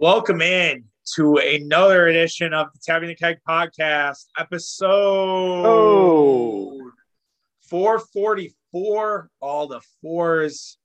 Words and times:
Welcome 0.00 0.42
in 0.42 0.84
to 1.16 1.38
another 1.38 2.06
edition 2.06 2.52
of 2.54 2.68
the 2.72 2.78
Tapping 2.84 3.08
the 3.08 3.14
Keg 3.16 3.38
podcast, 3.48 4.26
episode 4.38 5.64
Oh. 5.66 6.92
444. 7.68 9.28
All 9.40 9.66
the 9.66 9.80
fours 10.00 10.78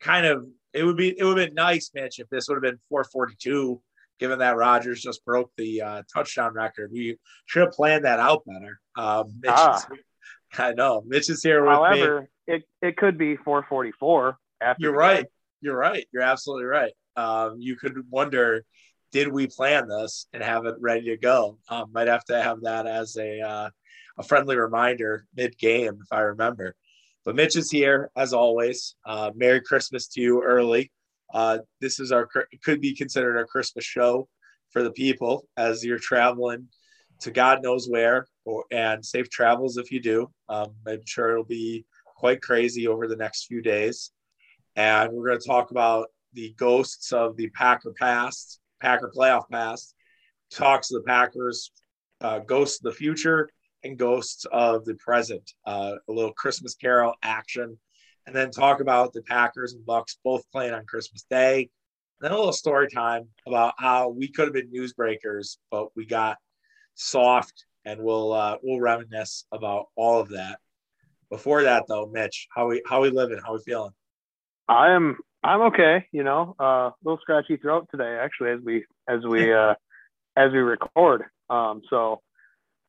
kind 0.00 0.26
of 0.26 0.46
it 0.74 0.84
would 0.84 0.96
be 0.98 1.18
it 1.18 1.24
would 1.24 1.38
have 1.38 1.48
been 1.48 1.54
nice, 1.54 1.90
Mitch, 1.94 2.18
if 2.18 2.28
this 2.28 2.46
would 2.48 2.56
have 2.56 2.62
been 2.62 2.78
442, 2.90 3.80
given 4.20 4.38
that 4.40 4.56
Rodgers 4.56 5.00
just 5.00 5.24
broke 5.24 5.50
the 5.56 5.80
uh, 5.80 6.02
touchdown 6.12 6.52
record. 6.52 6.90
We 6.92 7.16
should 7.46 7.62
have 7.62 7.72
planned 7.72 8.04
that 8.04 8.20
out 8.20 8.42
better. 8.46 8.78
Um, 8.96 9.32
Mitch 9.40 9.50
Ah. 9.54 9.76
is, 9.78 9.86
I 10.58 10.72
know 10.74 11.02
Mitch 11.06 11.30
is 11.30 11.42
here 11.42 11.62
with 11.62 11.70
me. 11.70 11.74
However, 12.00 12.28
it, 12.46 12.64
it 12.82 12.96
could 12.98 13.16
be 13.16 13.36
444 13.36 14.36
after. 14.60 14.82
You're 14.82 14.92
right. 14.92 15.16
game. 15.22 15.26
You're 15.62 15.76
right. 15.78 16.06
You're 16.12 16.22
absolutely 16.22 16.66
right. 16.66 16.92
Um, 17.16 17.56
you 17.58 17.76
could 17.76 18.10
wonder, 18.10 18.64
did 19.12 19.28
we 19.28 19.46
plan 19.46 19.88
this 19.88 20.26
and 20.32 20.42
have 20.42 20.66
it 20.66 20.76
ready 20.80 21.06
to 21.06 21.16
go? 21.16 21.58
Um, 21.68 21.90
might 21.92 22.08
have 22.08 22.24
to 22.26 22.42
have 22.42 22.62
that 22.62 22.86
as 22.86 23.16
a 23.16 23.40
uh, 23.40 23.70
a 24.18 24.22
friendly 24.22 24.56
reminder 24.56 25.26
mid 25.34 25.56
game 25.58 25.98
if 26.02 26.12
I 26.12 26.20
remember. 26.20 26.74
But 27.24 27.36
Mitch 27.36 27.56
is 27.56 27.70
here 27.70 28.10
as 28.16 28.32
always. 28.32 28.94
Uh, 29.04 29.30
Merry 29.34 29.60
Christmas 29.60 30.06
to 30.08 30.20
you 30.20 30.42
early. 30.42 30.92
Uh, 31.32 31.58
this 31.80 31.98
is 31.98 32.12
our 32.12 32.28
could 32.62 32.80
be 32.80 32.94
considered 32.94 33.36
our 33.36 33.46
Christmas 33.46 33.84
show 33.84 34.28
for 34.70 34.82
the 34.82 34.92
people 34.92 35.48
as 35.56 35.84
you're 35.84 35.98
traveling 35.98 36.68
to 37.20 37.30
God 37.30 37.62
knows 37.62 37.88
where, 37.88 38.26
or 38.44 38.64
and 38.70 39.04
safe 39.04 39.30
travels 39.30 39.78
if 39.78 39.90
you 39.90 40.00
do. 40.00 40.30
Um, 40.48 40.74
I'm 40.86 41.06
sure 41.06 41.30
it'll 41.30 41.44
be 41.44 41.86
quite 42.16 42.42
crazy 42.42 42.86
over 42.86 43.08
the 43.08 43.16
next 43.16 43.46
few 43.46 43.62
days 43.62 44.12
and 44.76 45.12
we're 45.12 45.26
going 45.26 45.40
to 45.40 45.46
talk 45.46 45.70
about 45.70 46.08
the 46.36 46.54
ghosts 46.58 47.12
of 47.12 47.36
the 47.36 47.48
Packer 47.50 47.92
past, 47.98 48.60
Packer 48.80 49.10
playoff 49.14 49.48
past, 49.50 49.94
talks 50.50 50.92
of 50.92 51.02
the 51.02 51.06
Packers, 51.06 51.72
uh, 52.20 52.40
ghosts 52.40 52.78
of 52.78 52.84
the 52.84 52.96
future, 52.96 53.48
and 53.82 53.98
ghosts 53.98 54.44
of 54.52 54.84
the 54.84 54.94
present. 54.96 55.50
Uh, 55.64 55.94
a 56.08 56.12
little 56.12 56.34
Christmas 56.34 56.74
Carol 56.74 57.14
action, 57.22 57.78
and 58.26 58.36
then 58.36 58.50
talk 58.50 58.80
about 58.80 59.14
the 59.14 59.22
Packers 59.22 59.72
and 59.72 59.84
Bucks 59.84 60.18
both 60.22 60.44
playing 60.52 60.74
on 60.74 60.84
Christmas 60.84 61.24
Day. 61.28 61.70
Then 62.20 62.32
a 62.32 62.36
little 62.36 62.52
story 62.52 62.88
time 62.88 63.28
about 63.46 63.74
how 63.78 64.10
we 64.10 64.28
could 64.28 64.44
have 64.44 64.54
been 64.54 64.70
newsbreakers, 64.70 65.56
but 65.70 65.88
we 65.96 66.04
got 66.04 66.36
soft, 66.94 67.64
and 67.86 68.00
we'll 68.02 68.32
uh, 68.32 68.58
we'll 68.62 68.80
reminisce 68.80 69.46
about 69.52 69.86
all 69.96 70.20
of 70.20 70.28
that. 70.30 70.58
Before 71.30 71.62
that, 71.62 71.84
though, 71.88 72.06
Mitch, 72.12 72.46
how 72.54 72.68
we 72.68 72.82
how 72.86 73.00
we 73.00 73.10
living? 73.10 73.40
How 73.44 73.54
we 73.54 73.60
feeling? 73.64 73.92
I'm 74.68 75.16
I'm 75.42 75.60
okay. 75.62 76.06
You 76.12 76.24
know, 76.24 76.54
uh, 76.58 76.64
a 76.64 76.94
little 77.04 77.18
scratchy 77.20 77.56
throat 77.56 77.88
today 77.90 78.18
actually 78.20 78.50
as 78.50 78.60
we 78.64 78.84
as 79.08 79.22
we 79.24 79.52
uh, 79.52 79.74
as 80.36 80.52
we 80.52 80.58
record. 80.58 81.24
Um, 81.48 81.82
so 81.88 82.20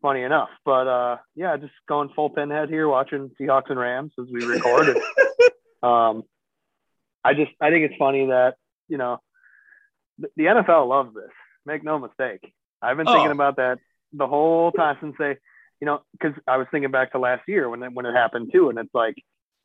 funny 0.01 0.23
enough, 0.23 0.49
but 0.65 0.87
uh, 0.87 1.17
yeah, 1.35 1.57
just 1.57 1.73
going 1.87 2.09
full 2.15 2.29
pinhead 2.29 2.69
here, 2.69 2.87
watching 2.87 3.31
Seahawks 3.39 3.69
and 3.69 3.79
Rams 3.79 4.13
as 4.19 4.27
we 4.31 4.43
record. 4.45 4.87
and, 5.83 5.89
um, 5.89 6.23
I 7.23 7.33
just 7.33 7.51
I 7.61 7.69
think 7.69 7.85
it's 7.85 7.97
funny 7.99 8.27
that 8.27 8.55
you 8.87 8.97
know 8.97 9.19
the, 10.17 10.29
the 10.35 10.43
NFL 10.45 10.87
loves 10.87 11.13
this. 11.13 11.31
Make 11.65 11.83
no 11.83 11.99
mistake. 11.99 12.53
I've 12.81 12.97
been 12.97 13.05
thinking 13.05 13.27
Oh. 13.27 13.31
about 13.31 13.57
that 13.57 13.79
the 14.13 14.27
whole 14.27 14.71
time 14.71 14.97
since 15.01 15.15
they, 15.19 15.35
you 15.81 15.85
know, 15.85 16.01
because 16.13 16.33
I 16.47 16.57
was 16.57 16.67
thinking 16.71 16.91
back 16.91 17.11
to 17.11 17.19
last 17.19 17.41
year 17.47 17.69
when 17.69 17.83
it, 17.83 17.91
when 17.93 18.05
it 18.05 18.13
happened 18.13 18.51
too, 18.53 18.69
and 18.69 18.79
it's 18.79 18.93
like 18.93 19.15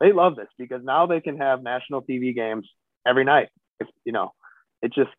they 0.03 0.11
love 0.11 0.35
this 0.35 0.49
because 0.57 0.83
now 0.83 1.05
they 1.05 1.21
can 1.21 1.37
have 1.37 1.63
national 1.63 2.01
TV 2.01 2.35
games 2.35 2.67
every 3.07 3.23
night. 3.23 3.47
If 3.79 3.87
you 4.03 4.11
know, 4.11 4.33
it's 4.81 4.93
just 4.93 5.11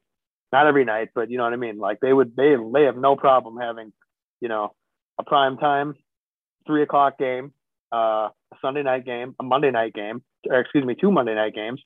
not 0.53 0.67
every 0.67 0.85
night, 0.85 1.09
but 1.15 1.31
you 1.31 1.39
know 1.39 1.45
what 1.45 1.55
I 1.55 1.57
mean. 1.57 1.79
Like 1.79 2.01
they 2.01 2.13
would 2.13 2.37
they 2.37 2.55
they 2.73 2.83
have 2.85 2.99
no 2.99 3.17
problem 3.17 3.57
having, 3.57 3.93
you 4.41 4.49
know, 4.49 4.75
a 5.19 5.25
prime 5.25 5.57
time 5.57 5.95
three 6.67 6.83
o'clock 6.83 7.19
game, 7.19 7.53
uh, 7.93 8.29
a 8.29 8.57
Sunday 8.61 8.83
night 8.83 9.07
game, 9.07 9.35
a 9.41 9.43
Monday 9.43 9.71
night 9.71 9.95
game, 9.95 10.23
or 10.49 10.61
excuse 10.61 10.85
me, 10.85 10.95
two 10.95 11.11
Monday 11.11 11.35
night 11.35 11.55
games. 11.55 11.81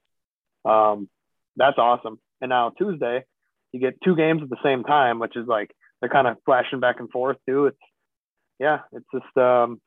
Um, 0.64 1.08
that's 1.56 1.78
awesome. 1.78 2.18
And 2.40 2.48
now 2.48 2.70
Tuesday, 2.70 3.24
you 3.72 3.80
get 3.80 4.00
two 4.02 4.16
games 4.16 4.42
at 4.42 4.50
the 4.50 4.62
same 4.62 4.82
time, 4.82 5.20
which 5.20 5.36
is 5.36 5.46
like 5.46 5.70
they're 6.00 6.10
kind 6.10 6.26
of 6.26 6.36
flashing 6.44 6.80
back 6.80 6.98
and 6.98 7.10
forth 7.10 7.36
too. 7.48 7.66
It's 7.66 7.78
yeah, 8.58 8.80
it's 8.90 9.06
just 9.14 9.36
um, 9.36 9.80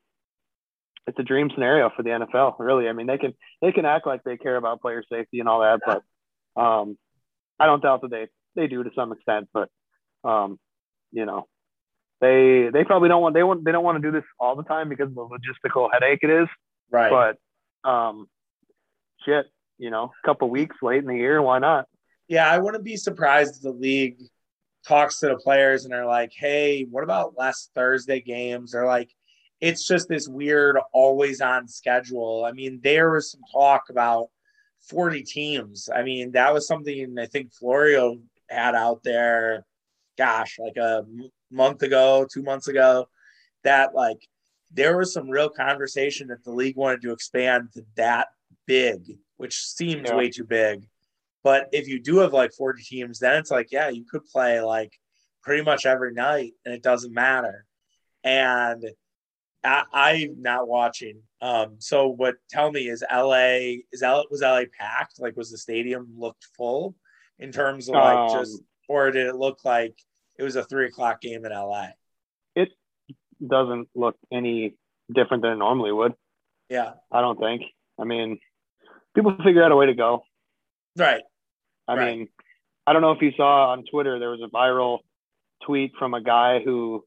it's 1.07 1.19
a 1.19 1.23
dream 1.23 1.49
scenario 1.53 1.89
for 1.95 2.03
the 2.03 2.09
NFL. 2.09 2.55
Really, 2.59 2.87
I 2.87 2.93
mean 2.93 3.07
they 3.07 3.17
can 3.17 3.33
they 3.61 3.71
can 3.71 3.85
act 3.85 4.07
like 4.07 4.23
they 4.23 4.37
care 4.37 4.55
about 4.55 4.81
player 4.81 5.03
safety 5.11 5.39
and 5.39 5.49
all 5.49 5.61
that, 5.61 5.79
but 5.85 6.61
um, 6.61 6.97
I 7.59 7.65
don't 7.65 7.81
doubt 7.81 8.01
that 8.01 8.11
they 8.11 8.27
they 8.55 8.67
do 8.67 8.83
to 8.83 8.91
some 8.95 9.11
extent. 9.11 9.49
But 9.53 9.69
um, 10.23 10.59
you 11.11 11.25
know, 11.25 11.47
they 12.19 12.69
they 12.71 12.83
probably 12.83 13.09
don't 13.09 13.21
want 13.21 13.35
they 13.35 13.43
want 13.43 13.65
they 13.65 13.71
don't 13.71 13.83
want 13.83 14.01
to 14.01 14.07
do 14.07 14.11
this 14.11 14.27
all 14.39 14.55
the 14.55 14.63
time 14.63 14.89
because 14.89 15.07
of 15.07 15.15
the 15.15 15.27
logistical 15.27 15.89
headache 15.91 16.19
it 16.23 16.29
is. 16.29 16.47
Right. 16.91 17.09
But 17.83 17.89
um, 17.89 18.27
shit, 19.25 19.45
you 19.77 19.89
know, 19.89 20.11
a 20.23 20.27
couple 20.27 20.49
weeks 20.49 20.77
late 20.81 20.99
in 20.99 21.07
the 21.07 21.15
year, 21.15 21.41
why 21.41 21.59
not? 21.59 21.87
yeah, 22.31 22.49
I 22.49 22.59
wouldn't 22.59 22.85
be 22.85 22.95
surprised 22.95 23.57
if 23.57 23.61
the 23.61 23.71
league 23.71 24.15
talks 24.87 25.19
to 25.19 25.27
the 25.27 25.35
players 25.35 25.83
and 25.83 25.91
they're 25.91 26.05
like, 26.05 26.31
hey, 26.33 26.87
what 26.89 27.03
about 27.03 27.37
last 27.37 27.71
Thursday 27.75 28.21
games? 28.21 28.71
They're 28.71 28.85
like, 28.85 29.11
it's 29.61 29.87
just 29.87 30.09
this 30.09 30.27
weird, 30.27 30.77
always 30.91 31.39
on 31.39 31.67
schedule. 31.67 32.43
I 32.45 32.51
mean, 32.51 32.79
there 32.83 33.11
was 33.11 33.31
some 33.31 33.41
talk 33.51 33.83
about 33.89 34.29
40 34.89 35.23
teams. 35.23 35.87
I 35.93 36.01
mean, 36.03 36.31
that 36.31 36.53
was 36.53 36.67
something 36.67 37.15
I 37.19 37.27
think 37.27 37.53
Florio 37.53 38.17
had 38.49 38.73
out 38.75 39.03
there, 39.03 39.63
gosh, 40.17 40.57
like 40.59 40.77
a 40.77 41.05
month 41.51 41.83
ago, 41.83 42.27
two 42.31 42.41
months 42.41 42.67
ago, 42.67 43.07
that 43.63 43.93
like 43.93 44.17
there 44.73 44.97
was 44.97 45.13
some 45.13 45.29
real 45.29 45.49
conversation 45.49 46.27
that 46.29 46.43
the 46.43 46.51
league 46.51 46.75
wanted 46.75 47.01
to 47.03 47.11
expand 47.11 47.69
to 47.73 47.85
that 47.95 48.29
big, 48.65 49.17
which 49.37 49.55
seems 49.55 50.09
Yeah. 50.09 50.15
way 50.15 50.29
too 50.29 50.45
big. 50.45 50.87
But 51.43 51.69
if 51.71 51.87
you 51.87 51.99
do 51.99 52.17
have 52.19 52.33
like 52.33 52.53
40 52.53 52.83
teams, 52.83 53.19
then 53.19 53.37
it's 53.37 53.51
like, 53.51 53.71
yeah, 53.71 53.89
you 53.89 54.05
could 54.05 54.25
play 54.25 54.59
like 54.61 54.93
pretty 55.43 55.63
much 55.63 55.85
every 55.85 56.13
night 56.13 56.53
and 56.65 56.73
it 56.73 56.81
doesn't 56.83 57.13
matter. 57.13 57.65
And 58.23 58.83
I, 59.63 59.83
I'm 59.93 60.41
not 60.41 60.67
watching. 60.67 61.21
Um, 61.41 61.75
so 61.79 62.07
what 62.07 62.35
tell 62.49 62.71
me 62.71 62.87
is 62.87 63.03
LA 63.11 63.81
is 63.91 64.01
L 64.03 64.25
was 64.31 64.41
LA 64.41 64.63
packed? 64.77 65.19
Like 65.19 65.35
was 65.37 65.51
the 65.51 65.57
stadium 65.57 66.13
looked 66.17 66.47
full 66.57 66.95
in 67.39 67.51
terms 67.51 67.87
of 67.89 67.95
like 67.95 68.17
Um, 68.17 68.39
just 68.39 68.61
or 68.87 69.11
did 69.11 69.27
it 69.27 69.35
look 69.35 69.63
like 69.63 69.95
it 70.37 70.43
was 70.43 70.55
a 70.55 70.63
three 70.63 70.87
o'clock 70.87 71.21
game 71.21 71.45
in 71.45 71.51
LA? 71.51 71.89
It 72.55 72.69
doesn't 73.45 73.87
look 73.95 74.17
any 74.31 74.75
different 75.13 75.43
than 75.43 75.53
it 75.53 75.57
normally 75.57 75.91
would. 75.91 76.13
Yeah. 76.69 76.93
I 77.11 77.21
don't 77.21 77.39
think. 77.39 77.63
I 77.99 78.03
mean, 78.05 78.39
people 79.15 79.35
figure 79.43 79.63
out 79.63 79.71
a 79.71 79.75
way 79.75 79.87
to 79.87 79.93
go. 79.93 80.23
Right. 80.97 81.23
I 81.87 81.95
Right. 81.95 82.17
mean, 82.17 82.29
I 82.87 82.93
don't 82.93 83.01
know 83.01 83.11
if 83.11 83.21
you 83.21 83.31
saw 83.37 83.71
on 83.71 83.83
Twitter 83.91 84.19
there 84.19 84.29
was 84.31 84.41
a 84.41 84.49
viral 84.49 84.99
tweet 85.65 85.91
from 85.99 86.13
a 86.13 86.21
guy 86.21 86.59
who 86.63 87.03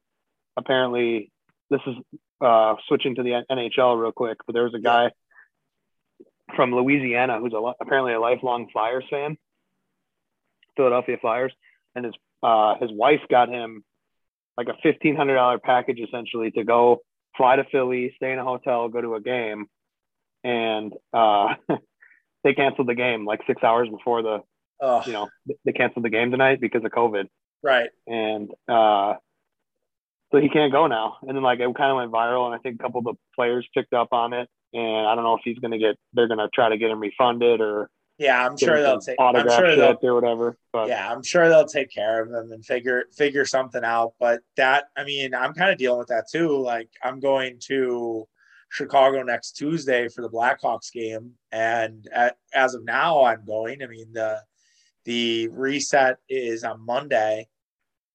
apparently 0.57 1.33
this 1.75 1.95
is 1.95 2.21
uh, 2.41 2.75
switching 2.87 3.17
to 3.17 3.23
the 3.23 3.43
NHL 3.51 4.01
real 4.01 4.13
quick, 4.13 4.39
but 4.47 4.53
there 4.53 4.65
was 4.65 4.75
a 4.75 4.81
guy 4.81 5.11
from 6.55 6.75
Louisiana 6.75 7.41
who's 7.41 7.53
a, 7.53 7.73
apparently 7.81 8.13
a 8.13 8.21
lifelong 8.21 8.69
Flyers 8.73 9.05
fan, 9.11 9.37
Philadelphia 10.77 11.17
Flyers, 11.21 11.53
and 11.95 12.05
his 12.05 12.15
uh, 12.43 12.75
his 12.81 12.91
wife 12.93 13.21
got 13.29 13.49
him 13.49 13.85
like 14.57 14.69
a 14.69 14.75
fifteen 14.83 15.17
hundred 15.17 15.35
dollar 15.35 15.59
package 15.59 15.99
essentially 16.01 16.51
to 16.53 16.63
go 16.65 17.01
fly 17.37 17.57
to 17.57 17.65
Philly, 17.73 18.13
stay 18.17 18.33
in 18.33 18.39
a 18.39 18.45
hotel, 18.45 18.89
go 18.89 19.01
to 19.01 19.17
a 19.17 19.21
game, 19.21 19.67
and 20.45 20.93
uh, 21.13 21.55
they 22.45 22.55
canceled 22.55 22.89
the 22.89 22.95
game 22.95 23.27
like 23.27 23.41
six 23.47 23.63
hours 23.65 23.89
before 23.89 24.23
the 24.23 24.43
Oh, 24.81 25.03
you 25.07 25.13
know 25.13 25.29
they 25.65 25.73
canceled 25.73 26.05
the 26.05 26.11
game 26.11 26.31
tonight 26.31 26.61
because 26.61 26.85
of 26.85 26.91
COVID, 26.91 27.29
right. 27.63 27.89
and 28.07 28.51
uh, 28.69 29.15
so 30.35 30.41
he 30.41 30.49
can't 30.49 30.73
go 30.73 30.87
now. 30.87 31.17
And 31.23 31.37
then 31.37 31.43
like 31.43 31.61
it 31.61 31.75
kind 31.77 31.91
of 31.91 31.97
went 31.97 32.13
viral, 32.13 32.47
and 32.47 32.55
I 32.55 32.59
think 32.59 32.81
a 32.81 32.83
couple 32.83 32.99
of 32.99 33.05
the 33.05 33.15
players 33.37 33.67
picked 33.73 33.93
up 33.93 34.09
on 34.13 34.33
it. 34.33 34.49
And 34.73 35.07
I 35.07 35.15
don't 35.15 35.23
know 35.23 35.37
if 35.37 35.43
he's 35.45 35.59
gonna 35.59 35.79
get 35.79 35.97
they're 36.13 36.29
gonna 36.29 36.49
try 36.53 36.69
to 36.69 36.77
get 36.77 36.91
him 36.91 37.01
refunded 37.01 37.61
or 37.61 37.89
Yeah, 38.19 38.45
I'm 38.45 38.57
sure 38.57 38.83
they'll 38.83 39.01
take. 39.01 39.17
I'm 39.21 39.49
sure 39.49 39.77
they'll. 39.77 39.97
or 40.03 40.15
whatever. 40.15 40.59
But 40.73 40.89
Yeah, 40.89 41.11
I'm 41.11 41.23
sure 41.23 41.49
they'll 41.49 41.67
take 41.67 41.93
care 41.93 42.21
of 42.21 42.31
them 42.31 42.51
and 42.51 42.65
figure 42.65 43.05
figure 43.17 43.45
something 43.45 43.85
out. 43.85 44.15
But 44.19 44.41
that, 44.57 44.87
I 44.97 45.05
mean, 45.05 45.35
I'm 45.35 45.55
kind 45.55 45.71
of 45.71 45.79
dealing 45.79 45.99
with 45.99 46.09
that 46.09 46.27
too. 46.31 46.59
Like, 46.59 46.89
I'm 47.03 47.21
going 47.21 47.59
to 47.67 48.27
Chicago 48.71 49.23
next 49.23 49.53
Tuesday 49.53 50.09
for 50.09 50.23
the 50.23 50.31
Blackhawks 50.31 50.93
game, 50.93 51.33
and 51.53 52.09
at, 52.13 52.37
as 52.53 52.75
of 52.75 52.85
now, 52.85 53.25
I'm 53.25 53.45
going. 53.45 53.85
I 53.85 53.87
mean, 53.87 54.13
the 54.13 54.41
the 55.05 55.49
reset 55.49 56.17
is 56.29 56.65
on 56.65 56.85
Monday, 56.85 57.47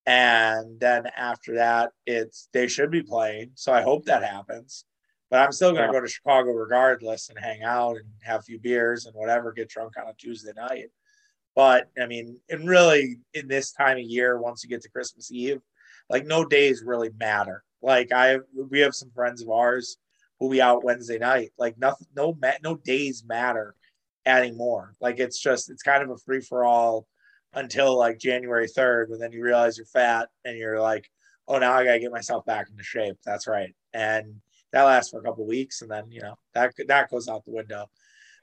and 0.10 0.80
then 0.80 1.06
after 1.16 1.54
that, 1.58 1.92
it's 2.08 2.50
they 2.52 2.68
should 2.68 2.90
be 2.90 3.04
playing. 3.04 3.52
So 3.54 3.72
I 3.72 3.84
hope 3.84 4.06
that 4.06 4.24
happens. 4.24 4.86
But 5.30 5.42
I'm 5.42 5.52
still 5.52 5.72
going 5.72 5.86
to 5.86 5.94
go 5.94 6.02
to 6.02 6.08
Chicago 6.08 6.50
regardless 6.50 7.30
and 7.30 7.38
hang 7.38 7.62
out 7.62 7.98
and 7.98 8.06
have 8.24 8.40
a 8.40 8.44
few 8.44 8.58
beers 8.60 9.06
and 9.06 9.14
whatever, 9.14 9.52
get 9.52 9.70
drunk 9.70 9.94
on 10.00 10.10
a 10.10 10.14
Tuesday 10.16 10.54
night. 10.58 10.88
But 11.56 11.92
I 12.02 12.08
mean, 12.08 12.40
and 12.50 12.68
really 12.68 13.20
in 13.36 13.48
this 13.48 13.72
time 13.72 13.98
of 13.98 14.04
year, 14.04 14.40
once 14.42 14.64
you 14.64 14.70
get 14.70 14.82
to 14.82 14.90
Christmas 14.90 15.32
Eve, 15.32 15.62
like 16.10 16.26
no 16.26 16.44
days 16.44 16.82
really 16.84 17.12
matter. 17.20 17.64
Like 17.84 18.12
I, 18.12 18.40
we 18.72 18.80
have 18.80 18.96
some 18.96 19.12
friends 19.12 19.44
of 19.44 19.50
ours 19.52 19.98
who'll 20.40 20.50
be 20.50 20.60
out 20.60 20.84
Wednesday 20.84 21.20
night. 21.20 21.52
Like 21.60 21.78
nothing, 21.78 22.08
no, 22.16 22.36
no 22.64 22.78
days 22.78 23.24
matter 23.28 23.76
anymore. 24.26 24.96
Like 25.00 25.20
it's 25.20 25.40
just, 25.40 25.70
it's 25.70 25.84
kind 25.84 26.02
of 26.02 26.10
a 26.10 26.18
free 26.18 26.42
for 26.42 26.66
all 26.66 27.06
until 27.54 27.98
like 27.98 28.20
January 28.20 28.68
3rd, 28.68 29.12
and 29.12 29.22
then 29.22 29.32
you 29.32 29.44
realize 29.44 29.78
you're 29.78 29.86
fat 29.86 30.30
and 30.46 30.58
you're 30.58 30.80
like, 30.80 31.10
oh, 31.48 31.58
now 31.58 31.74
I 31.74 31.84
gotta 31.84 32.00
get 32.00 32.12
myself 32.12 32.46
back 32.46 32.70
into 32.70 32.84
shape. 32.84 33.18
That's 33.26 33.48
right. 33.48 33.74
And 33.94 34.42
that 34.72 34.84
lasts 34.84 35.10
for 35.10 35.20
a 35.20 35.24
couple 35.24 35.48
weeks, 35.48 35.82
and 35.82 35.90
then 35.90 36.12
you 36.12 36.22
know 36.22 36.36
that 36.54 36.74
that 36.88 37.10
goes 37.10 37.28
out 37.28 37.44
the 37.46 37.52
window. 37.52 37.90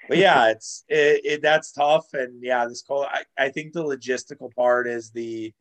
But 0.08 0.18
yeah, 0.18 0.48
it's 0.50 0.84
it, 0.88 1.20
it 1.24 1.42
that's 1.42 1.72
tough, 1.72 2.12
and 2.14 2.42
yeah, 2.42 2.66
this 2.66 2.82
cold. 2.82 3.06
I, 3.08 3.22
I 3.38 3.48
think 3.48 3.72
the 3.72 3.84
logistical 3.84 4.52
part 4.54 4.88
is 4.88 5.10
the 5.10 5.52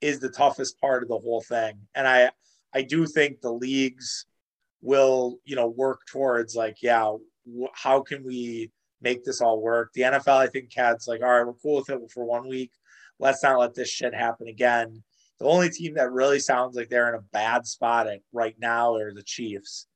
is 0.00 0.20
the 0.20 0.30
toughest 0.30 0.80
part 0.80 1.02
of 1.02 1.08
the 1.08 1.18
whole 1.18 1.42
thing, 1.42 1.78
and 1.94 2.08
I 2.08 2.30
I 2.72 2.82
do 2.82 3.06
think 3.06 3.40
the 3.40 3.52
leagues 3.52 4.26
will 4.80 5.38
you 5.44 5.56
know 5.56 5.68
work 5.68 6.00
towards 6.06 6.54
like 6.54 6.78
yeah, 6.82 7.12
how 7.74 8.00
can 8.00 8.24
we 8.24 8.70
make 9.04 9.22
this 9.22 9.40
all 9.40 9.60
work? 9.60 9.92
The 9.92 10.02
NFL, 10.02 10.38
I 10.38 10.48
think, 10.48 10.72
Cad's 10.72 11.06
like, 11.06 11.22
all 11.22 11.28
right, 11.28 11.46
we're 11.46 11.52
cool 11.52 11.76
with 11.76 11.90
it 11.90 12.10
for 12.10 12.24
one 12.24 12.48
week. 12.48 12.72
Let's 13.20 13.42
not 13.44 13.60
let 13.60 13.74
this 13.74 13.88
shit 13.88 14.14
happen 14.14 14.48
again. 14.48 15.04
The 15.38 15.44
only 15.44 15.70
team 15.70 15.94
that 15.94 16.10
really 16.10 16.40
sounds 16.40 16.74
like 16.74 16.88
they're 16.88 17.08
in 17.08 17.18
a 17.18 17.24
bad 17.32 17.66
spot 17.66 18.06
at 18.08 18.20
right 18.32 18.56
now 18.58 18.94
are 18.94 19.12
the 19.12 19.22
Chiefs, 19.22 19.86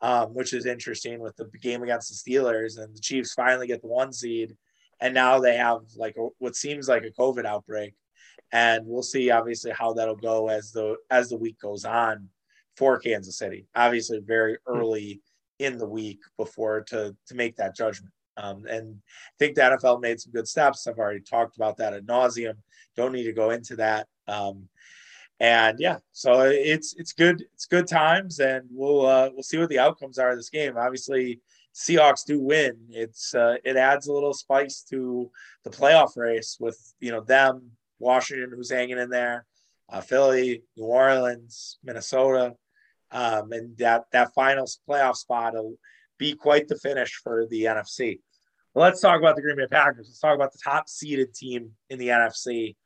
um, 0.00 0.34
which 0.34 0.52
is 0.52 0.66
interesting 0.66 1.20
with 1.20 1.36
the 1.36 1.48
game 1.62 1.82
against 1.82 2.10
the 2.10 2.32
Steelers. 2.32 2.78
And 2.78 2.94
the 2.94 3.00
Chiefs 3.00 3.32
finally 3.32 3.66
get 3.66 3.80
the 3.80 3.88
one 3.88 4.12
seed, 4.12 4.56
and 5.00 5.14
now 5.14 5.38
they 5.38 5.56
have 5.56 5.80
like 5.96 6.16
a, 6.18 6.28
what 6.38 6.56
seems 6.56 6.88
like 6.88 7.04
a 7.04 7.20
COVID 7.20 7.44
outbreak. 7.44 7.94
And 8.52 8.86
we'll 8.86 9.02
see, 9.02 9.30
obviously, 9.30 9.70
how 9.72 9.92
that'll 9.92 10.16
go 10.16 10.48
as 10.48 10.72
the 10.72 10.96
as 11.10 11.28
the 11.28 11.36
week 11.36 11.58
goes 11.60 11.84
on 11.84 12.28
for 12.76 12.98
Kansas 12.98 13.38
City. 13.38 13.66
Obviously, 13.74 14.20
very 14.20 14.58
early 14.66 15.20
in 15.58 15.78
the 15.78 15.88
week 15.88 16.20
before 16.36 16.82
to 16.82 17.14
to 17.26 17.34
make 17.34 17.56
that 17.56 17.76
judgment. 17.76 18.12
Um, 18.36 18.66
and 18.66 18.96
I 19.06 19.34
think 19.38 19.54
the 19.54 19.62
NFL 19.62 20.00
made 20.00 20.20
some 20.20 20.32
good 20.32 20.48
steps. 20.48 20.86
I've 20.86 20.98
already 20.98 21.20
talked 21.20 21.56
about 21.56 21.78
that 21.78 21.94
at 21.94 22.06
nauseum. 22.06 22.56
Don't 22.96 23.12
need 23.12 23.24
to 23.24 23.32
go 23.32 23.50
into 23.50 23.76
that. 23.76 24.06
Um, 24.28 24.68
and 25.38 25.78
yeah, 25.78 25.98
so 26.12 26.40
it's 26.40 26.94
it's 26.96 27.12
good 27.12 27.42
it's 27.52 27.66
good 27.66 27.86
times, 27.86 28.40
and 28.40 28.66
we'll 28.70 29.04
uh, 29.04 29.28
we'll 29.32 29.42
see 29.42 29.58
what 29.58 29.68
the 29.68 29.78
outcomes 29.78 30.18
are 30.18 30.30
of 30.30 30.36
this 30.36 30.48
game. 30.48 30.78
Obviously, 30.78 31.40
Seahawks 31.74 32.24
do 32.24 32.40
win. 32.40 32.78
It's 32.88 33.34
uh, 33.34 33.56
it 33.62 33.76
adds 33.76 34.06
a 34.06 34.12
little 34.12 34.32
spice 34.32 34.82
to 34.90 35.30
the 35.62 35.70
playoff 35.70 36.16
race 36.16 36.56
with 36.58 36.94
you 37.00 37.12
know 37.12 37.20
them, 37.20 37.70
Washington, 37.98 38.50
who's 38.54 38.70
hanging 38.70 38.98
in 38.98 39.10
there, 39.10 39.44
uh, 39.90 40.00
Philly, 40.00 40.62
New 40.74 40.84
Orleans, 40.86 41.78
Minnesota, 41.84 42.54
um, 43.10 43.52
and 43.52 43.76
that 43.76 44.04
that 44.12 44.32
final 44.32 44.66
playoff 44.88 45.16
spot 45.16 45.52
will 45.52 45.76
be 46.18 46.34
quite 46.34 46.68
the 46.68 46.76
finish 46.76 47.14
for 47.22 47.46
the 47.46 47.64
NFC. 47.64 48.20
let's 48.74 49.00
talk 49.00 49.18
about 49.18 49.36
the 49.36 49.42
Green 49.42 49.56
Bay 49.56 49.66
Packers. 49.70 50.06
Let's 50.08 50.20
talk 50.20 50.34
about 50.34 50.52
the 50.52 50.60
top 50.62 50.88
seeded 50.88 51.34
team 51.34 51.72
in 51.90 51.98
the 51.98 52.08
NFC. 52.08 52.76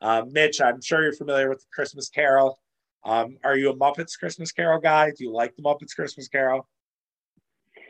Uh, 0.00 0.22
Mitch, 0.30 0.60
I'm 0.60 0.80
sure 0.82 1.02
you're 1.02 1.12
familiar 1.12 1.48
with 1.48 1.60
the 1.60 1.66
Christmas 1.72 2.08
Carol. 2.08 2.58
Um, 3.04 3.36
are 3.44 3.56
you 3.56 3.70
a 3.70 3.76
Muppets 3.76 4.18
Christmas 4.18 4.52
Carol 4.52 4.80
guy? 4.80 5.10
Do 5.10 5.24
you 5.24 5.32
like 5.32 5.54
the 5.56 5.62
Muppets 5.62 5.94
Christmas 5.94 6.28
Carol? 6.28 6.66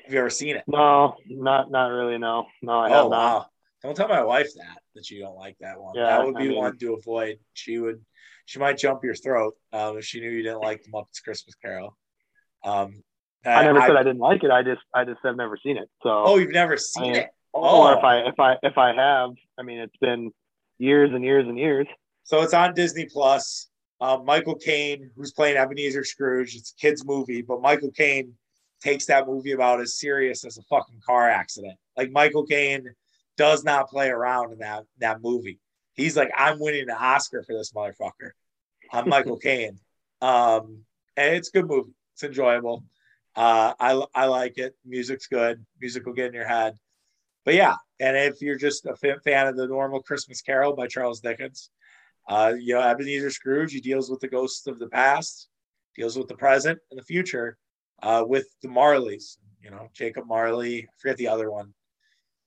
Have 0.04 0.12
you 0.12 0.18
ever 0.18 0.30
seen 0.30 0.56
it? 0.56 0.64
No, 0.66 1.16
not 1.28 1.70
not 1.70 1.86
really. 1.88 2.18
No, 2.18 2.46
no. 2.60 2.72
I 2.72 2.90
oh 2.90 3.08
wow! 3.08 3.38
Not. 3.38 3.50
Don't 3.82 3.96
tell 3.96 4.08
my 4.08 4.22
wife 4.22 4.52
that 4.54 4.78
that 4.94 5.10
you 5.10 5.20
don't 5.20 5.36
like 5.36 5.56
that 5.60 5.80
one. 5.80 5.94
Yeah, 5.94 6.06
that 6.06 6.26
would 6.26 6.36
be 6.36 6.44
I 6.44 6.48
mean, 6.48 6.58
one 6.58 6.78
to 6.78 6.94
avoid. 6.94 7.38
She 7.52 7.78
would, 7.78 8.00
she 8.44 8.58
might 8.58 8.78
jump 8.78 9.02
your 9.02 9.14
throat 9.14 9.54
um, 9.72 9.98
if 9.98 10.04
she 10.04 10.20
knew 10.20 10.30
you 10.30 10.42
didn't 10.42 10.60
like 10.60 10.82
the 10.82 10.90
Muppets 10.90 11.22
Christmas 11.22 11.54
Carol. 11.54 11.96
Um, 12.64 13.02
I, 13.46 13.64
never 13.64 13.80
I, 13.80 13.86
said 13.86 13.96
I 13.96 14.02
didn't 14.02 14.18
like 14.18 14.42
it. 14.42 14.50
I 14.50 14.62
just 14.62 14.82
I 14.94 15.04
just 15.04 15.20
have 15.24 15.36
never 15.36 15.58
seen 15.62 15.76
it. 15.76 15.88
So 16.02 16.10
oh, 16.10 16.38
you've 16.38 16.52
never 16.52 16.76
seen 16.76 17.02
I 17.02 17.06
mean, 17.06 17.16
it? 17.16 17.30
Oh, 17.52 17.92
if 17.92 18.02
I 18.02 18.18
if 18.20 18.40
I 18.40 18.56
if 18.62 18.78
I 18.78 18.94
have, 18.94 19.30
I 19.58 19.62
mean, 19.62 19.78
it's 19.78 19.96
been 20.00 20.32
years 20.78 21.10
and 21.12 21.24
years 21.24 21.46
and 21.46 21.58
years. 21.58 21.86
So 22.24 22.42
it's 22.42 22.54
on 22.54 22.74
Disney 22.74 23.06
Plus. 23.06 23.68
Um, 24.00 24.24
Michael 24.24 24.56
Caine, 24.56 25.10
who's 25.16 25.32
playing 25.32 25.56
Ebenezer 25.56 26.04
Scrooge, 26.04 26.56
it's 26.56 26.72
a 26.72 26.80
kid's 26.80 27.04
movie, 27.06 27.42
but 27.42 27.62
Michael 27.62 27.92
Caine 27.92 28.34
takes 28.82 29.06
that 29.06 29.26
movie 29.26 29.52
about 29.52 29.80
as 29.80 29.98
serious 29.98 30.44
as 30.44 30.58
a 30.58 30.62
fucking 30.62 31.00
car 31.06 31.30
accident. 31.30 31.78
Like 31.96 32.10
Michael 32.10 32.44
Caine 32.44 32.90
does 33.36 33.64
not 33.64 33.88
play 33.88 34.08
around 34.08 34.52
in 34.52 34.58
that 34.58 34.84
that 34.98 35.22
movie. 35.22 35.60
He's 35.94 36.16
like, 36.16 36.30
I'm 36.36 36.58
winning 36.58 36.88
an 36.88 36.96
Oscar 36.98 37.42
for 37.44 37.54
this 37.54 37.72
motherfucker. 37.72 38.30
I'm 38.92 39.08
Michael 39.08 39.38
Caine. 39.42 39.78
Um, 40.20 40.84
and 41.16 41.36
it's 41.36 41.48
a 41.48 41.52
good 41.52 41.68
movie. 41.68 41.92
It's 42.14 42.24
enjoyable. 42.24 42.84
Uh, 43.36 43.74
I 43.80 44.04
I 44.14 44.26
like 44.26 44.58
it. 44.58 44.74
Music's 44.84 45.26
good. 45.26 45.64
Music 45.80 46.06
will 46.06 46.12
get 46.12 46.26
in 46.28 46.34
your 46.34 46.46
head. 46.46 46.76
But 47.44 47.54
yeah, 47.54 47.74
and 48.00 48.16
if 48.16 48.40
you're 48.40 48.56
just 48.56 48.86
a 48.86 48.96
fan 48.96 49.46
of 49.46 49.56
the 49.56 49.66
normal 49.66 50.02
Christmas 50.02 50.40
Carol 50.40 50.74
by 50.74 50.86
Charles 50.86 51.20
Dickens, 51.20 51.70
uh, 52.28 52.54
you 52.58 52.74
know, 52.74 52.80
Ebenezer 52.80 53.30
Scrooge, 53.30 53.72
he 53.72 53.80
deals 53.80 54.10
with 54.10 54.20
the 54.20 54.28
ghosts 54.28 54.66
of 54.66 54.78
the 54.78 54.88
past, 54.88 55.48
deals 55.94 56.16
with 56.16 56.28
the 56.28 56.36
present 56.36 56.78
and 56.90 56.98
the 56.98 57.04
future 57.04 57.58
uh, 58.02 58.24
with 58.26 58.46
the 58.62 58.68
Marleys. 58.68 59.38
You 59.62 59.70
know, 59.70 59.88
Jacob 59.94 60.26
Marley. 60.26 60.82
I 60.82 60.86
forget 61.00 61.16
the 61.16 61.28
other 61.28 61.50
one. 61.50 61.74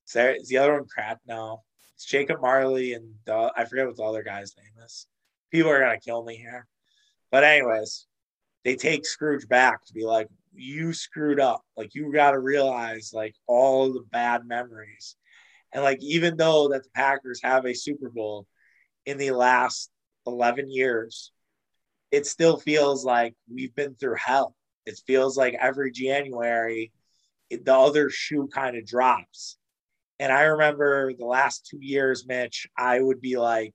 Is, 0.07 0.13
there, 0.13 0.35
is 0.35 0.47
the 0.47 0.57
other 0.57 0.73
one 0.73 0.87
Crap 0.87 1.19
now? 1.27 1.61
It's 1.95 2.05
Jacob 2.05 2.41
Marley 2.41 2.93
and 2.93 3.13
I 3.27 3.65
forget 3.65 3.87
what 3.87 3.97
the 3.97 4.03
other 4.03 4.23
guy's 4.23 4.55
name 4.55 4.85
is. 4.85 5.07
People 5.51 5.71
are 5.71 5.79
gonna 5.79 5.99
kill 5.99 6.23
me 6.23 6.35
here, 6.35 6.67
but 7.31 7.43
anyways, 7.43 8.05
they 8.63 8.75
take 8.75 9.05
Scrooge 9.05 9.47
back 9.47 9.83
to 9.85 9.93
be 9.93 10.05
like, 10.05 10.27
you 10.57 10.93
screwed 10.93 11.39
up. 11.39 11.61
Like 11.75 11.95
you 11.95 12.11
got 12.11 12.31
to 12.31 12.39
realize 12.39 13.11
like 13.13 13.35
all 13.47 13.93
the 13.93 14.03
bad 14.11 14.45
memories, 14.45 15.15
and 15.73 15.83
like 15.83 15.99
even 16.01 16.37
though 16.37 16.69
that 16.69 16.83
the 16.83 16.89
Packers 16.93 17.41
have 17.43 17.65
a 17.65 17.73
Super 17.73 18.09
Bowl, 18.09 18.47
in 19.07 19.17
the 19.17 19.31
last 19.31 19.89
11 20.27 20.69
years, 20.69 21.31
it 22.11 22.27
still 22.27 22.57
feels 22.57 23.05
like 23.05 23.33
we've 23.51 23.73
been 23.73 23.95
through 23.95 24.15
hell. 24.17 24.53
It 24.85 25.01
feels 25.07 25.37
like 25.37 25.55
every 25.59 25.91
January, 25.91 26.91
it, 27.49 27.65
the 27.65 27.73
other 27.75 28.09
shoe 28.09 28.49
kind 28.53 28.77
of 28.77 28.85
drops. 28.85 29.57
And 30.19 30.31
I 30.31 30.43
remember 30.43 31.13
the 31.13 31.25
last 31.25 31.67
two 31.69 31.79
years, 31.79 32.25
Mitch, 32.27 32.67
I 32.77 32.99
would 32.99 33.21
be 33.21 33.37
like, 33.37 33.73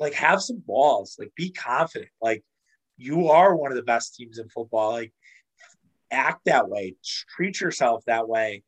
like 0.00 0.14
have 0.14 0.42
some 0.42 0.62
balls, 0.66 1.16
like 1.18 1.32
be 1.36 1.50
confident. 1.50 2.10
Like 2.20 2.42
you 2.96 3.28
are 3.28 3.54
one 3.54 3.70
of 3.70 3.76
the 3.76 3.82
best 3.82 4.14
teams 4.16 4.38
in 4.38 4.48
football. 4.48 4.92
Like 4.92 5.12
act 6.12 6.42
that 6.44 6.68
way, 6.68 6.94
treat 7.02 7.60
yourself 7.60 8.04
that 8.06 8.28
way. 8.28 8.62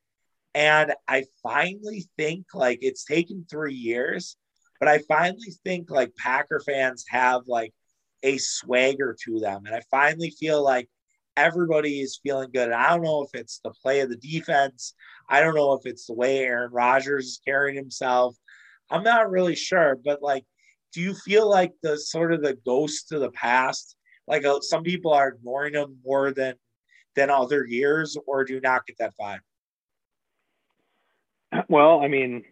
And 0.54 0.94
I 1.08 1.24
finally 1.42 2.06
think 2.16 2.46
like 2.54 2.78
it's 2.80 3.04
taken 3.04 3.44
three 3.48 3.74
years, 3.74 4.36
but 4.80 4.88
I 4.88 4.98
finally 4.98 5.52
think 5.64 5.90
like 5.90 6.14
Packer 6.16 6.60
fans 6.60 7.04
have 7.08 7.42
like 7.46 7.72
a 8.22 8.38
swagger 8.38 9.16
to 9.24 9.38
them. 9.40 9.66
And 9.66 9.74
I 9.74 9.82
finally 9.90 10.30
feel 10.30 10.62
like 10.62 10.88
everybody 11.36 12.00
is 12.00 12.20
feeling 12.22 12.50
good. 12.52 12.66
And 12.68 12.74
I 12.74 12.90
don't 12.90 13.02
know 13.02 13.22
if 13.22 13.30
it's 13.34 13.60
the 13.62 13.70
play 13.70 14.00
of 14.00 14.10
the 14.10 14.16
defense. 14.16 14.94
I 15.28 15.40
don't 15.40 15.54
know 15.54 15.72
if 15.72 15.86
it's 15.86 16.06
the 16.06 16.14
way 16.14 16.38
Aaron 16.38 16.72
Rodgers 16.72 17.26
is 17.26 17.40
carrying 17.44 17.76
himself. 17.76 18.36
I'm 18.90 19.02
not 19.02 19.30
really 19.30 19.56
sure, 19.56 19.98
but 20.04 20.22
like, 20.22 20.44
do 20.92 21.00
you 21.00 21.14
feel 21.14 21.48
like 21.48 21.72
the 21.82 21.98
sort 21.98 22.32
of 22.32 22.42
the 22.42 22.56
ghost 22.64 23.10
of 23.12 23.20
the 23.20 23.30
past? 23.30 23.96
Like 24.28 24.44
uh, 24.44 24.60
some 24.60 24.84
people 24.84 25.12
are 25.12 25.28
ignoring 25.28 25.72
them 25.72 25.98
more 26.04 26.32
than 26.32 26.54
than 27.16 27.30
other 27.30 27.64
years, 27.64 28.16
or 28.26 28.44
do 28.44 28.54
you 28.54 28.61
not 28.61 28.87
get 28.87 28.99
that 28.99 29.14
vibe? 29.21 29.40
Well, 31.68 32.00
I 32.00 32.09
mean, 32.09 32.44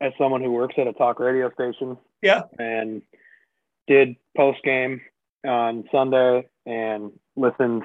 as 0.00 0.12
someone 0.18 0.42
who 0.42 0.50
works 0.50 0.74
at 0.78 0.88
a 0.88 0.92
talk 0.92 1.20
radio 1.20 1.50
station. 1.52 1.96
Yeah. 2.20 2.42
And 2.58 3.02
did 3.86 4.16
post 4.36 4.62
game 4.64 5.00
on 5.46 5.84
Sunday 5.92 6.48
and 6.66 7.12
listens 7.36 7.84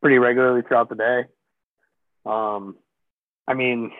pretty 0.00 0.18
regularly 0.18 0.62
throughout 0.62 0.88
the 0.88 0.94
day. 0.94 1.24
Um, 2.26 2.76
I 3.46 3.54
mean, 3.54 3.92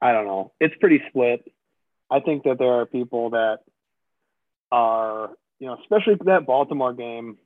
I 0.00 0.12
don't 0.12 0.26
know. 0.26 0.52
It's 0.60 0.74
pretty 0.80 1.02
split. 1.08 1.44
I 2.10 2.20
think 2.20 2.44
that 2.44 2.58
there 2.58 2.72
are 2.80 2.86
people 2.86 3.30
that 3.30 3.58
are, 4.72 5.30
you 5.60 5.68
know, 5.68 5.78
especially 5.80 6.16
that 6.24 6.46
Baltimore 6.46 6.92
game 6.92 7.38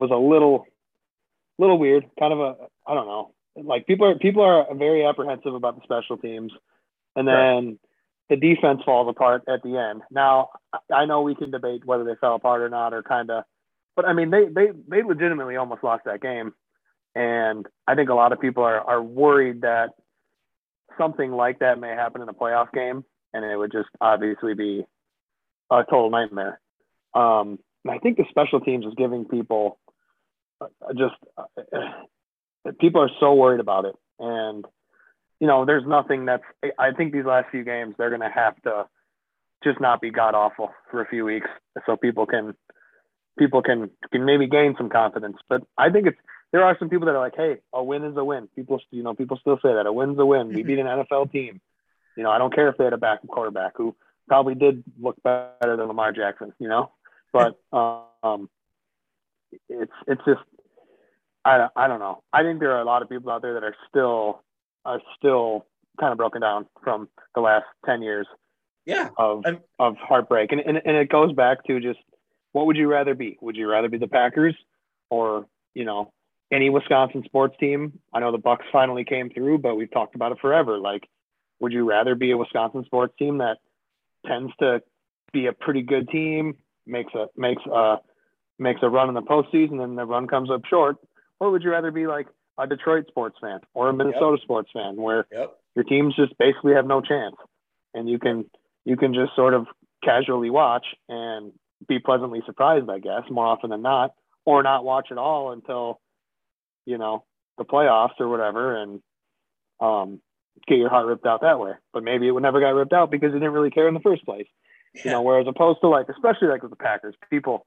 was 0.00 0.10
a 0.10 0.16
little, 0.16 0.66
little 1.58 1.78
weird. 1.78 2.06
Kind 2.18 2.32
of 2.32 2.40
a, 2.40 2.56
I 2.86 2.94
don't 2.94 3.06
know. 3.06 3.34
Like 3.56 3.86
people 3.86 4.06
are 4.06 4.18
people 4.18 4.42
are 4.42 4.66
very 4.74 5.04
apprehensive 5.04 5.54
about 5.54 5.76
the 5.76 5.82
special 5.82 6.16
teams 6.16 6.52
and 7.18 7.26
then 7.26 7.34
right. 7.34 7.78
the 8.30 8.36
defense 8.36 8.80
falls 8.84 9.08
apart 9.08 9.42
at 9.48 9.62
the 9.64 9.76
end. 9.76 10.02
Now, 10.10 10.50
I 10.94 11.04
know 11.04 11.22
we 11.22 11.34
can 11.34 11.50
debate 11.50 11.84
whether 11.84 12.04
they 12.04 12.14
fell 12.20 12.36
apart 12.36 12.62
or 12.62 12.68
not, 12.68 12.94
or 12.94 13.02
kind 13.02 13.28
of, 13.30 13.42
but 13.96 14.04
I 14.04 14.12
mean, 14.12 14.30
they 14.30 14.44
they 14.44 14.68
they 14.86 15.02
legitimately 15.02 15.56
almost 15.56 15.82
lost 15.82 16.04
that 16.04 16.22
game, 16.22 16.54
and 17.16 17.66
I 17.88 17.96
think 17.96 18.08
a 18.08 18.14
lot 18.14 18.32
of 18.32 18.40
people 18.40 18.62
are 18.62 18.80
are 18.80 19.02
worried 19.02 19.62
that 19.62 19.90
something 20.96 21.32
like 21.32 21.58
that 21.58 21.80
may 21.80 21.88
happen 21.88 22.22
in 22.22 22.28
a 22.28 22.34
playoff 22.34 22.72
game, 22.72 23.04
and 23.34 23.44
it 23.44 23.56
would 23.56 23.72
just 23.72 23.88
obviously 24.00 24.54
be 24.54 24.84
a 25.72 25.82
total 25.90 26.10
nightmare. 26.10 26.60
Um, 27.14 27.58
and 27.84 27.94
I 27.94 27.98
think 27.98 28.16
the 28.16 28.24
special 28.30 28.60
teams 28.60 28.86
is 28.86 28.94
giving 28.96 29.24
people 29.24 29.80
uh, 30.60 30.66
just 30.96 31.14
uh, 31.36 32.72
people 32.80 33.02
are 33.02 33.10
so 33.20 33.34
worried 33.34 33.60
about 33.60 33.84
it, 33.84 33.94
and 34.18 34.64
you 35.40 35.46
know, 35.46 35.64
there's 35.64 35.84
nothing 35.86 36.26
that's. 36.26 36.44
I 36.78 36.92
think 36.92 37.12
these 37.12 37.24
last 37.24 37.50
few 37.50 37.64
games 37.64 37.94
they're 37.96 38.10
going 38.10 38.22
to 38.22 38.30
have 38.30 38.60
to 38.62 38.86
just 39.64 39.80
not 39.80 40.00
be 40.00 40.10
god 40.10 40.34
awful 40.34 40.70
for 40.90 41.00
a 41.00 41.06
few 41.08 41.24
weeks, 41.24 41.48
so 41.86 41.96
people 41.96 42.26
can 42.26 42.54
people 43.38 43.62
can 43.62 43.90
can 44.12 44.24
maybe 44.24 44.46
gain 44.46 44.74
some 44.76 44.88
confidence. 44.88 45.36
But 45.48 45.62
I 45.76 45.90
think 45.90 46.08
it's 46.08 46.18
there 46.52 46.64
are 46.64 46.76
some 46.78 46.88
people 46.88 47.06
that 47.06 47.14
are 47.14 47.20
like, 47.20 47.36
hey, 47.36 47.56
a 47.72 47.82
win 47.82 48.04
is 48.04 48.16
a 48.16 48.24
win. 48.24 48.48
People, 48.56 48.80
you 48.90 49.02
know, 49.02 49.14
people 49.14 49.38
still 49.40 49.56
say 49.56 49.74
that 49.74 49.86
a 49.86 49.92
win's 49.92 50.18
a 50.18 50.26
win. 50.26 50.48
We 50.48 50.62
beat 50.62 50.78
an 50.78 50.86
NFL 50.86 51.30
team. 51.30 51.60
You 52.16 52.22
know, 52.24 52.30
I 52.30 52.38
don't 52.38 52.54
care 52.54 52.68
if 52.68 52.76
they 52.76 52.84
had 52.84 52.94
a 52.94 52.98
backup 52.98 53.28
quarterback 53.28 53.72
who 53.76 53.94
probably 54.26 54.54
did 54.54 54.82
look 55.00 55.22
better 55.22 55.76
than 55.76 55.86
Lamar 55.86 56.12
Jackson. 56.12 56.52
You 56.58 56.68
know, 56.68 56.90
but 57.32 57.60
um, 57.72 58.48
it's 59.68 59.92
it's 60.06 60.22
just 60.26 60.40
I 61.44 61.68
I 61.76 61.88
don't 61.88 62.00
know. 62.00 62.22
I 62.32 62.42
think 62.42 62.60
there 62.60 62.72
are 62.72 62.80
a 62.80 62.84
lot 62.84 63.02
of 63.02 63.08
people 63.08 63.30
out 63.30 63.42
there 63.42 63.54
that 63.54 63.64
are 63.64 63.76
still 63.88 64.42
are 64.84 65.00
still 65.16 65.66
kind 66.00 66.12
of 66.12 66.18
broken 66.18 66.40
down 66.40 66.66
from 66.82 67.08
the 67.34 67.40
last 67.40 67.66
ten 67.84 68.02
years. 68.02 68.26
Yeah. 68.86 69.10
Of 69.18 69.42
I'm, 69.44 69.60
of 69.78 69.96
heartbreak, 69.96 70.52
and, 70.52 70.60
and 70.60 70.80
and 70.84 70.96
it 70.96 71.10
goes 71.10 71.32
back 71.32 71.64
to 71.66 71.80
just 71.80 71.98
what 72.52 72.66
would 72.66 72.76
you 72.76 72.88
rather 72.88 73.14
be? 73.14 73.36
Would 73.40 73.56
you 73.56 73.68
rather 73.68 73.88
be 73.88 73.98
the 73.98 74.08
Packers 74.08 74.56
or 75.10 75.46
you 75.74 75.84
know 75.84 76.12
any 76.50 76.70
Wisconsin 76.70 77.22
sports 77.24 77.56
team? 77.60 77.98
I 78.12 78.20
know 78.20 78.32
the 78.32 78.38
Bucks 78.38 78.64
finally 78.72 79.04
came 79.04 79.30
through, 79.30 79.58
but 79.58 79.74
we've 79.76 79.90
talked 79.90 80.14
about 80.14 80.32
it 80.32 80.38
forever. 80.40 80.78
Like, 80.78 81.06
would 81.60 81.72
you 81.72 81.88
rather 81.88 82.14
be 82.14 82.30
a 82.30 82.36
Wisconsin 82.36 82.84
sports 82.84 83.14
team 83.18 83.38
that 83.38 83.58
tends 84.26 84.52
to 84.60 84.82
be 85.32 85.46
a 85.46 85.52
pretty 85.52 85.82
good 85.82 86.08
team, 86.08 86.56
makes 86.86 87.12
a 87.14 87.26
makes 87.36 87.62
a 87.66 87.96
makes 88.58 88.80
a 88.82 88.88
run 88.88 89.08
in 89.08 89.14
the 89.14 89.22
postseason, 89.22 89.82
and 89.82 89.96
the 89.96 90.04
run 90.04 90.26
comes 90.26 90.50
up 90.50 90.62
short, 90.68 90.96
or 91.40 91.50
would 91.50 91.62
you 91.62 91.70
rather 91.70 91.90
be 91.90 92.06
like 92.06 92.26
a 92.58 92.66
Detroit 92.66 93.06
sports 93.08 93.36
fan 93.40 93.60
or 93.74 93.88
a 93.88 93.94
Minnesota 93.94 94.36
yep. 94.38 94.42
sports 94.42 94.70
fan, 94.72 94.96
where 94.96 95.26
yep. 95.30 95.56
your 95.74 95.84
teams 95.84 96.16
just 96.16 96.36
basically 96.38 96.74
have 96.74 96.86
no 96.86 97.00
chance, 97.00 97.36
and 97.94 98.08
you 98.08 98.18
can 98.18 98.44
you 98.84 98.96
can 98.96 99.14
just 99.14 99.34
sort 99.36 99.54
of 99.54 99.66
casually 100.02 100.50
watch 100.50 100.86
and 101.08 101.52
be 101.86 101.98
pleasantly 101.98 102.42
surprised, 102.46 102.88
I 102.90 102.98
guess, 102.98 103.22
more 103.30 103.46
often 103.46 103.70
than 103.70 103.82
not, 103.82 104.14
or 104.44 104.62
not 104.62 104.84
watch 104.84 105.08
at 105.10 105.18
all 105.18 105.52
until 105.52 106.00
you 106.84 106.98
know 106.98 107.24
the 107.58 107.64
playoffs 107.64 108.18
or 108.18 108.28
whatever, 108.28 108.76
and 108.76 109.00
um, 109.80 110.20
get 110.66 110.78
your 110.78 110.90
heart 110.90 111.06
ripped 111.06 111.26
out 111.26 111.42
that 111.42 111.60
way. 111.60 111.72
But 111.92 112.02
maybe 112.02 112.26
it 112.26 112.32
would 112.32 112.42
never 112.42 112.60
got 112.60 112.70
ripped 112.70 112.92
out 112.92 113.10
because 113.10 113.28
you 113.32 113.38
didn't 113.38 113.52
really 113.52 113.70
care 113.70 113.88
in 113.88 113.94
the 113.94 114.00
first 114.00 114.24
place. 114.24 114.46
Yeah. 114.94 115.02
You 115.04 115.10
know, 115.12 115.22
whereas 115.22 115.46
opposed 115.46 115.80
to 115.82 115.88
like, 115.88 116.08
especially 116.08 116.48
like 116.48 116.62
with 116.62 116.70
the 116.70 116.76
Packers, 116.76 117.14
people 117.30 117.66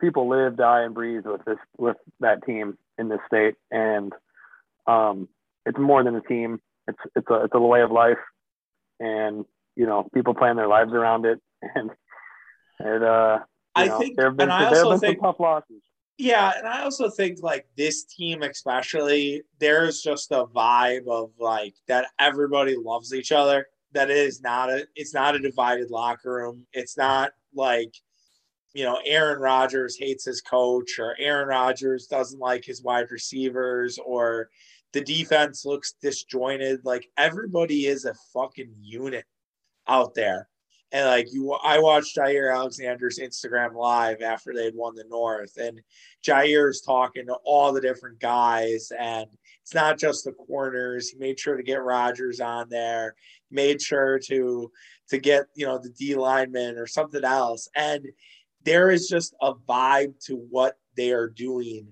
people 0.00 0.28
live, 0.28 0.56
die, 0.56 0.82
and 0.82 0.94
breathe 0.94 1.24
with 1.24 1.44
this 1.44 1.58
with 1.76 1.96
that 2.20 2.44
team 2.44 2.78
in 2.98 3.08
this 3.08 3.20
state, 3.26 3.54
and 3.70 4.12
um, 4.86 5.28
it's 5.66 5.78
more 5.78 6.02
than 6.02 6.16
a 6.16 6.22
team. 6.22 6.60
It's 6.88 6.98
it's 7.16 7.28
a 7.30 7.44
it's 7.44 7.54
a 7.54 7.60
way 7.60 7.82
of 7.82 7.90
life, 7.90 8.18
and 9.00 9.44
you 9.76 9.86
know 9.86 10.08
people 10.14 10.34
plan 10.34 10.56
their 10.56 10.68
lives 10.68 10.92
around 10.92 11.26
it, 11.26 11.40
and 11.74 11.90
it 12.80 13.02
uh. 13.02 13.40
I 13.74 13.86
know, 13.86 13.98
think, 13.98 14.16
there 14.16 14.26
have 14.26 14.36
been, 14.36 14.50
and 14.50 14.52
I 14.52 14.66
also 14.66 14.98
think, 14.98 15.16
some 15.16 15.32
tough 15.32 15.40
losses. 15.40 15.80
Yeah, 16.18 16.52
and 16.56 16.68
I 16.68 16.82
also 16.82 17.08
think 17.08 17.38
like 17.42 17.66
this 17.76 18.04
team, 18.04 18.42
especially, 18.42 19.42
there's 19.58 20.02
just 20.02 20.30
a 20.30 20.44
vibe 20.44 21.08
of 21.08 21.30
like 21.38 21.74
that 21.88 22.08
everybody 22.18 22.76
loves 22.76 23.14
each 23.14 23.32
other. 23.32 23.66
That 23.92 24.10
it 24.10 24.18
is 24.18 24.42
not 24.42 24.70
a 24.70 24.86
it's 24.94 25.14
not 25.14 25.34
a 25.36 25.38
divided 25.38 25.90
locker 25.90 26.34
room. 26.34 26.66
It's 26.72 26.98
not 26.98 27.32
like 27.54 27.94
you 28.74 28.84
know 28.84 28.98
Aaron 29.04 29.40
Rodgers 29.40 29.96
hates 29.96 30.24
his 30.24 30.40
coach 30.40 30.98
or 30.98 31.16
Aaron 31.18 31.48
Rodgers 31.48 32.06
doesn't 32.06 32.40
like 32.40 32.64
his 32.64 32.82
wide 32.82 33.10
receivers 33.10 33.98
or 34.04 34.48
the 34.92 35.00
defense 35.00 35.64
looks 35.64 35.94
disjointed. 36.02 36.84
Like 36.84 37.08
everybody 37.16 37.86
is 37.86 38.04
a 38.04 38.14
fucking 38.32 38.74
unit 38.80 39.24
out 39.88 40.14
there. 40.14 40.48
And 40.92 41.06
like 41.06 41.32
you, 41.32 41.52
I 41.52 41.78
watched 41.78 42.16
Jaire 42.16 42.54
Alexander's 42.54 43.18
Instagram 43.18 43.74
live 43.74 44.20
after 44.20 44.52
they'd 44.52 44.74
won 44.74 44.94
the 44.94 45.04
North, 45.08 45.56
and 45.56 45.80
Jaire's 46.22 46.82
talking 46.82 47.26
to 47.26 47.36
all 47.46 47.72
the 47.72 47.80
different 47.80 48.20
guys, 48.20 48.92
and 48.98 49.26
it's 49.62 49.72
not 49.72 49.98
just 49.98 50.24
the 50.24 50.32
corners. 50.32 51.08
He 51.08 51.18
made 51.18 51.40
sure 51.40 51.56
to 51.56 51.62
get 51.62 51.82
Rodgers 51.82 52.40
on 52.40 52.68
there, 52.68 53.14
made 53.50 53.80
sure 53.80 54.18
to 54.26 54.70
to 55.08 55.18
get 55.18 55.46
you 55.54 55.64
know 55.64 55.78
the 55.78 55.88
D 55.88 56.14
lineman 56.14 56.76
or 56.76 56.86
something 56.86 57.24
else, 57.24 57.70
and 57.74 58.06
there 58.64 58.90
is 58.90 59.08
just 59.08 59.34
a 59.40 59.54
vibe 59.54 60.14
to 60.26 60.36
what 60.36 60.76
they 60.96 61.12
are 61.12 61.28
doing 61.28 61.88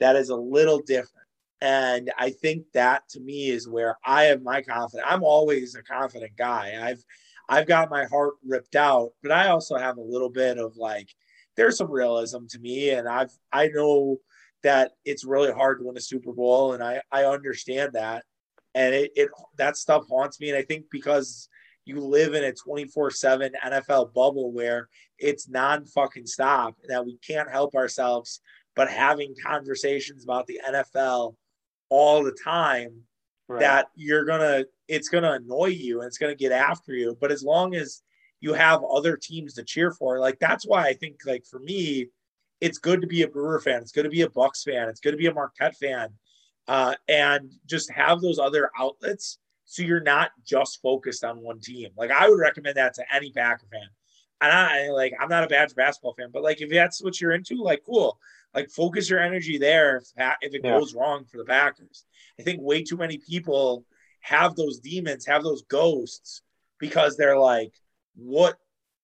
that 0.00 0.16
is 0.16 0.30
a 0.30 0.36
little 0.36 0.80
different. 0.80 1.26
And 1.60 2.10
I 2.18 2.30
think 2.30 2.64
that 2.72 3.08
to 3.10 3.20
me 3.20 3.50
is 3.50 3.68
where 3.68 3.98
I 4.04 4.24
have 4.24 4.42
my 4.42 4.62
confidence. 4.62 5.06
I'm 5.08 5.22
always 5.22 5.74
a 5.74 5.82
confident 5.82 6.32
guy. 6.36 6.78
I've 6.80 7.04
I've 7.48 7.66
got 7.66 7.90
my 7.90 8.04
heart 8.06 8.34
ripped 8.46 8.76
out, 8.76 9.10
but 9.22 9.32
I 9.32 9.48
also 9.48 9.76
have 9.76 9.98
a 9.98 10.02
little 10.02 10.30
bit 10.30 10.56
of 10.56 10.76
like 10.76 11.08
there's 11.56 11.76
some 11.76 11.90
realism 11.90 12.46
to 12.48 12.58
me, 12.58 12.90
and 12.90 13.06
I've 13.06 13.32
I 13.52 13.68
know 13.68 14.20
that 14.62 14.92
it's 15.04 15.24
really 15.24 15.52
hard 15.52 15.80
to 15.80 15.84
win 15.84 15.96
a 15.98 16.00
Super 16.00 16.32
Bowl, 16.32 16.72
and 16.72 16.82
I 16.82 17.02
I 17.12 17.24
understand 17.24 17.92
that, 17.92 18.24
and 18.74 18.94
it, 18.94 19.10
it 19.14 19.28
that 19.58 19.76
stuff 19.76 20.04
haunts 20.08 20.40
me, 20.40 20.48
and 20.48 20.56
I 20.56 20.62
think 20.62 20.86
because 20.90 21.49
you 21.84 22.00
live 22.00 22.34
in 22.34 22.44
a 22.44 22.52
24/7 22.52 23.52
NFL 23.64 24.12
bubble 24.12 24.52
where 24.52 24.88
it's 25.18 25.48
non 25.48 25.86
fucking 25.86 26.26
stop, 26.26 26.76
that 26.88 27.04
we 27.04 27.18
can't 27.26 27.50
help 27.50 27.74
ourselves 27.74 28.40
but 28.76 28.88
having 28.88 29.34
conversations 29.44 30.24
about 30.24 30.46
the 30.46 30.60
NFL 30.66 31.34
all 31.88 32.22
the 32.24 32.36
time 32.44 33.02
right. 33.48 33.60
that 33.60 33.88
you're 33.94 34.24
gonna 34.24 34.64
it's 34.88 35.08
gonna 35.08 35.32
annoy 35.32 35.66
you 35.66 36.00
and 36.00 36.06
it's 36.06 36.18
gonna 36.18 36.34
get 36.34 36.52
after 36.52 36.94
you. 36.94 37.16
But 37.20 37.32
as 37.32 37.42
long 37.42 37.74
as 37.74 38.02
you 38.40 38.54
have 38.54 38.82
other 38.82 39.16
teams 39.16 39.54
to 39.54 39.64
cheer 39.64 39.92
for, 39.92 40.18
like 40.18 40.38
that's 40.38 40.66
why 40.66 40.86
I 40.86 40.94
think 40.94 41.16
like 41.26 41.44
for 41.44 41.58
me, 41.58 42.08
it's 42.60 42.78
good 42.78 43.00
to 43.00 43.06
be 43.06 43.22
a 43.22 43.28
Brewer 43.28 43.60
fan, 43.60 43.82
it's 43.82 43.92
good 43.92 44.04
to 44.04 44.08
be 44.08 44.22
a 44.22 44.30
Bucks 44.30 44.62
fan, 44.62 44.88
it's 44.88 45.00
good 45.00 45.12
to 45.12 45.16
be 45.16 45.26
a 45.26 45.34
Marquette 45.34 45.76
fan, 45.76 46.08
uh, 46.68 46.94
and 47.08 47.52
just 47.66 47.90
have 47.90 48.20
those 48.20 48.38
other 48.38 48.70
outlets 48.78 49.38
so 49.70 49.84
you're 49.84 50.00
not 50.00 50.32
just 50.44 50.82
focused 50.82 51.22
on 51.22 51.40
one 51.40 51.60
team. 51.60 51.90
Like 51.96 52.10
I 52.10 52.28
would 52.28 52.40
recommend 52.40 52.76
that 52.76 52.94
to 52.94 53.14
any 53.14 53.30
Packer 53.30 53.68
fan. 53.70 53.88
And 54.40 54.50
I 54.50 54.90
like 54.90 55.14
I'm 55.20 55.28
not 55.28 55.44
a 55.44 55.46
Badger 55.46 55.76
basketball 55.76 56.14
fan, 56.14 56.30
but 56.32 56.42
like 56.42 56.60
if 56.60 56.70
that's 56.70 57.00
what 57.00 57.20
you're 57.20 57.30
into, 57.30 57.62
like 57.62 57.84
cool. 57.86 58.18
Like 58.52 58.68
focus 58.68 59.08
your 59.08 59.20
energy 59.20 59.58
there 59.58 59.98
if, 59.98 60.08
if 60.42 60.54
it 60.54 60.62
yeah. 60.64 60.76
goes 60.76 60.92
wrong 60.92 61.24
for 61.24 61.38
the 61.38 61.44
Packers. 61.44 62.04
I 62.40 62.42
think 62.42 62.60
way 62.60 62.82
too 62.82 62.96
many 62.96 63.18
people 63.18 63.84
have 64.22 64.56
those 64.56 64.80
demons, 64.80 65.24
have 65.26 65.44
those 65.44 65.62
ghosts 65.62 66.42
because 66.80 67.16
they're 67.16 67.38
like, 67.38 67.72
what, 68.16 68.56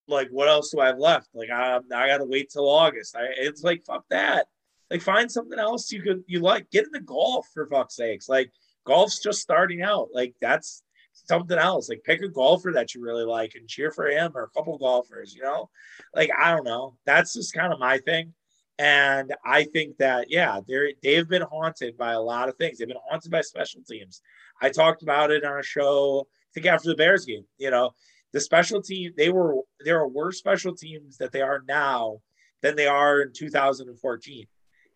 like, 0.09 0.27
what 0.31 0.49
else 0.49 0.71
do 0.71 0.81
I 0.81 0.87
have 0.87 0.99
left? 0.99 1.29
Like, 1.33 1.49
um, 1.49 1.83
I, 1.93 2.03
I 2.03 2.07
got 2.07 2.17
to 2.17 2.25
wait 2.25 2.49
till 2.49 2.69
August. 2.69 3.15
I, 3.15 3.27
it's 3.37 3.63
like, 3.63 3.85
fuck 3.85 4.03
that. 4.09 4.47
Like, 4.91 5.01
find 5.01 5.31
something 5.31 5.59
else 5.59 5.93
you 5.93 6.01
could, 6.01 6.23
you 6.27 6.41
like, 6.41 6.69
get 6.71 6.85
into 6.85 6.99
golf 6.99 7.47
for 7.53 7.65
fuck's 7.67 7.95
sakes. 7.95 8.27
Like, 8.27 8.51
golf's 8.87 9.19
just 9.19 9.41
starting 9.41 9.81
out. 9.81 10.09
Like, 10.13 10.33
that's 10.41 10.81
something 11.11 11.57
else. 11.57 11.89
Like, 11.89 12.03
pick 12.03 12.21
a 12.21 12.29
golfer 12.29 12.71
that 12.73 12.95
you 12.95 13.03
really 13.03 13.25
like 13.25 13.53
and 13.55 13.67
cheer 13.67 13.91
for 13.91 14.07
him 14.07 14.31
or 14.33 14.43
a 14.43 14.49
couple 14.49 14.77
golfers, 14.77 15.35
you 15.35 15.43
know? 15.43 15.69
Like, 16.15 16.31
I 16.37 16.51
don't 16.51 16.63
know. 16.63 16.95
That's 17.05 17.33
just 17.33 17.53
kind 17.53 17.73
of 17.73 17.79
my 17.79 17.97
thing. 17.99 18.33
And 18.79 19.33
I 19.43 19.65
think 19.65 19.97
that, 19.97 20.29
yeah, 20.29 20.61
they're, 20.67 20.91
they've 21.03 21.27
been 21.27 21.41
haunted 21.41 21.97
by 21.97 22.13
a 22.13 22.21
lot 22.21 22.47
of 22.47 22.55
things. 22.55 22.77
They've 22.77 22.87
been 22.87 22.97
haunted 23.09 23.31
by 23.31 23.41
special 23.41 23.81
teams. 23.87 24.21
I 24.61 24.69
talked 24.69 25.03
about 25.03 25.31
it 25.31 25.43
on 25.43 25.59
a 25.59 25.63
show, 25.63 26.21
I 26.21 26.51
think 26.53 26.67
after 26.67 26.89
the 26.89 26.95
Bears 26.95 27.25
game, 27.25 27.43
you 27.57 27.71
know, 27.71 27.91
the 28.33 28.39
special 28.39 28.81
team, 28.81 29.13
they 29.17 29.29
were, 29.29 29.55
there 29.83 29.99
are 29.99 30.07
worse 30.07 30.37
special 30.37 30.75
teams 30.75 31.17
that 31.17 31.31
they 31.31 31.41
are 31.41 31.63
now 31.67 32.19
than 32.61 32.75
they 32.75 32.87
are 32.87 33.21
in 33.21 33.33
2014. 33.33 34.45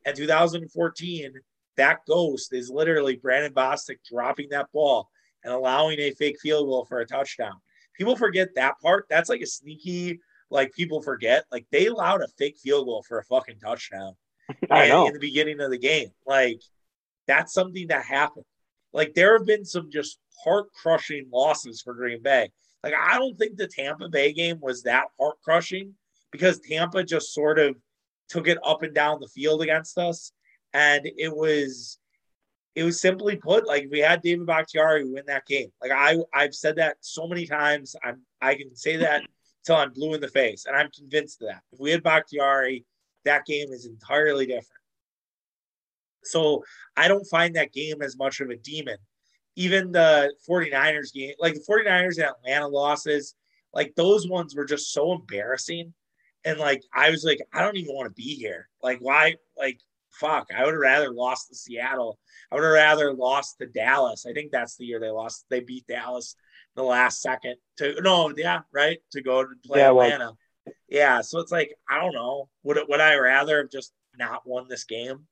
And 0.05 0.15
2014, 0.15 1.33
that 1.77 1.99
ghost 2.07 2.53
is 2.53 2.69
literally 2.69 3.15
Brandon 3.15 3.53
Bostick 3.53 3.99
dropping 4.09 4.49
that 4.49 4.71
ball 4.71 5.09
and 5.43 5.53
allowing 5.53 5.99
a 5.99 6.11
fake 6.11 6.39
field 6.39 6.67
goal 6.67 6.85
for 6.85 6.99
a 6.99 7.05
touchdown. 7.05 7.53
People 7.95 8.15
forget 8.15 8.49
that 8.55 8.75
part. 8.81 9.05
That's 9.09 9.29
like 9.29 9.41
a 9.41 9.47
sneaky 9.47 10.19
like 10.51 10.73
people 10.73 11.01
forget, 11.01 11.45
like 11.51 11.65
they 11.71 11.87
allowed 11.87 12.21
a 12.21 12.27
fake 12.37 12.57
field 12.61 12.85
goal 12.85 13.03
for 13.07 13.17
a 13.17 13.23
fucking 13.23 13.59
touchdown 13.59 14.15
I 14.69 14.89
know. 14.89 15.07
in 15.07 15.13
the 15.13 15.19
beginning 15.19 15.61
of 15.61 15.71
the 15.71 15.77
game. 15.77 16.09
Like 16.27 16.61
that's 17.25 17.53
something 17.53 17.87
that 17.87 18.05
happened. 18.05 18.45
Like 18.93 19.13
there 19.13 19.37
have 19.37 19.47
been 19.47 19.63
some 19.63 19.89
just 19.89 20.19
heart 20.43 20.67
crushing 20.73 21.29
losses 21.31 21.81
for 21.81 21.93
Green 21.93 22.21
Bay. 22.21 22.51
Like 22.83 22.93
I 22.93 23.17
don't 23.17 23.37
think 23.37 23.55
the 23.57 23.67
Tampa 23.67 24.09
Bay 24.09 24.33
game 24.33 24.59
was 24.59 24.83
that 24.83 25.05
heart 25.17 25.37
crushing 25.43 25.95
because 26.31 26.59
Tampa 26.59 27.03
just 27.03 27.33
sort 27.33 27.57
of 27.57 27.75
took 28.27 28.47
it 28.47 28.57
up 28.63 28.83
and 28.83 28.93
down 28.93 29.19
the 29.21 29.27
field 29.27 29.61
against 29.61 29.97
us. 29.97 30.33
And 30.73 31.09
it 31.17 31.35
was 31.35 31.99
it 32.75 32.83
was 32.83 33.01
simply 33.01 33.35
put, 33.35 33.67
like 33.67 33.87
we 33.91 33.99
had 33.99 34.21
David 34.21 34.45
Bakhtiari 34.45 35.03
win 35.03 35.25
that 35.27 35.45
game. 35.45 35.71
Like 35.81 35.91
I 35.91 36.17
I've 36.33 36.55
said 36.55 36.77
that 36.77 36.97
so 37.01 37.27
many 37.27 37.45
times. 37.45 37.95
I'm 38.03 38.21
I 38.41 38.55
can 38.55 38.75
say 38.75 38.97
that 38.97 39.23
till 39.65 39.75
I'm 39.75 39.93
blue 39.93 40.13
in 40.13 40.21
the 40.21 40.27
face, 40.27 40.65
and 40.65 40.75
I'm 40.75 40.89
convinced 40.91 41.41
of 41.41 41.49
that. 41.49 41.61
If 41.71 41.79
we 41.79 41.91
had 41.91 42.03
Bakhtiari, 42.03 42.85
that 43.25 43.45
game 43.45 43.71
is 43.71 43.85
entirely 43.85 44.45
different. 44.45 44.81
So 46.23 46.63
I 46.95 47.07
don't 47.07 47.25
find 47.25 47.55
that 47.55 47.73
game 47.73 48.01
as 48.01 48.17
much 48.17 48.39
of 48.39 48.49
a 48.49 48.55
demon. 48.55 48.97
Even 49.55 49.91
the 49.91 50.33
49ers 50.49 51.13
game, 51.13 51.33
like 51.39 51.55
the 51.55 51.65
49ers 51.69 52.17
and 52.17 52.27
Atlanta 52.27 52.67
losses, 52.67 53.35
like 53.73 53.93
those 53.95 54.27
ones 54.27 54.55
were 54.55 54.65
just 54.65 54.93
so 54.93 55.11
embarrassing. 55.13 55.93
And 56.45 56.57
like 56.57 56.83
I 56.93 57.09
was 57.09 57.23
like, 57.23 57.39
I 57.53 57.61
don't 57.61 57.77
even 57.77 57.93
want 57.93 58.07
to 58.07 58.21
be 58.21 58.35
here. 58.35 58.69
Like, 58.81 58.99
why? 58.99 59.35
Like, 59.57 59.79
fuck, 60.11 60.47
I 60.55 60.63
would 60.63 60.73
have 60.73 60.81
rather 60.81 61.11
lost 61.11 61.49
to 61.49 61.55
Seattle. 61.55 62.19
I 62.51 62.55
would 62.55 62.63
have 62.63 62.73
rather 62.73 63.13
lost 63.13 63.57
to 63.59 63.67
Dallas. 63.67 64.25
I 64.27 64.33
think 64.33 64.51
that's 64.51 64.77
the 64.77 64.85
year 64.85 64.99
they 64.99 65.09
lost. 65.09 65.45
They 65.49 65.61
beat 65.61 65.87
Dallas 65.87 66.35
the 66.75 66.83
last 66.83 67.21
second 67.21 67.55
to 67.77 67.99
no, 68.01 68.33
yeah, 68.35 68.61
right, 68.73 68.99
to 69.11 69.21
go 69.21 69.43
to 69.43 69.49
play 69.65 69.79
yeah, 69.79 69.89
Atlanta. 69.89 70.25
Well, 70.65 70.75
yeah, 70.89 71.21
so 71.21 71.39
it's 71.39 71.51
like 71.51 71.73
I 71.89 71.99
don't 71.99 72.13
know. 72.13 72.49
Would 72.63 72.79
would 72.87 73.01
I 73.01 73.15
rather 73.15 73.57
have 73.59 73.71
just 73.71 73.93
not 74.17 74.45
won 74.45 74.67
this 74.69 74.83
game, 74.83 75.27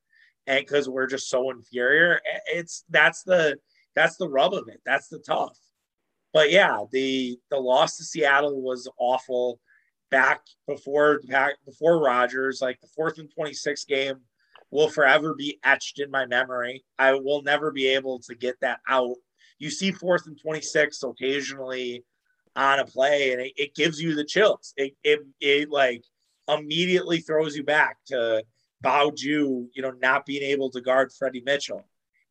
and 0.48 0.59
because 0.59 0.89
we're 0.89 1.07
just 1.07 1.29
so 1.29 1.51
inferior? 1.51 2.19
It's 2.48 2.83
that's 2.89 3.24
the 3.24 3.57
that's 3.95 4.17
the 4.17 4.29
rub 4.29 4.53
of 4.53 4.67
it. 4.67 4.81
That's 4.86 5.07
the 5.07 5.19
tough. 5.19 5.57
But 6.33 6.51
yeah, 6.51 6.83
the 6.91 7.38
the 7.50 7.57
loss 7.57 7.98
to 7.98 8.03
Seattle 8.03 8.62
was 8.62 8.89
awful. 8.98 9.59
Back 10.12 10.41
before 10.67 11.21
back 11.27 11.55
before 11.65 12.00
Rodgers, 12.00 12.62
like 12.62 12.81
the 12.81 12.88
fourth 12.88 13.19
and 13.19 13.31
twenty 13.31 13.53
six 13.53 13.86
game 13.86 14.21
will 14.71 14.89
forever 14.89 15.33
be 15.33 15.59
etched 15.63 15.99
in 15.99 16.11
my 16.11 16.25
memory. 16.25 16.83
I 16.97 17.13
will 17.13 17.41
never 17.41 17.71
be 17.71 17.88
able 17.88 18.19
to 18.19 18.35
get 18.35 18.59
that 18.61 18.79
out. 18.88 19.15
You 19.57 19.69
see 19.69 19.91
fourth 19.91 20.27
and 20.27 20.39
26 20.39 21.03
occasionally 21.03 22.03
on 22.55 22.79
a 22.79 22.85
play, 22.85 23.31
and 23.31 23.41
it, 23.41 23.53
it 23.55 23.75
gives 23.75 24.01
you 24.01 24.15
the 24.15 24.25
chills. 24.25 24.73
It, 24.77 24.95
it, 25.03 25.19
it 25.39 25.69
like 25.69 26.03
immediately 26.47 27.19
throws 27.19 27.55
you 27.55 27.63
back 27.63 27.97
to 28.07 28.43
Bhawoh 28.83 29.15
Jue, 29.15 29.67
you 29.73 29.81
know, 29.81 29.93
not 30.01 30.25
being 30.25 30.43
able 30.43 30.69
to 30.71 30.81
guard 30.81 31.11
Freddie 31.11 31.43
Mitchell. 31.45 31.85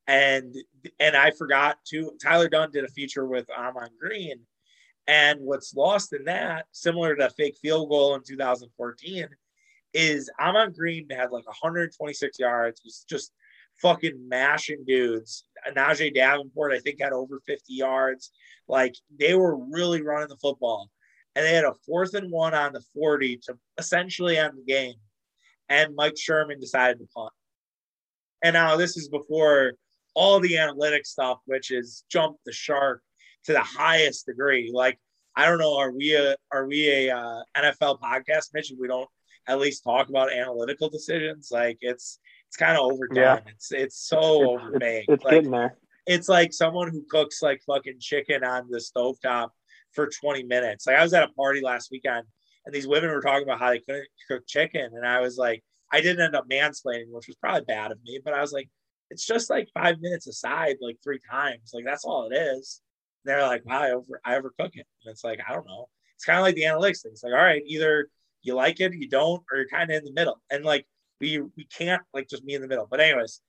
And 0.06 0.54
and 0.98 1.14
I 1.14 1.32
forgot 1.32 1.78
to 1.88 2.12
Tyler 2.22 2.48
Dunne 2.48 2.70
did 2.70 2.84
a 2.84 2.88
feature 2.88 3.26
with 3.26 3.50
Ahman 3.50 3.90
Green. 4.00 4.40
And 5.06 5.40
what's 5.40 5.74
lost 5.74 6.12
in 6.12 6.24
that, 6.24 6.66
similar 6.72 7.14
to 7.16 7.30
fake 7.30 7.56
field 7.60 7.88
goal 7.88 8.14
in 8.14 8.22
2014, 8.26 9.28
is 9.94 10.30
Ahman 10.38 10.72
Green 10.72 11.06
had 11.10 11.30
like 11.30 11.46
126 11.46 12.38
yards, 12.38 12.80
was 12.84 13.04
just 13.08 13.32
fucking 13.80 14.28
mashing 14.28 14.84
dudes. 14.86 15.44
Najeh 15.74 16.14
Davenport, 16.14 16.72
I 16.72 16.78
think, 16.80 17.00
had 17.00 17.12
over 17.12 17.40
50 17.46 17.72
yards. 17.72 18.30
Like 18.66 18.94
they 19.18 19.34
were 19.34 19.56
really 19.56 20.02
running 20.02 20.28
the 20.28 20.36
football. 20.36 20.90
And 21.34 21.46
they 21.46 21.54
had 21.54 21.64
a 21.64 21.74
fourth 21.86 22.14
and 22.14 22.32
one 22.32 22.54
on 22.54 22.72
the 22.72 22.82
40 22.94 23.38
to 23.44 23.58
essentially 23.78 24.36
end 24.36 24.54
the 24.56 24.64
game. 24.64 24.94
And 25.68 25.94
Mike 25.94 26.18
Sherman 26.18 26.58
decided 26.58 26.98
to 26.98 27.06
punt. 27.14 27.32
And 28.42 28.54
now 28.54 28.76
this 28.76 28.96
is 28.96 29.08
before 29.08 29.72
all 30.14 30.40
the 30.40 30.58
analytic 30.58 31.06
stuff, 31.06 31.38
which 31.46 31.70
is 31.70 32.04
jumped 32.10 32.40
the 32.44 32.52
shark 32.52 33.02
to 33.44 33.52
the 33.52 33.60
highest 33.60 34.26
degree. 34.26 34.70
Like, 34.72 34.98
I 35.36 35.46
don't 35.46 35.58
know, 35.58 35.76
are 35.78 35.92
we 35.92 36.14
a 36.16 36.34
are 36.50 36.66
we 36.66 36.88
a 36.88 37.16
uh, 37.16 37.42
NFL 37.56 38.00
podcast, 38.00 38.48
Mitch? 38.52 38.72
We 38.78 38.88
don't 38.88 39.08
at 39.48 39.58
least 39.58 39.82
talk 39.82 40.08
about 40.08 40.32
analytical 40.32 40.88
decisions. 40.88 41.48
Like 41.50 41.78
it's 41.80 42.18
it's 42.48 42.56
kind 42.56 42.76
of 42.76 42.92
overdone. 42.92 43.16
Yeah. 43.16 43.40
It's 43.46 43.72
it's 43.72 43.96
so 43.96 44.54
it's, 44.54 44.62
overbaked. 44.62 44.98
It's, 44.98 45.08
it's 45.08 45.24
like, 45.24 45.34
getting 45.34 45.50
there. 45.50 45.76
It's 46.06 46.28
like 46.28 46.52
someone 46.52 46.90
who 46.90 47.04
cooks 47.10 47.42
like 47.42 47.60
fucking 47.66 47.98
chicken 48.00 48.44
on 48.44 48.68
the 48.70 48.78
stovetop 48.78 49.50
for 49.92 50.08
20 50.08 50.44
minutes. 50.44 50.86
Like 50.86 50.96
I 50.96 51.02
was 51.02 51.12
at 51.12 51.28
a 51.28 51.32
party 51.32 51.60
last 51.60 51.90
weekend 51.90 52.24
and 52.64 52.74
these 52.74 52.86
women 52.86 53.10
were 53.10 53.20
talking 53.20 53.42
about 53.42 53.58
how 53.58 53.70
they 53.70 53.80
couldn't 53.80 54.08
cook 54.28 54.46
chicken. 54.46 54.90
And 54.94 55.06
I 55.06 55.20
was 55.20 55.36
like, 55.36 55.62
I 55.92 56.00
didn't 56.00 56.24
end 56.24 56.36
up 56.36 56.48
mansplaining, 56.48 57.10
which 57.10 57.26
was 57.26 57.36
probably 57.36 57.62
bad 57.62 57.92
of 57.92 57.98
me, 58.04 58.20
but 58.22 58.34
I 58.34 58.40
was 58.40 58.52
like, 58.52 58.68
it's 59.10 59.26
just 59.26 59.48
like 59.48 59.68
five 59.72 60.00
minutes 60.00 60.26
aside, 60.26 60.76
like 60.80 60.98
three 61.02 61.20
times. 61.30 61.70
Like 61.72 61.84
that's 61.84 62.04
all 62.04 62.28
it 62.30 62.34
is. 62.34 62.82
And 63.24 63.30
they're 63.30 63.46
like, 63.46 63.64
wow, 63.64 63.82
I 63.82 63.90
over 63.92 64.20
I 64.24 64.34
overcook 64.34 64.76
it. 64.76 64.86
And 65.04 65.12
it's 65.12 65.24
like, 65.24 65.40
I 65.46 65.52
don't 65.52 65.66
know. 65.66 65.88
It's 66.16 66.24
kind 66.24 66.38
of 66.38 66.42
like 66.42 66.56
the 66.56 66.62
analytics 66.62 67.02
thing. 67.02 67.12
It's 67.12 67.22
like, 67.22 67.32
all 67.32 67.38
right, 67.38 67.62
either 67.66 68.08
you 68.42 68.54
like 68.54 68.80
it, 68.80 68.94
you 68.94 69.08
don't, 69.08 69.42
or 69.50 69.58
you're 69.58 69.68
kind 69.68 69.90
of 69.90 69.96
in 69.96 70.04
the 70.04 70.12
middle. 70.12 70.40
And 70.50 70.64
like 70.64 70.86
we 71.20 71.40
we 71.56 71.64
can't 71.64 72.02
like 72.14 72.28
just 72.28 72.46
be 72.46 72.54
in 72.54 72.62
the 72.62 72.68
middle. 72.68 72.86
But 72.90 73.00
anyways, 73.00 73.40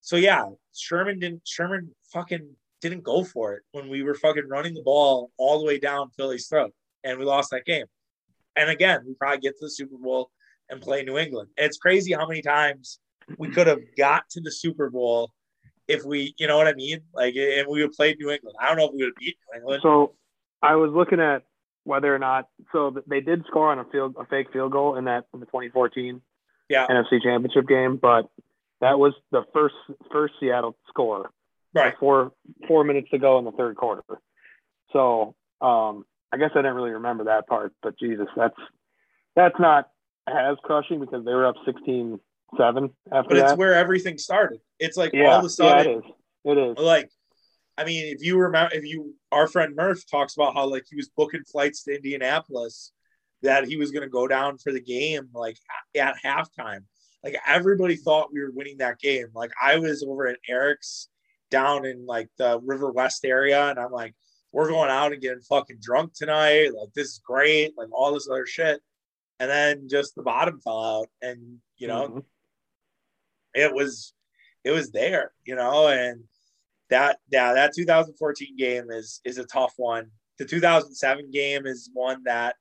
so 0.00 0.16
yeah, 0.16 0.46
Sherman 0.74 1.18
didn't 1.18 1.42
Sherman 1.46 1.94
fucking 2.12 2.48
didn't 2.80 3.02
go 3.02 3.24
for 3.24 3.54
it 3.54 3.62
when 3.72 3.88
we 3.88 4.02
were 4.02 4.14
fucking 4.14 4.48
running 4.48 4.74
the 4.74 4.82
ball 4.82 5.30
all 5.36 5.58
the 5.58 5.66
way 5.66 5.78
down 5.78 6.10
Philly's 6.16 6.46
throat, 6.46 6.72
and 7.04 7.18
we 7.18 7.24
lost 7.24 7.50
that 7.50 7.64
game. 7.64 7.86
And 8.56 8.70
again, 8.70 9.02
we 9.06 9.14
probably 9.14 9.38
get 9.38 9.58
to 9.58 9.66
the 9.66 9.70
Super 9.70 9.96
Bowl 9.96 10.30
and 10.68 10.80
play 10.80 11.02
New 11.02 11.18
England. 11.18 11.50
And 11.56 11.66
it's 11.66 11.78
crazy 11.78 12.12
how 12.12 12.26
many 12.26 12.42
times 12.42 12.98
we 13.38 13.50
could 13.50 13.66
have 13.66 13.80
got 13.96 14.28
to 14.30 14.40
the 14.40 14.50
Super 14.50 14.90
Bowl 14.90 15.32
if 15.86 16.04
we, 16.04 16.34
you 16.38 16.46
know 16.46 16.56
what 16.56 16.66
I 16.66 16.74
mean? 16.74 17.00
Like, 17.14 17.36
and 17.36 17.66
we 17.68 17.82
would 17.82 17.92
play 17.92 18.14
New 18.18 18.30
England. 18.30 18.56
I 18.60 18.68
don't 18.68 18.76
know 18.76 18.86
if 18.86 18.92
we 18.94 19.04
would 19.04 19.14
beat 19.18 19.36
New 19.52 19.60
England. 19.60 19.80
So 19.82 20.14
I 20.62 20.74
was 20.76 20.90
looking 20.92 21.20
at 21.20 21.42
whether 21.88 22.14
or 22.14 22.18
not 22.18 22.48
so 22.70 22.94
they 23.06 23.20
did 23.20 23.44
score 23.46 23.72
on 23.72 23.78
a 23.78 23.84
field 23.86 24.14
a 24.20 24.26
fake 24.26 24.52
field 24.52 24.70
goal 24.72 24.96
in 24.96 25.06
that 25.06 25.24
in 25.32 25.40
the 25.40 25.46
2014 25.46 26.20
yeah. 26.68 26.86
NFC 26.86 27.22
Championship 27.22 27.66
game, 27.66 27.96
but 27.96 28.28
that 28.80 28.98
was 28.98 29.14
the 29.32 29.42
first 29.52 29.74
first 30.12 30.34
Seattle 30.38 30.76
score. 30.88 31.30
Right. 31.74 31.94
Four 31.98 32.32
four 32.66 32.84
minutes 32.84 33.08
to 33.10 33.18
go 33.18 33.38
in 33.38 33.44
the 33.44 33.52
third 33.52 33.76
quarter. 33.76 34.02
So 34.92 35.34
um, 35.60 36.04
I 36.32 36.36
guess 36.36 36.50
I 36.54 36.58
didn't 36.58 36.74
really 36.74 36.90
remember 36.90 37.24
that 37.24 37.46
part, 37.46 37.72
but 37.82 37.98
Jesus, 37.98 38.28
that's 38.36 38.56
that's 39.34 39.58
not 39.58 39.90
as 40.26 40.56
crushing 40.62 41.00
because 41.00 41.24
they 41.24 41.32
were 41.32 41.46
up 41.46 41.56
16 41.64 42.20
7 42.56 42.90
after 43.12 43.28
But 43.28 43.36
it's 43.38 43.50
that. 43.50 43.58
where 43.58 43.74
everything 43.74 44.18
started. 44.18 44.60
It's 44.78 44.96
like 44.96 45.12
yeah, 45.12 45.32
all 45.32 45.38
of 45.38 45.44
a 45.44 45.48
sudden 45.48 45.86
yeah, 45.86 45.92
it 45.92 45.98
is. 45.98 46.04
It 46.44 46.58
is. 46.58 46.78
Like 46.78 47.10
I 47.78 47.84
mean, 47.84 48.06
if 48.06 48.24
you 48.24 48.36
remember, 48.38 48.74
if 48.74 48.84
you, 48.84 49.14
our 49.30 49.46
friend 49.46 49.76
Murph 49.76 50.04
talks 50.10 50.34
about 50.34 50.54
how 50.54 50.66
like 50.66 50.84
he 50.90 50.96
was 50.96 51.08
booking 51.16 51.44
flights 51.44 51.84
to 51.84 51.94
Indianapolis, 51.94 52.92
that 53.42 53.68
he 53.68 53.76
was 53.76 53.92
going 53.92 54.02
to 54.02 54.08
go 54.08 54.26
down 54.26 54.58
for 54.58 54.72
the 54.72 54.80
game 54.80 55.28
like 55.32 55.56
at 55.96 56.16
halftime. 56.24 56.80
Like 57.22 57.36
everybody 57.46 57.94
thought 57.94 58.32
we 58.32 58.40
were 58.40 58.50
winning 58.52 58.78
that 58.78 58.98
game. 58.98 59.28
Like 59.32 59.52
I 59.62 59.78
was 59.78 60.02
over 60.02 60.26
at 60.26 60.40
Eric's 60.48 61.08
down 61.52 61.86
in 61.86 62.04
like 62.04 62.28
the 62.36 62.60
River 62.64 62.90
West 62.90 63.24
area, 63.24 63.70
and 63.70 63.78
I'm 63.78 63.92
like, 63.92 64.14
we're 64.52 64.68
going 64.68 64.90
out 64.90 65.12
and 65.12 65.22
getting 65.22 65.42
fucking 65.42 65.78
drunk 65.80 66.14
tonight. 66.14 66.70
Like 66.74 66.92
this 66.96 67.08
is 67.08 67.20
great. 67.24 67.74
Like 67.78 67.88
all 67.92 68.12
this 68.12 68.28
other 68.28 68.46
shit, 68.46 68.80
and 69.38 69.48
then 69.48 69.88
just 69.88 70.16
the 70.16 70.22
bottom 70.22 70.60
fell 70.60 70.84
out, 70.84 71.08
and 71.22 71.58
you 71.76 71.86
know, 71.86 72.08
mm-hmm. 72.08 72.18
it 73.54 73.72
was 73.72 74.14
it 74.64 74.72
was 74.72 74.90
there, 74.90 75.32
you 75.44 75.54
know, 75.54 75.86
and 75.86 76.24
that 76.90 77.18
yeah, 77.30 77.52
that 77.54 77.72
2014 77.74 78.56
game 78.56 78.90
is 78.90 79.20
is 79.24 79.38
a 79.38 79.44
tough 79.44 79.74
one. 79.76 80.10
The 80.38 80.44
2007 80.44 81.30
game 81.30 81.66
is 81.66 81.90
one 81.92 82.22
that 82.24 82.56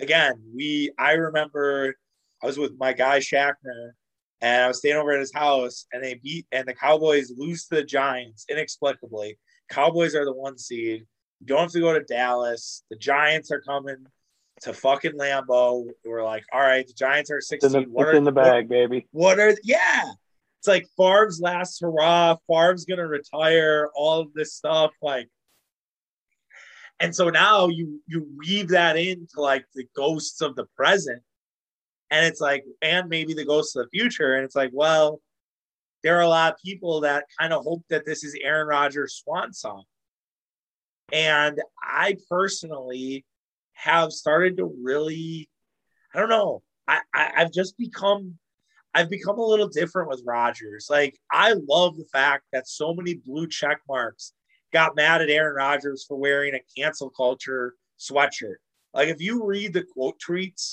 again, 0.00 0.40
we 0.54 0.92
I 0.98 1.12
remember 1.12 1.94
I 2.42 2.46
was 2.46 2.58
with 2.58 2.72
my 2.78 2.92
guy 2.92 3.18
Shackner 3.18 3.92
and 4.40 4.62
I 4.62 4.68
was 4.68 4.78
staying 4.78 4.96
over 4.96 5.12
at 5.12 5.20
his 5.20 5.34
house 5.34 5.86
and 5.92 6.02
they 6.02 6.14
beat 6.14 6.46
and 6.52 6.66
the 6.66 6.74
Cowboys 6.74 7.32
lose 7.36 7.66
to 7.66 7.76
the 7.76 7.84
Giants 7.84 8.46
inexplicably. 8.48 9.38
Cowboys 9.68 10.14
are 10.14 10.24
the 10.24 10.32
one 10.32 10.58
seed. 10.58 11.06
You 11.40 11.46
don't 11.46 11.60
have 11.60 11.72
to 11.72 11.80
go 11.80 11.92
to 11.92 12.04
Dallas. 12.04 12.84
The 12.90 12.96
Giants 12.96 13.50
are 13.50 13.60
coming 13.60 14.06
to 14.62 14.72
fucking 14.72 15.12
Lambeau. 15.12 15.86
We're 16.04 16.24
like, 16.24 16.44
all 16.52 16.60
right, 16.60 16.86
the 16.86 16.92
Giants 16.92 17.30
are 17.30 17.40
16. 17.40 17.66
It's 17.66 17.74
in 17.74 17.82
the, 17.84 17.88
what 17.88 18.08
are, 18.08 18.12
in 18.12 18.24
the 18.24 18.32
bag, 18.32 18.64
what, 18.64 18.68
baby. 18.68 19.06
What 19.12 19.38
are 19.38 19.54
yeah? 19.62 20.10
It's 20.60 20.68
like 20.68 20.86
Favre's 20.94 21.40
last 21.40 21.80
hurrah. 21.80 22.36
Favre's 22.46 22.84
gonna 22.84 23.06
retire. 23.06 23.88
All 23.94 24.20
of 24.20 24.34
this 24.34 24.54
stuff, 24.54 24.92
like, 25.00 25.26
and 27.00 27.16
so 27.16 27.30
now 27.30 27.68
you 27.68 28.02
you 28.06 28.28
weave 28.36 28.68
that 28.68 28.98
into 28.98 29.40
like 29.40 29.64
the 29.74 29.86
ghosts 29.96 30.42
of 30.42 30.56
the 30.56 30.66
present, 30.76 31.22
and 32.10 32.26
it's 32.26 32.42
like, 32.42 32.64
and 32.82 33.08
maybe 33.08 33.32
the 33.32 33.46
ghosts 33.46 33.74
of 33.74 33.86
the 33.86 33.98
future, 33.98 34.34
and 34.34 34.44
it's 34.44 34.54
like, 34.54 34.70
well, 34.74 35.22
there 36.02 36.18
are 36.18 36.22
a 36.22 36.28
lot 36.28 36.52
of 36.52 36.58
people 36.62 37.00
that 37.00 37.24
kind 37.38 37.54
of 37.54 37.64
hope 37.64 37.82
that 37.88 38.04
this 38.04 38.22
is 38.22 38.36
Aaron 38.42 38.68
Rodgers' 38.68 39.22
swan 39.24 39.54
song, 39.54 39.84
and 41.10 41.58
I 41.82 42.18
personally 42.28 43.24
have 43.72 44.12
started 44.12 44.58
to 44.58 44.66
really, 44.82 45.48
I 46.14 46.18
don't 46.18 46.28
know, 46.28 46.62
I, 46.86 47.00
I 47.14 47.32
I've 47.38 47.52
just 47.52 47.78
become 47.78 48.38
I've 48.94 49.10
become 49.10 49.38
a 49.38 49.44
little 49.44 49.68
different 49.68 50.08
with 50.08 50.22
Rodgers. 50.26 50.88
Like, 50.90 51.16
I 51.30 51.54
love 51.68 51.96
the 51.96 52.08
fact 52.12 52.44
that 52.52 52.68
so 52.68 52.94
many 52.94 53.14
blue 53.14 53.46
check 53.46 53.80
marks 53.88 54.32
got 54.72 54.96
mad 54.96 55.22
at 55.22 55.30
Aaron 55.30 55.54
Rodgers 55.54 56.04
for 56.06 56.16
wearing 56.16 56.54
a 56.54 56.60
cancel 56.76 57.10
culture 57.10 57.74
sweatshirt. 57.98 58.56
Like, 58.92 59.08
if 59.08 59.20
you 59.20 59.44
read 59.44 59.72
the 59.72 59.84
quote 59.84 60.20
tweets 60.20 60.72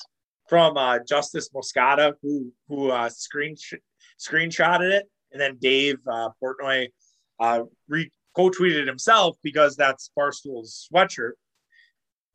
from 0.50 0.78
uh, 0.78 1.00
Justice 1.08 1.50
Moscata, 1.54 2.16
who 2.22 2.52
who 2.68 2.90
uh, 2.90 3.10
screen 3.10 3.56
screenshotted 4.20 4.92
it 4.92 5.10
and 5.32 5.42
then 5.42 5.58
Dave 5.60 5.98
uh, 6.12 6.30
Portnoy 6.42 6.88
uh, 7.40 7.64
re- 7.88 8.12
co-tweeted 8.36 8.88
himself 8.88 9.38
because 9.44 9.76
that's 9.76 10.12
Barstool's 10.16 10.88
sweatshirt. 10.92 11.34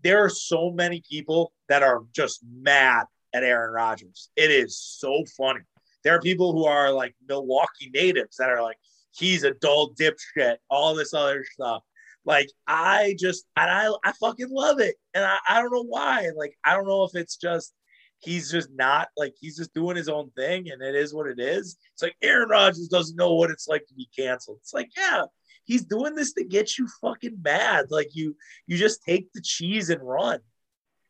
There 0.02 0.24
are 0.24 0.28
so 0.28 0.70
many 0.70 1.02
people 1.08 1.52
that 1.68 1.82
are 1.82 2.02
just 2.12 2.40
mad 2.52 3.06
at 3.32 3.44
Aaron 3.44 3.72
Rodgers. 3.72 4.30
It 4.36 4.50
is 4.50 4.78
so 4.78 5.24
funny. 5.36 5.60
There 6.04 6.14
are 6.14 6.20
people 6.20 6.52
who 6.52 6.66
are 6.66 6.90
like 6.90 7.14
Milwaukee 7.28 7.90
natives 7.92 8.36
that 8.36 8.50
are 8.50 8.62
like, 8.62 8.76
he's 9.12 9.44
a 9.44 9.52
dull 9.52 9.94
dipshit, 9.94 10.56
all 10.70 10.94
this 10.94 11.14
other 11.14 11.44
stuff. 11.44 11.82
Like 12.24 12.48
I 12.66 13.16
just 13.18 13.44
and 13.56 13.70
I 13.70 13.92
I 14.04 14.12
fucking 14.12 14.50
love 14.50 14.80
it. 14.80 14.96
And 15.14 15.24
I, 15.24 15.38
I 15.48 15.60
don't 15.60 15.72
know 15.72 15.84
why. 15.84 16.30
Like 16.36 16.56
I 16.64 16.74
don't 16.74 16.86
know 16.86 17.04
if 17.04 17.14
it's 17.14 17.36
just 17.36 17.74
he's 18.20 18.50
just 18.50 18.68
not 18.72 19.08
like 19.16 19.34
he's 19.40 19.56
just 19.56 19.74
doing 19.74 19.96
his 19.96 20.08
own 20.08 20.30
thing 20.36 20.70
and 20.70 20.80
it 20.80 20.94
is 20.94 21.12
what 21.12 21.26
it 21.26 21.40
is. 21.40 21.76
It's 21.92 22.02
like 22.02 22.14
Aaron 22.22 22.48
Rodgers 22.48 22.88
doesn't 22.88 23.16
know 23.16 23.34
what 23.34 23.50
it's 23.50 23.66
like 23.66 23.84
to 23.88 23.94
be 23.94 24.08
canceled. 24.16 24.58
It's 24.60 24.72
like, 24.72 24.90
yeah, 24.96 25.24
he's 25.64 25.84
doing 25.84 26.14
this 26.14 26.32
to 26.34 26.44
get 26.44 26.78
you 26.78 26.86
fucking 27.00 27.38
mad. 27.42 27.86
Like 27.90 28.10
you 28.12 28.36
you 28.66 28.76
just 28.76 29.02
take 29.02 29.32
the 29.32 29.42
cheese 29.42 29.90
and 29.90 30.00
run. 30.02 30.38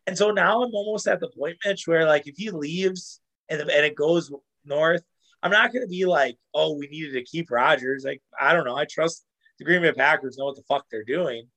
And 0.07 0.17
so 0.17 0.31
now 0.31 0.63
I'm 0.63 0.73
almost 0.73 1.07
at 1.07 1.19
the 1.19 1.29
point, 1.29 1.57
Mitch, 1.63 1.87
where 1.87 2.05
like 2.05 2.27
if 2.27 2.35
he 2.37 2.49
leaves 2.49 3.21
and, 3.49 3.61
and 3.61 3.69
it 3.69 3.95
goes 3.95 4.31
north, 4.65 5.03
I'm 5.41 5.51
not 5.51 5.73
going 5.73 5.83
to 5.83 5.89
be 5.89 6.05
like, 6.05 6.37
oh, 6.53 6.77
we 6.77 6.87
needed 6.87 7.13
to 7.13 7.23
keep 7.23 7.51
Rodgers. 7.51 8.03
Like, 8.05 8.21
I 8.39 8.53
don't 8.53 8.65
know. 8.65 8.77
I 8.77 8.85
trust 8.85 9.25
the 9.59 9.65
Green 9.65 9.81
Bay 9.81 9.91
Packers 9.91 10.37
know 10.37 10.45
what 10.45 10.55
the 10.55 10.63
fuck 10.63 10.85
they're 10.89 11.03
doing. 11.03 11.47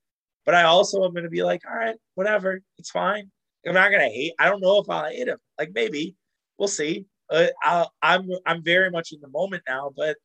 But 0.44 0.54
I 0.54 0.64
also 0.64 1.04
am 1.04 1.12
going 1.12 1.24
to 1.24 1.30
be 1.30 1.42
like, 1.42 1.62
all 1.68 1.76
right, 1.76 1.96
whatever. 2.14 2.60
It's 2.78 2.90
fine. 2.90 3.30
I'm 3.66 3.74
not 3.74 3.90
going 3.90 4.02
to 4.02 4.14
hate. 4.14 4.34
I 4.38 4.48
don't 4.48 4.60
know 4.60 4.78
if 4.80 4.88
I'll 4.88 5.10
hate 5.10 5.28
him. 5.28 5.38
Like, 5.58 5.70
maybe 5.74 6.14
we'll 6.58 6.68
see. 6.68 7.06
Uh, 7.28 7.48
i 7.62 7.86
I'm 8.02 8.28
I'm 8.46 8.62
very 8.62 8.90
much 8.90 9.12
in 9.12 9.20
the 9.20 9.28
moment 9.28 9.64
now, 9.68 9.92
but 9.96 10.16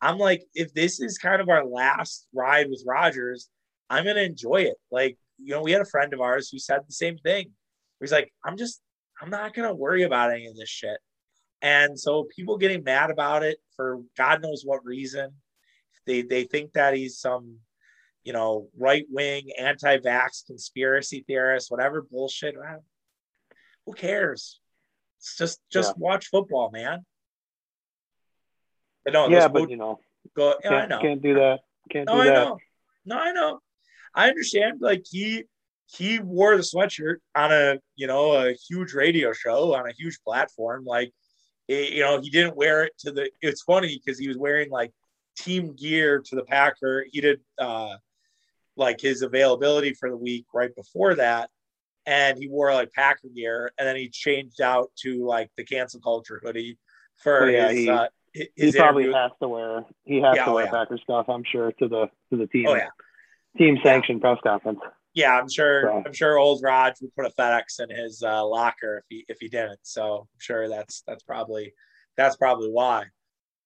I'm 0.00 0.18
like, 0.18 0.44
if 0.54 0.72
this 0.74 1.00
is 1.00 1.18
kind 1.18 1.40
of 1.40 1.48
our 1.48 1.64
last 1.64 2.28
ride 2.32 2.68
with 2.70 2.84
Rodgers, 2.86 3.48
I'm 3.90 4.04
gonna 4.04 4.20
enjoy 4.20 4.62
it. 4.62 4.76
Like, 4.90 5.18
you 5.38 5.54
know, 5.54 5.62
we 5.62 5.72
had 5.72 5.80
a 5.80 5.86
friend 5.86 6.12
of 6.14 6.20
ours 6.20 6.48
who 6.50 6.58
said 6.58 6.80
the 6.86 6.92
same 6.92 7.18
thing. 7.18 7.50
He's 7.98 8.12
like, 8.12 8.32
I'm 8.44 8.56
just, 8.56 8.80
I'm 9.20 9.30
not 9.30 9.54
gonna 9.54 9.74
worry 9.74 10.04
about 10.04 10.32
any 10.32 10.46
of 10.46 10.56
this 10.56 10.68
shit. 10.68 10.98
And 11.62 11.98
so 11.98 12.24
people 12.24 12.58
getting 12.58 12.84
mad 12.84 13.10
about 13.10 13.42
it 13.42 13.58
for 13.76 14.02
God 14.16 14.42
knows 14.42 14.62
what 14.64 14.84
reason. 14.84 15.32
They 16.06 16.22
they 16.22 16.44
think 16.44 16.72
that 16.74 16.94
he's 16.94 17.18
some, 17.18 17.58
you 18.24 18.32
know, 18.32 18.68
right 18.76 19.04
wing, 19.10 19.50
anti 19.58 19.98
vax 19.98 20.46
conspiracy 20.46 21.24
theorist, 21.26 21.70
whatever 21.70 22.02
bullshit. 22.02 22.54
Who 23.86 23.92
cares? 23.92 24.60
It's 25.18 25.36
just 25.36 25.60
just 25.72 25.94
yeah. 25.96 25.98
watch 25.98 26.28
football, 26.28 26.70
man. 26.70 27.04
But 29.04 29.12
no, 29.12 29.28
yeah, 29.28 29.48
but 29.48 29.70
you 29.70 29.76
know, 29.76 30.00
go. 30.36 30.54
Yeah, 30.62 30.70
I 30.70 30.86
know. 30.86 31.00
Can't 31.00 31.22
do 31.22 31.34
that. 31.34 31.60
Can't 31.90 32.06
no, 32.06 32.14
do 32.14 32.20
I 32.20 32.26
that. 32.26 32.34
Know. 32.34 32.58
No, 33.04 33.18
I 33.18 33.32
know. 33.32 33.60
I 34.14 34.28
understand. 34.28 34.80
Like 34.80 35.04
he 35.08 35.44
he 35.86 36.18
wore 36.18 36.56
the 36.56 36.62
sweatshirt 36.62 37.16
on 37.34 37.52
a 37.52 37.78
you 37.94 38.06
know 38.06 38.32
a 38.32 38.54
huge 38.68 38.94
radio 38.94 39.32
show 39.32 39.74
on 39.74 39.88
a 39.88 39.92
huge 39.92 40.18
platform. 40.24 40.84
Like 40.84 41.12
it, 41.68 41.92
you 41.92 42.00
know 42.00 42.20
he 42.20 42.30
didn't 42.30 42.56
wear 42.56 42.84
it 42.84 42.92
to 43.00 43.12
the. 43.12 43.30
It's 43.42 43.62
funny 43.62 44.00
because 44.04 44.18
he 44.18 44.28
was 44.28 44.36
wearing 44.36 44.70
like 44.70 44.92
team 45.36 45.74
gear 45.74 46.22
to 46.24 46.36
the 46.36 46.44
Packer. 46.44 47.06
He 47.10 47.20
did 47.20 47.40
uh 47.58 47.96
like 48.76 49.00
his 49.00 49.22
availability 49.22 49.94
for 49.94 50.10
the 50.10 50.16
week 50.16 50.46
right 50.52 50.74
before 50.74 51.14
that, 51.16 51.50
and 52.04 52.38
he 52.38 52.48
wore 52.48 52.72
like 52.72 52.92
Packer 52.92 53.28
gear, 53.34 53.72
and 53.78 53.86
then 53.86 53.96
he 53.96 54.08
changed 54.08 54.60
out 54.60 54.90
to 55.02 55.26
like 55.26 55.50
the 55.56 55.64
cancel 55.64 56.00
culture 56.00 56.40
hoodie 56.44 56.78
for 57.16 57.44
oh, 57.44 57.46
yeah, 57.46 57.68
his. 57.68 57.78
He, 57.78 57.88
uh, 57.88 58.06
he 58.32 58.72
probably 58.72 59.04
interview. 59.04 59.18
has 59.18 59.30
to 59.40 59.48
wear 59.48 59.84
he 60.04 60.20
has 60.20 60.36
yeah, 60.36 60.44
to 60.44 60.50
oh, 60.50 60.54
wear 60.54 60.64
yeah. 60.66 60.70
Packer 60.70 60.98
stuff. 60.98 61.26
I'm 61.28 61.44
sure 61.44 61.72
to 61.72 61.88
the 61.88 62.06
to 62.30 62.36
the 62.36 62.46
team. 62.46 62.66
Oh 62.68 62.74
yeah, 62.74 62.88
team 63.56 63.78
sanctioned 63.82 64.20
press 64.20 64.38
conference. 64.42 64.80
Yeah, 65.16 65.38
I'm 65.38 65.48
sure. 65.48 65.82
So. 65.82 66.02
I'm 66.04 66.12
sure 66.12 66.38
old 66.38 66.62
Rod 66.62 66.92
would 67.00 67.14
put 67.16 67.24
a 67.24 67.30
FedEx 67.30 67.80
in 67.80 67.88
his 67.88 68.22
uh, 68.22 68.46
locker 68.46 68.98
if 68.98 69.04
he 69.08 69.24
if 69.28 69.38
he 69.40 69.48
didn't. 69.48 69.80
So 69.82 70.28
I'm 70.32 70.38
sure 70.38 70.68
that's 70.68 71.02
that's 71.06 71.24
probably 71.24 71.72
that's 72.18 72.36
probably 72.36 72.68
why. 72.70 73.06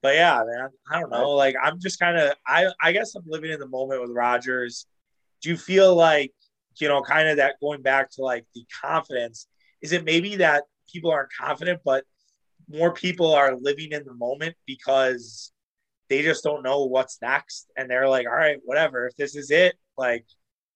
But 0.01 0.15
yeah, 0.15 0.41
man, 0.47 0.69
I 0.91 1.01
don't 1.01 1.11
know. 1.11 1.33
Like 1.33 1.57
I'm 1.61 1.81
just 1.81 1.99
kind 1.99 2.17
of 2.17 2.35
I 2.47 2.69
I 2.81 2.93
guess 2.93 3.17
I'm 3.17 3.25
living 3.27 3.51
in 3.51 3.59
the 3.59 3.67
moment 3.67 4.01
with 4.01 4.13
Rodgers. 4.13 4.87
Do 5.43 5.49
you 5.49 5.57
feel 5.57 5.95
like 5.97 6.33
you 6.79 6.87
know 6.87 7.03
kind 7.03 7.29
of 7.29 7.39
that 7.39 7.57
going 7.61 7.83
back 7.83 8.11
to 8.13 8.23
like 8.23 8.47
the 8.55 8.65
confidence? 8.81 9.49
Is 9.83 9.91
it 9.91 10.05
maybe 10.05 10.37
that 10.37 10.65
people 10.91 11.11
aren't 11.11 11.31
confident, 11.37 11.81
but 11.85 12.05
more 12.69 12.93
people 12.93 13.35
are 13.35 13.57
living 13.57 13.91
in 13.91 14.05
the 14.05 14.15
moment 14.15 14.55
because 14.67 15.51
they 16.09 16.23
just 16.23 16.45
don't 16.45 16.63
know 16.63 16.85
what's 16.85 17.21
next 17.21 17.73
and 17.77 17.91
they're 17.91 18.09
like 18.09 18.27
all 18.27 18.35
right 18.35 18.59
whatever 18.65 19.07
if 19.07 19.17
this 19.17 19.35
is 19.35 19.51
it 19.51 19.75
like 19.97 20.25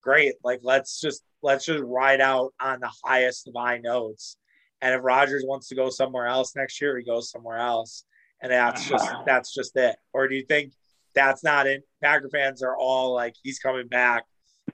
great. 0.05 0.35
Like 0.45 0.61
let's 0.63 1.01
just 1.01 1.23
let's 1.43 1.65
just 1.65 1.83
ride 1.83 2.21
out 2.21 2.53
on 2.61 2.81
the 2.81 2.93
highest 3.05 3.49
of 3.49 3.55
high 3.57 3.79
notes. 3.79 4.37
And 4.81 4.95
if 4.95 5.01
Rodgers 5.03 5.45
wants 5.47 5.69
to 5.69 5.75
go 5.75 5.89
somewhere 5.89 6.27
else 6.27 6.55
next 6.55 6.81
year 6.81 6.97
he 6.99 7.05
goes 7.05 7.31
somewhere 7.31 7.59
else. 7.59 8.05
And 8.43 8.53
that's 8.53 8.87
ah. 8.87 8.91
just 8.91 9.15
that's 9.27 9.55
just 9.55 9.77
it. 9.77 9.97
Or 10.13 10.29
do 10.29 10.37
you 10.37 10.45
think 10.45 10.73
that's 11.15 11.43
not 11.43 11.67
it? 11.67 11.83
Packer 12.03 12.29
fans 12.29 12.63
are 12.63 12.77
all 12.77 13.15
like 13.15 13.35
he's 13.43 13.59
coming 13.59 13.89
back. 13.89 14.25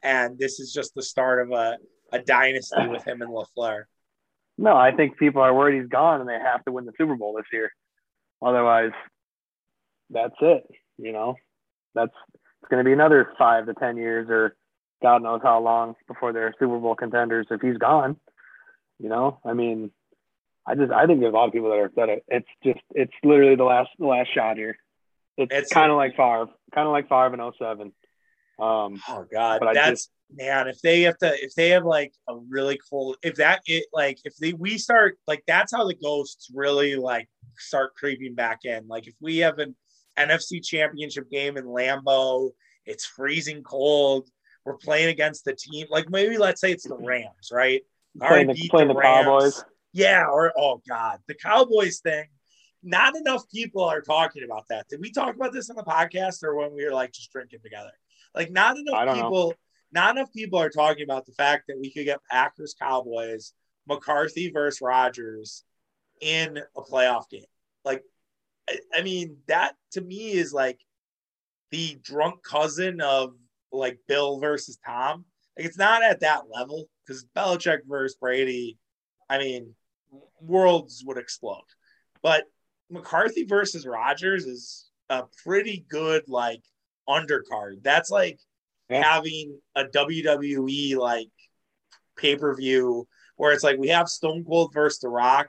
And 0.02 0.38
this 0.38 0.60
is 0.60 0.72
just 0.72 0.94
the 0.94 1.02
start 1.02 1.40
of 1.40 1.52
a, 1.52 1.78
a 2.12 2.18
dynasty 2.20 2.86
with 2.88 3.04
him 3.04 3.22
and 3.22 3.30
LaFleur. 3.30 3.84
No, 4.56 4.76
I 4.76 4.92
think 4.92 5.18
people 5.18 5.42
are 5.42 5.54
worried 5.54 5.80
he's 5.80 5.88
gone 5.88 6.20
and 6.20 6.28
they 6.28 6.38
have 6.38 6.64
to 6.64 6.72
win 6.72 6.84
the 6.84 6.92
Super 6.98 7.16
Bowl 7.16 7.34
this 7.34 7.46
year. 7.52 7.70
Otherwise, 8.42 8.92
that's 10.10 10.34
it. 10.40 10.64
You 10.98 11.12
know, 11.12 11.34
that's 11.94 12.12
it's 12.62 12.68
going 12.70 12.82
to 12.82 12.88
be 12.88 12.92
another 12.92 13.32
five 13.38 13.66
to 13.66 13.74
ten 13.74 13.96
years 13.96 14.28
or 14.28 14.56
God 15.02 15.22
knows 15.22 15.40
how 15.42 15.60
long 15.60 15.94
before 16.06 16.32
they're 16.32 16.54
Super 16.58 16.78
Bowl 16.78 16.94
contenders 16.94 17.46
if 17.50 17.60
he's 17.60 17.78
gone. 17.78 18.16
You 18.98 19.08
know, 19.08 19.38
I 19.44 19.54
mean, 19.54 19.90
I 20.66 20.74
just 20.74 20.92
I 20.92 21.06
think 21.06 21.20
there's 21.20 21.32
a 21.32 21.36
lot 21.36 21.46
of 21.46 21.52
people 21.52 21.70
that 21.70 21.78
are 21.78 22.10
are, 22.10 22.16
it's 22.28 22.48
just 22.62 22.80
it's 22.90 23.12
literally 23.24 23.56
the 23.56 23.64
last 23.64 23.90
the 23.98 24.06
last 24.06 24.28
shot 24.34 24.56
here. 24.56 24.76
It's, 25.36 25.52
it's 25.52 25.72
kind 25.72 25.90
of 25.90 25.96
like 25.96 26.12
Favre, 26.12 26.48
kind 26.74 26.86
of 26.86 26.92
like 26.92 27.08
Favre 27.08 27.32
in 27.34 27.52
07. 27.58 27.92
Um, 28.60 29.02
oh 29.08 29.26
God, 29.32 29.62
that's 29.72 29.88
just, 29.88 30.10
man. 30.30 30.68
If 30.68 30.82
they 30.82 31.02
have 31.02 31.16
to, 31.18 31.32
if 31.42 31.54
they 31.54 31.70
have 31.70 31.84
like 31.84 32.12
a 32.28 32.36
really 32.36 32.78
cool, 32.90 33.16
if 33.22 33.36
that 33.36 33.62
it 33.66 33.86
like 33.92 34.18
if 34.24 34.36
they 34.36 34.52
we 34.52 34.76
start 34.76 35.16
like 35.26 35.42
that's 35.46 35.72
how 35.74 35.86
the 35.86 35.94
ghosts 35.94 36.50
really 36.54 36.96
like 36.96 37.28
start 37.56 37.94
creeping 37.94 38.34
back 38.34 38.60
in. 38.64 38.86
Like 38.86 39.06
if 39.06 39.14
we 39.20 39.38
have 39.38 39.58
an 39.58 39.74
NFC 40.18 40.62
Championship 40.62 41.30
game 41.30 41.56
in 41.56 41.64
Lambeau, 41.64 42.50
it's 42.84 43.06
freezing 43.06 43.62
cold. 43.62 44.28
We're 44.70 44.76
playing 44.76 45.09
against 45.09 45.44
the 45.44 45.54
team. 45.54 45.87
Like 45.90 46.09
maybe 46.09 46.38
let's 46.38 46.61
say 46.61 46.70
it's 46.70 46.87
the 46.87 46.94
mhm. 46.94 47.06
Rams, 47.06 47.50
right? 47.52 47.83
Playing, 48.18 48.46
the, 48.46 48.68
playing 48.68 48.88
the, 48.88 48.94
the 48.94 49.00
Cowboys. 49.00 49.64
Yeah, 49.92 50.26
or 50.26 50.52
oh 50.56 50.80
god, 50.88 51.18
the 51.26 51.35
Cowboys 51.35 51.98
thing. 51.98 52.26
Not 52.85 53.16
enough 53.16 53.42
people 53.52 53.83
are 53.83 54.00
talking 54.00 54.44
about 54.44 54.66
that. 54.70 54.87
Did 54.88 55.00
we 55.00 55.11
talk 55.11 55.35
about 55.35 55.52
this 55.52 55.68
on 55.70 55.76
the 55.76 55.83
podcast 55.83 56.44
or 56.44 56.54
when 56.54 56.72
we 56.72 56.85
were 56.85 56.92
like 56.92 57.12
just 57.12 57.33
drinking 57.33 57.61
together? 57.64 57.90
Like 58.33 58.52
not 58.52 58.78
enough 58.78 59.14
people, 59.14 59.48
know. 59.48 59.54
not 59.92 60.16
enough 60.16 60.33
people 60.33 60.61
are 60.61 60.70
talking 60.70 61.02
about 61.02 61.26
the 61.26 61.33
fact 61.33 61.64
that 61.66 61.78
we 61.78 61.90
could 61.92 62.04
get 62.04 62.20
Packers 62.30 62.76
Cowboys, 62.80 63.52
McCarthy 63.88 64.50
versus 64.50 64.80
Rodgers 64.80 65.64
in 66.20 66.61
a 66.76 66.80
playoff 66.80 67.28
game. 67.28 67.42
Like, 67.85 68.04
I, 68.68 68.78
I 68.94 69.02
mean, 69.02 69.38
that 69.48 69.74
to 69.92 70.00
me 70.00 70.30
is 70.30 70.52
like 70.52 70.78
the 71.72 71.98
drunk 72.02 72.44
cousin 72.44 73.00
of 73.00 73.35
like 73.72 73.98
Bill 74.09 74.38
versus 74.38 74.78
Tom. 74.85 75.24
Like 75.56 75.66
it's 75.66 75.78
not 75.78 76.02
at 76.02 76.20
that 76.20 76.44
level 76.52 76.88
because 77.06 77.26
Belichick 77.37 77.80
versus 77.87 78.16
Brady, 78.20 78.78
I 79.28 79.38
mean, 79.38 79.74
worlds 80.40 81.02
would 81.06 81.18
explode. 81.18 81.64
But 82.22 82.44
McCarthy 82.90 83.44
versus 83.44 83.87
Rodgers 83.87 84.46
is 84.46 84.90
a 85.09 85.24
pretty 85.44 85.85
good 85.88 86.24
like 86.28 86.62
undercard. 87.09 87.83
That's 87.83 88.11
like 88.11 88.40
yeah. 88.88 89.02
having 89.02 89.59
a 89.74 89.85
WWE 89.85 90.96
like 90.96 91.28
pay 92.16 92.37
per 92.37 92.54
view 92.54 93.06
where 93.37 93.52
it's 93.52 93.64
like 93.64 93.78
we 93.78 93.88
have 93.88 94.09
Stone 94.09 94.44
Cold 94.44 94.72
versus 94.74 95.00
The 95.00 95.09
Rock, 95.09 95.48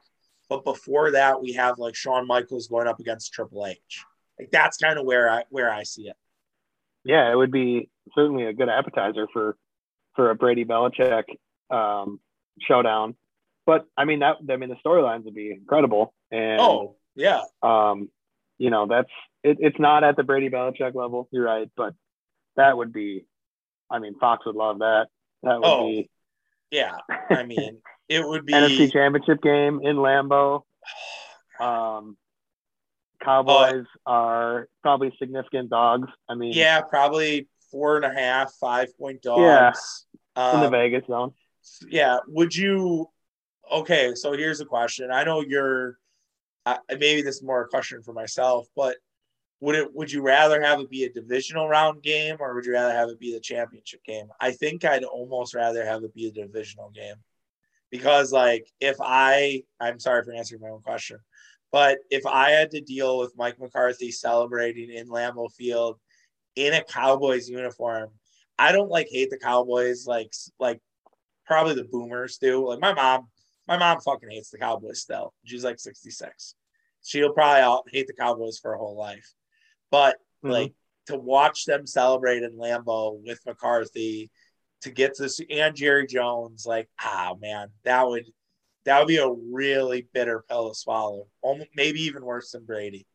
but 0.50 0.64
before 0.64 1.12
that 1.12 1.42
we 1.42 1.54
have 1.54 1.78
like 1.78 1.96
Shawn 1.96 2.28
Michaels 2.28 2.68
going 2.68 2.88
up 2.88 3.00
against 3.00 3.34
Triple 3.34 3.66
H. 3.66 4.06
Like 4.40 4.50
that's 4.52 4.78
kind 4.78 4.98
of 4.98 5.06
where 5.06 5.30
I 5.30 5.44
where 5.50 5.72
I 5.72 5.84
see 5.84 6.08
it. 6.08 6.16
Yeah, 7.04 7.32
it 7.32 7.36
would 7.36 7.52
be 7.52 7.90
certainly 8.16 8.46
a 8.46 8.54
good 8.54 8.70
appetizer 8.70 9.28
for 9.32 9.58
for 10.16 10.30
a 10.30 10.36
Brady 10.36 10.66
Belichick 10.66 11.24
um, 11.70 12.20
showdown. 12.60 13.16
But 13.66 13.86
I 13.98 14.06
mean 14.06 14.20
that 14.20 14.38
I 14.50 14.56
mean 14.58 14.70
the 14.70 14.78
storylines 14.86 15.26
would 15.26 15.36
be 15.36 15.52
incredible. 15.52 16.14
And 16.32 16.60
oh 16.60 16.96
yeah, 17.16 17.42
um, 17.62 18.10
you 18.58 18.70
know 18.70 18.88
that's 18.88 19.10
it, 19.44 19.58
it's 19.60 19.80
not 19.80 20.04
at 20.04 20.16
the 20.16 20.24
Brady 20.24 20.50
Belichick 20.50 20.96
level. 20.96 21.28
You're 21.32 21.46
right, 21.46 21.70
but 21.76 21.94
that 22.56 22.78
would 22.78 22.94
be. 22.94 23.26
I 23.90 24.00
mean, 24.00 24.18
Fox 24.20 24.46
would 24.46 24.56
love 24.56 24.80
that. 24.80 25.08
That 25.44 25.60
would 25.60 25.66
oh, 25.66 25.88
be. 25.88 26.10
Yeah, 26.72 26.96
I 27.30 27.44
mean, 27.44 27.80
it 28.08 28.26
would 28.26 28.46
be 28.46 28.54
NFC 28.54 28.92
Championship 28.92 29.42
game 29.42 29.82
in 29.84 29.98
Lambeau. 29.98 30.64
Um, 31.60 32.18
Cowboys 33.24 33.86
are 34.06 34.68
probably 34.82 35.14
significant 35.20 35.70
dogs. 35.70 36.08
I 36.30 36.36
mean, 36.36 36.54
Yeah, 36.54 36.82
probably 36.82 37.48
four 37.72 37.96
and 37.96 38.06
a 38.06 38.14
half, 38.14 38.54
five 38.60 38.96
point 38.98 39.22
dogs. 39.22 40.06
in 40.36 40.42
the 40.62 40.66
Um, 40.68 40.72
Vegas 40.72 41.06
zone. 41.08 41.34
yeah 41.90 42.18
would 42.28 42.56
you 42.56 43.08
okay 43.72 44.16
so 44.16 44.32
here's 44.34 44.62
a 44.62 44.66
question 44.66 45.12
i 45.12 45.24
know 45.24 45.42
you're 45.42 45.98
uh, 46.66 46.78
maybe 46.90 47.22
this 47.22 47.36
is 47.36 47.44
more 47.44 47.62
a 47.64 47.68
question 47.68 48.02
for 48.02 48.14
myself 48.14 48.66
but 48.76 48.96
would 49.60 49.76
it 49.76 49.94
would 49.94 50.12
you 50.12 50.22
rather 50.24 50.60
have 50.62 50.80
it 50.80 50.90
be 50.90 51.04
a 51.04 51.12
divisional 51.12 51.68
round 51.68 52.02
game 52.02 52.38
or 52.40 52.56
would 52.56 52.66
you 52.66 52.74
rather 52.74 52.94
have 52.94 53.10
it 53.10 53.20
be 53.20 53.32
the 53.34 53.40
championship 53.40 54.04
game 54.04 54.28
i 54.40 54.52
think 54.52 54.84
i'd 54.86 55.04
almost 55.04 55.54
rather 55.54 55.86
have 55.86 56.04
it 56.04 56.14
be 56.16 56.28
a 56.28 56.32
divisional 56.32 56.90
game 56.90 57.16
because 57.92 58.32
like 58.32 58.66
if 58.80 58.96
i 59.02 59.62
i'm 59.80 60.00
sorry 60.00 60.24
for 60.24 60.34
answering 60.34 60.62
my 60.62 60.70
own 60.70 60.82
question 60.82 61.18
but 61.72 62.00
if 62.10 62.26
i 62.26 62.52
had 62.52 62.72
to 62.72 62.82
deal 62.82 63.18
with 63.18 63.34
mike 63.38 63.60
mccarthy 63.60 64.12
celebrating 64.12 64.92
in 64.92 65.08
lambeau 65.08 65.52
field 65.54 66.00
in 66.56 66.74
a 66.74 66.84
cowboys 66.84 67.50
uniform 67.50 68.10
i 68.60 68.72
don't 68.72 68.90
like 68.90 69.08
hate 69.10 69.30
the 69.30 69.38
cowboys 69.38 70.06
like 70.06 70.32
like 70.60 70.80
probably 71.52 71.76
the 71.76 71.84
boomers 71.84 72.38
do. 72.38 72.66
Like 72.66 72.80
my 72.80 72.94
mom, 72.94 73.28
my 73.68 73.78
mom 73.78 74.00
fucking 74.00 74.30
hates 74.30 74.50
the 74.50 74.58
Cowboys 74.58 75.02
still. 75.02 75.34
She's 75.44 75.66
like 75.66 75.80
66. 75.80 76.56
She'll 77.04 77.34
probably 77.34 77.92
hate 77.92 78.08
the 78.08 78.14
Cowboys 78.14 78.58
for 78.58 78.72
her 78.72 78.78
whole 78.78 78.96
life. 78.96 79.34
But 79.90 80.18
Mhm. 80.44 80.52
like 80.52 80.74
to 81.08 81.18
watch 81.18 81.66
them 81.66 81.86
celebrate 81.86 82.44
in 82.44 82.58
Lambeau 82.58 83.22
with 83.22 83.46
McCarthy, 83.46 84.32
to 84.82 84.92
get 84.92 85.16
to 85.16 85.28
see 85.28 85.46
and 85.50 85.76
Jerry 85.76 86.08
Jones, 86.08 86.66
like, 86.66 86.90
ah 87.00 87.36
man, 87.40 87.74
that 87.84 88.08
would 88.08 88.32
that 88.86 89.00
would 89.00 89.08
be 89.08 89.18
a 89.18 89.30
really 89.30 90.08
bitter 90.14 90.44
pill 90.50 90.70
to 90.70 90.76
swallow. 90.76 91.28
Maybe 91.76 92.02
even 92.02 92.26
worse 92.26 92.52
than 92.52 92.66
Brady. 92.66 93.06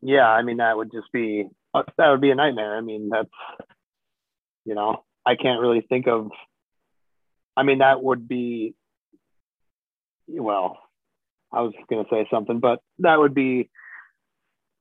Yeah, 0.00 0.28
I 0.28 0.42
mean 0.42 0.56
that 0.56 0.76
would 0.76 0.90
just 0.92 1.12
be 1.12 1.48
uh, 1.74 1.84
that 1.96 2.10
would 2.10 2.20
be 2.20 2.30
a 2.30 2.34
nightmare. 2.34 2.76
I 2.76 2.80
mean 2.80 3.08
that's 3.08 3.30
you 4.64 4.74
know 4.74 5.04
I 5.24 5.36
can't 5.36 5.60
really 5.60 5.84
think 5.88 6.08
of. 6.08 6.30
I 7.56 7.62
mean 7.62 7.78
that 7.78 8.02
would 8.02 8.26
be 8.26 8.74
well, 10.28 10.78
I 11.52 11.60
was 11.60 11.72
going 11.88 12.04
to 12.04 12.10
say 12.10 12.26
something, 12.30 12.58
but 12.58 12.80
that 13.00 13.18
would 13.18 13.34
be 13.34 13.70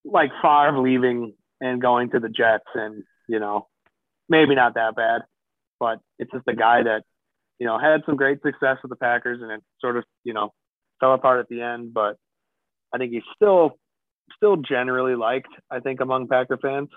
like 0.06 0.32
Favre 0.42 0.80
leaving 0.80 1.34
and 1.60 1.82
going 1.82 2.10
to 2.12 2.20
the 2.20 2.30
Jets, 2.30 2.66
and 2.74 3.04
you 3.28 3.40
know 3.40 3.68
maybe 4.30 4.56
not 4.56 4.76
that 4.76 4.96
bad, 4.96 5.22
but 5.80 6.00
it's 6.18 6.32
just 6.32 6.48
a 6.48 6.56
guy 6.56 6.84
that 6.84 7.04
you 7.62 7.68
know 7.68 7.78
had 7.78 8.02
some 8.08 8.16
great 8.16 8.42
success 8.42 8.78
with 8.82 8.90
the 8.90 8.96
Packers, 8.96 9.40
and 9.40 9.52
it 9.52 9.62
sort 9.80 9.96
of 9.96 10.04
you 10.24 10.34
know 10.34 10.52
fell 11.00 11.14
apart 11.14 11.40
at 11.40 11.48
the 11.48 11.62
end, 11.62 11.94
but 11.94 12.18
I 12.92 12.98
think 12.98 13.14
he's 13.14 13.22
still 13.36 13.78
still 14.36 14.58
generally 14.58 15.14
liked, 15.14 15.54
I 15.70 15.80
think, 15.80 16.02
among 16.02 16.28
Packer 16.28 16.58
fans. 16.58 16.90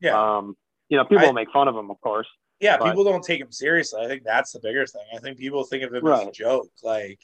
Yeah. 0.00 0.36
Um, 0.36 0.56
you 0.88 0.96
know, 0.96 1.04
people 1.04 1.28
I- 1.28 1.32
make 1.32 1.50
fun 1.50 1.66
of 1.66 1.74
him, 1.74 1.90
of 1.90 2.00
course. 2.00 2.28
Yeah, 2.60 2.76
But- 2.78 2.90
people 2.90 3.02
don't 3.02 3.24
take 3.24 3.40
him 3.40 3.50
seriously. 3.50 4.00
I 4.00 4.06
think 4.06 4.22
that's 4.22 4.52
the 4.52 4.60
bigger 4.60 4.86
thing. 4.86 5.04
I 5.12 5.18
think 5.18 5.36
people 5.36 5.64
think 5.64 5.82
of 5.82 5.92
him 5.92 6.06
as 6.06 6.26
a 6.28 6.30
joke. 6.30 6.68
Like 6.82 7.18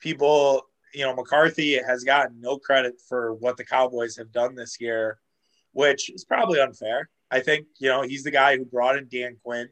people, 0.00 0.62
you 0.94 1.04
know, 1.04 1.14
McCarthy 1.14 1.74
has 1.82 2.04
gotten 2.04 2.40
no 2.40 2.58
credit 2.58 2.94
for 3.06 3.34
what 3.34 3.58
the 3.58 3.64
Cowboys 3.64 4.16
have 4.16 4.32
done 4.32 4.54
this 4.54 4.80
year, 4.80 5.18
which 5.72 6.08
is 6.08 6.24
probably 6.24 6.60
unfair. 6.60 7.10
I 7.30 7.40
think, 7.40 7.66
you 7.80 7.88
know, 7.90 8.02
he's 8.02 8.24
the 8.24 8.30
guy 8.30 8.56
who 8.56 8.64
brought 8.64 8.96
in 8.96 9.08
Dan 9.10 9.36
Quinn. 9.44 9.68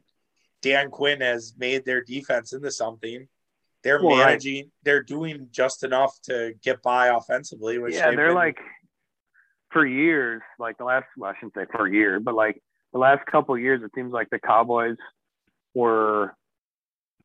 Dan 0.63 0.91
Quinn 0.91 1.21
has 1.21 1.55
made 1.59 1.85
their 1.85 2.03
defense 2.03 2.53
into 2.53 2.71
something. 2.71 3.29
They're 3.83 4.03
Well, 4.03 4.17
managing, 4.17 4.71
they're 4.85 5.03
doing 5.03 5.49
just 5.51 5.83
enough 5.83 6.17
to 6.25 6.55
get 6.63 6.83
by 6.83 7.09
offensively, 7.09 7.79
which 7.79 7.95
yeah, 7.95 8.11
they're 8.13 8.29
been- 8.29 8.35
like 8.35 8.59
for 9.73 9.85
years, 9.85 10.41
like 10.59 10.79
the 10.79 10.85
last, 10.85 11.07
well, 11.17 11.31
I 11.31 11.35
shouldn't 11.35 11.55
say 11.55 11.65
for 11.73 11.87
a 11.87 11.91
year, 11.91 12.21
but 12.21 12.35
like 12.35 12.63
the 12.93 12.99
last 12.99 13.27
couple 13.27 13.55
of 13.55 13.61
years, 13.61 13.83
it 13.83 13.91
seems 13.95 14.13
like 14.13 14.29
the 14.31 14.39
Cowboys 14.39 14.97
were 15.75 16.37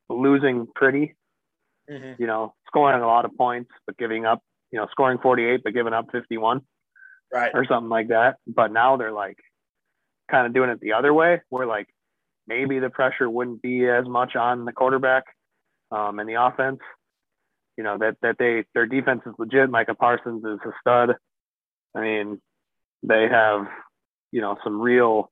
losing 0.10 0.65
pretty, 0.73 1.15
Mhm. 1.89 2.17
you 2.19 2.26
know, 2.26 2.56
scoring 2.65 3.02
a 3.02 3.06
lot 3.08 3.26
of 3.26 3.36
points, 3.38 3.69
but 3.86 3.97
giving 3.97 4.26
up, 4.26 4.41
you 4.71 4.80
know, 4.80 4.88
scoring 4.88 5.17
48, 5.19 5.62
but 5.63 5.73
giving 5.73 5.93
up 5.93 6.10
51 6.12 6.65
right. 7.32 7.52
or 7.54 7.65
something 7.65 7.89
like 7.89 8.08
that. 8.08 8.38
But 8.47 8.71
now 8.71 8.95
they're 8.97 9.12
like 9.12 9.38
kind 10.32 10.47
of 10.47 10.54
doing 10.54 10.69
it 10.69 10.80
the 10.80 10.93
other 10.93 11.13
way, 11.13 11.41
where 11.50 11.65
like 11.67 11.88
maybe 12.47 12.79
the 12.79 12.89
pressure 12.89 13.29
wouldn't 13.29 13.62
be 13.62 13.88
as 13.88 14.07
much 14.07 14.36
on 14.36 14.65
the 14.65 14.71
quarterback 14.71 15.25
um, 15.91 16.19
and 16.19 16.29
the 16.29 16.41
offense. 16.41 16.79
You 17.77 17.83
know 17.83 17.97
that 17.99 18.17
that 18.21 18.38
they 18.39 18.65
their 18.73 18.88
defense 18.88 19.21
is 19.25 19.33
legit. 19.38 19.69
Micah 19.69 19.93
Parsons 19.93 20.43
is 20.43 20.60
a 20.65 20.71
stud. 20.81 21.15
I 21.93 22.01
mean, 22.01 22.41
they 23.03 23.27
have 23.29 23.67
you 24.31 24.41
know 24.41 24.57
some 24.63 24.81
real 24.81 25.29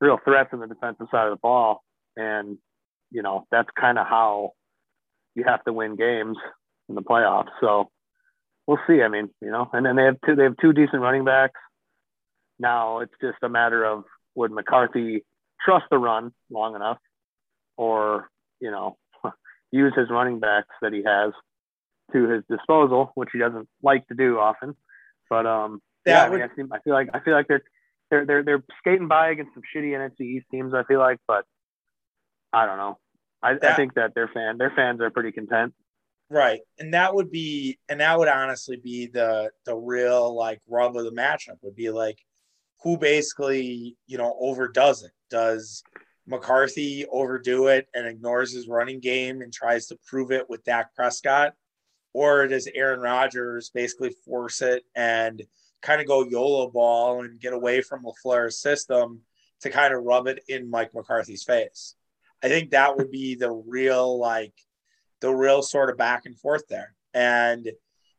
real 0.00 0.18
threats 0.24 0.50
on 0.52 0.60
the 0.60 0.68
defensive 0.68 1.08
side 1.10 1.26
of 1.26 1.32
the 1.32 1.40
ball, 1.40 1.82
and 2.16 2.58
you 3.10 3.22
know 3.22 3.46
that's 3.50 3.68
kind 3.78 3.98
of 3.98 4.06
how 4.06 4.52
you 5.34 5.44
have 5.44 5.64
to 5.64 5.72
win 5.72 5.96
games 5.96 6.36
in 6.88 6.94
the 6.94 7.02
playoffs. 7.02 7.50
So 7.60 7.90
we'll 8.66 8.78
see. 8.86 9.02
I 9.02 9.08
mean, 9.08 9.30
you 9.40 9.50
know, 9.50 9.68
and 9.72 9.84
then 9.84 9.96
they 9.96 10.04
have 10.04 10.16
two 10.24 10.36
they 10.36 10.44
have 10.44 10.56
two 10.60 10.72
decent 10.72 11.02
running 11.02 11.24
backs. 11.24 11.58
Now 12.60 13.00
it's 13.00 13.14
just 13.20 13.38
a 13.42 13.48
matter 13.48 13.84
of 13.84 14.04
would 14.36 14.52
McCarthy 14.52 15.24
trust 15.64 15.86
the 15.90 15.98
run 15.98 16.32
long 16.50 16.74
enough, 16.74 16.98
or 17.76 18.28
you 18.60 18.70
know, 18.70 18.96
use 19.70 19.92
his 19.96 20.10
running 20.10 20.38
backs 20.40 20.68
that 20.82 20.92
he 20.92 21.02
has 21.04 21.32
to 22.12 22.28
his 22.28 22.42
disposal, 22.50 23.12
which 23.14 23.30
he 23.32 23.38
doesn't 23.38 23.68
like 23.82 24.06
to 24.08 24.14
do 24.14 24.38
often. 24.38 24.74
But 25.28 25.46
um, 25.46 25.80
That 26.04 26.12
yeah, 26.12 26.24
I, 26.24 26.28
would- 26.28 26.40
mean, 26.40 26.48
I, 26.52 26.56
seem, 26.56 26.72
I 26.72 26.78
feel 26.80 26.92
like 26.94 27.08
I 27.14 27.20
feel 27.20 27.34
like 27.34 27.48
they're 27.48 27.62
they're 28.10 28.26
they're 28.26 28.42
they're 28.42 28.64
skating 28.80 29.08
by 29.08 29.30
against 29.30 29.54
some 29.54 29.62
shitty 29.74 29.92
NFC 29.92 30.22
East 30.22 30.46
teams. 30.50 30.74
I 30.74 30.82
feel 30.84 30.98
like, 30.98 31.18
but 31.28 31.44
I 32.52 32.66
don't 32.66 32.78
know. 32.78 32.98
I, 33.42 33.52
I 33.62 33.74
think 33.74 33.94
that 33.94 34.14
their 34.14 34.28
fan 34.28 34.58
their 34.58 34.72
fans 34.74 35.00
are 35.00 35.10
pretty 35.10 35.32
content. 35.32 35.72
Right. 36.28 36.60
And 36.78 36.94
that 36.94 37.14
would 37.14 37.30
be 37.30 37.78
and 37.88 38.00
that 38.00 38.18
would 38.18 38.28
honestly 38.28 38.76
be 38.76 39.06
the 39.06 39.50
the 39.64 39.74
real 39.74 40.34
like 40.34 40.60
rub 40.68 40.96
of 40.96 41.04
the 41.04 41.10
matchup 41.12 41.56
would 41.62 41.74
be 41.74 41.90
like 41.90 42.18
who 42.82 42.96
basically, 42.96 43.96
you 44.06 44.18
know, 44.18 44.36
overdoes 44.40 45.02
it. 45.02 45.12
Does 45.30 45.82
McCarthy 46.26 47.06
overdo 47.10 47.66
it 47.66 47.88
and 47.94 48.06
ignores 48.06 48.52
his 48.52 48.68
running 48.68 49.00
game 49.00 49.42
and 49.42 49.52
tries 49.52 49.86
to 49.86 49.98
prove 50.06 50.30
it 50.30 50.48
with 50.48 50.64
Dak 50.64 50.94
Prescott? 50.94 51.54
Or 52.12 52.46
does 52.46 52.68
Aaron 52.74 53.00
Rodgers 53.00 53.70
basically 53.72 54.14
force 54.24 54.62
it 54.62 54.84
and 54.96 55.42
kind 55.82 56.00
of 56.00 56.06
go 56.06 56.24
YOLO 56.24 56.70
ball 56.70 57.22
and 57.22 57.40
get 57.40 57.52
away 57.52 57.82
from 57.82 58.04
LaFleur's 58.04 58.58
system 58.58 59.20
to 59.60 59.70
kind 59.70 59.94
of 59.94 60.02
rub 60.02 60.26
it 60.26 60.42
in 60.48 60.70
Mike 60.70 60.92
McCarthy's 60.94 61.44
face? 61.44 61.94
I 62.42 62.48
think 62.48 62.70
that 62.70 62.96
would 62.96 63.10
be 63.10 63.34
the 63.34 63.50
real 63.50 64.18
like 64.18 64.54
the 65.20 65.32
real 65.32 65.62
sort 65.62 65.90
of 65.90 65.98
back 65.98 66.24
and 66.24 66.38
forth 66.38 66.66
there. 66.68 66.94
And 67.12 67.70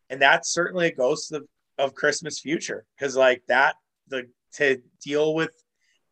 and 0.09 0.21
that's 0.21 0.53
certainly 0.53 0.87
a 0.87 0.95
ghost 0.95 1.31
of, 1.31 1.45
of 1.77 1.95
Christmas 1.95 2.39
future. 2.39 2.85
Cause 2.99 3.15
like 3.15 3.43
that 3.47 3.75
the 4.07 4.27
to 4.53 4.81
deal 5.01 5.33
with 5.33 5.51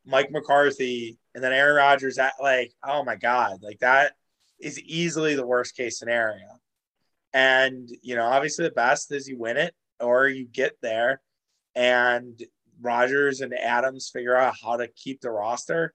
Mike 0.06 0.32
McCarthy 0.32 1.18
and 1.36 1.44
then 1.44 1.54
Aaron 1.54 1.76
Rodgers 1.76 2.18
at 2.18 2.34
like, 2.42 2.74
oh 2.84 3.04
my 3.04 3.16
God, 3.16 3.62
like 3.62 3.80
that 3.80 4.14
is 4.60 4.80
easily 4.80 5.36
the 5.36 5.46
worst 5.46 5.76
case 5.76 6.00
scenario. 6.00 6.48
And 7.34 7.90
you 8.02 8.16
know, 8.16 8.26
obviously 8.26 8.66
the 8.66 8.72
best 8.72 9.12
is 9.12 9.28
you 9.28 9.38
win 9.38 9.58
it 9.58 9.76
or 10.00 10.28
you 10.28 10.46
get 10.46 10.78
there 10.82 11.22
and 11.76 12.42
Rodgers 12.82 13.42
and 13.42 13.54
Adams 13.54 14.10
figure 14.12 14.36
out 14.36 14.56
how 14.62 14.78
to 14.78 14.88
keep 14.88 15.22
the 15.22 15.32
roster 15.32 15.94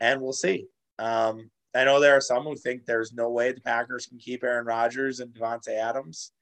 and 0.00 0.20
we'll 0.20 0.32
see. 0.32 0.66
Um, 0.98 1.50
I 1.74 1.84
know 1.84 2.00
there 2.00 2.16
are 2.16 2.20
some 2.20 2.44
who 2.44 2.56
think 2.56 2.84
there's 2.84 3.12
no 3.12 3.30
way 3.30 3.52
the 3.52 3.60
Packers 3.60 4.06
can 4.06 4.18
keep 4.18 4.42
Aaron 4.42 4.66
Rodgers 4.66 5.20
and 5.20 5.32
Davante 5.32 5.78
Adams. 5.78 6.32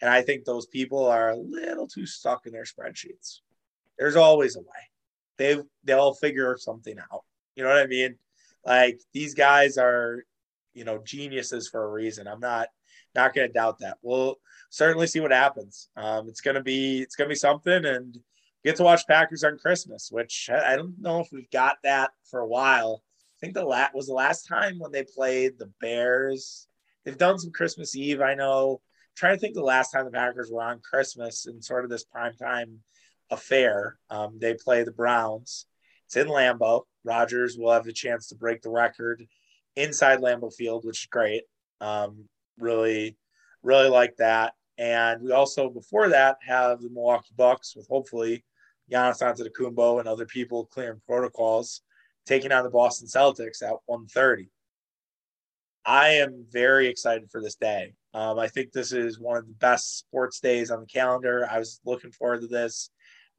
And 0.00 0.10
I 0.10 0.22
think 0.22 0.44
those 0.44 0.66
people 0.66 1.06
are 1.06 1.30
a 1.30 1.36
little 1.36 1.86
too 1.86 2.06
stuck 2.06 2.46
in 2.46 2.52
their 2.52 2.64
spreadsheets. 2.64 3.40
There's 4.02 4.16
always 4.16 4.56
a 4.56 4.60
way. 4.60 4.66
They 5.38 5.58
they'll 5.84 6.14
figure 6.14 6.56
something 6.58 6.98
out. 6.98 7.22
You 7.54 7.62
know 7.62 7.68
what 7.68 7.78
I 7.78 7.86
mean? 7.86 8.16
Like 8.66 8.98
these 9.14 9.34
guys 9.34 9.78
are, 9.78 10.24
you 10.74 10.82
know, 10.82 10.98
geniuses 11.04 11.68
for 11.68 11.84
a 11.84 11.92
reason. 11.92 12.26
I'm 12.26 12.40
not 12.40 12.66
not 13.14 13.32
going 13.32 13.46
to 13.46 13.52
doubt 13.52 13.78
that. 13.78 13.98
We'll 14.02 14.40
certainly 14.70 15.06
see 15.06 15.20
what 15.20 15.30
happens. 15.30 15.88
Um, 15.96 16.28
it's 16.28 16.40
gonna 16.40 16.64
be 16.64 17.00
it's 17.00 17.14
gonna 17.14 17.28
be 17.28 17.36
something, 17.36 17.84
and 17.84 18.18
get 18.64 18.74
to 18.76 18.82
watch 18.82 19.06
Packers 19.06 19.44
on 19.44 19.56
Christmas, 19.56 20.08
which 20.10 20.50
I 20.52 20.72
I 20.72 20.76
don't 20.76 20.98
know 20.98 21.20
if 21.20 21.28
we've 21.30 21.50
got 21.52 21.76
that 21.84 22.10
for 22.28 22.40
a 22.40 22.48
while. 22.48 23.04
I 23.36 23.38
think 23.40 23.54
the 23.54 23.64
lat 23.64 23.94
was 23.94 24.08
the 24.08 24.14
last 24.14 24.48
time 24.48 24.80
when 24.80 24.90
they 24.90 25.04
played 25.04 25.60
the 25.60 25.70
Bears. 25.80 26.66
They've 27.04 27.16
done 27.16 27.38
some 27.38 27.52
Christmas 27.52 27.94
Eve, 27.94 28.20
I 28.20 28.34
know. 28.34 28.80
I'm 28.82 29.14
trying 29.16 29.36
to 29.36 29.40
think 29.40 29.54
the 29.54 29.62
last 29.62 29.92
time 29.92 30.06
the 30.06 30.10
Packers 30.10 30.50
were 30.50 30.62
on 30.62 30.80
Christmas 30.80 31.46
in 31.46 31.62
sort 31.62 31.84
of 31.84 31.90
this 31.90 32.02
prime 32.02 32.34
time 32.34 32.80
affair. 33.32 33.96
Um, 34.10 34.38
they 34.38 34.54
play 34.54 34.84
the 34.84 34.92
Browns. 34.92 35.66
It's 36.06 36.16
in 36.16 36.28
Lambeau. 36.28 36.82
Rodgers 37.04 37.56
will 37.58 37.72
have 37.72 37.84
the 37.84 37.92
chance 37.92 38.28
to 38.28 38.36
break 38.36 38.62
the 38.62 38.70
record 38.70 39.26
inside 39.74 40.20
Lambeau 40.20 40.54
Field, 40.54 40.84
which 40.84 41.04
is 41.04 41.06
great. 41.06 41.42
Um, 41.80 42.28
really, 42.58 43.16
really 43.62 43.88
like 43.88 44.16
that. 44.18 44.52
And 44.78 45.22
we 45.22 45.32
also, 45.32 45.68
before 45.68 46.10
that, 46.10 46.36
have 46.46 46.80
the 46.80 46.90
Milwaukee 46.90 47.34
Bucks 47.36 47.74
with 47.74 47.88
hopefully 47.88 48.44
Giannis 48.90 49.22
Antetokounmpo 49.22 49.98
and 49.98 50.08
other 50.08 50.26
people 50.26 50.66
clearing 50.66 51.00
protocols, 51.06 51.82
taking 52.26 52.52
on 52.52 52.64
the 52.64 52.70
Boston 52.70 53.08
Celtics 53.08 53.62
at 53.62 53.74
1:30. 53.86 54.48
I 55.84 56.10
am 56.10 56.46
very 56.50 56.86
excited 56.86 57.30
for 57.30 57.40
this 57.40 57.56
day. 57.56 57.94
Um, 58.14 58.38
I 58.38 58.48
think 58.48 58.72
this 58.72 58.92
is 58.92 59.18
one 59.18 59.36
of 59.36 59.46
the 59.46 59.54
best 59.54 59.98
sports 59.98 60.38
days 60.40 60.70
on 60.70 60.80
the 60.80 60.86
calendar. 60.86 61.48
I 61.50 61.58
was 61.58 61.80
looking 61.84 62.12
forward 62.12 62.42
to 62.42 62.46
this. 62.46 62.90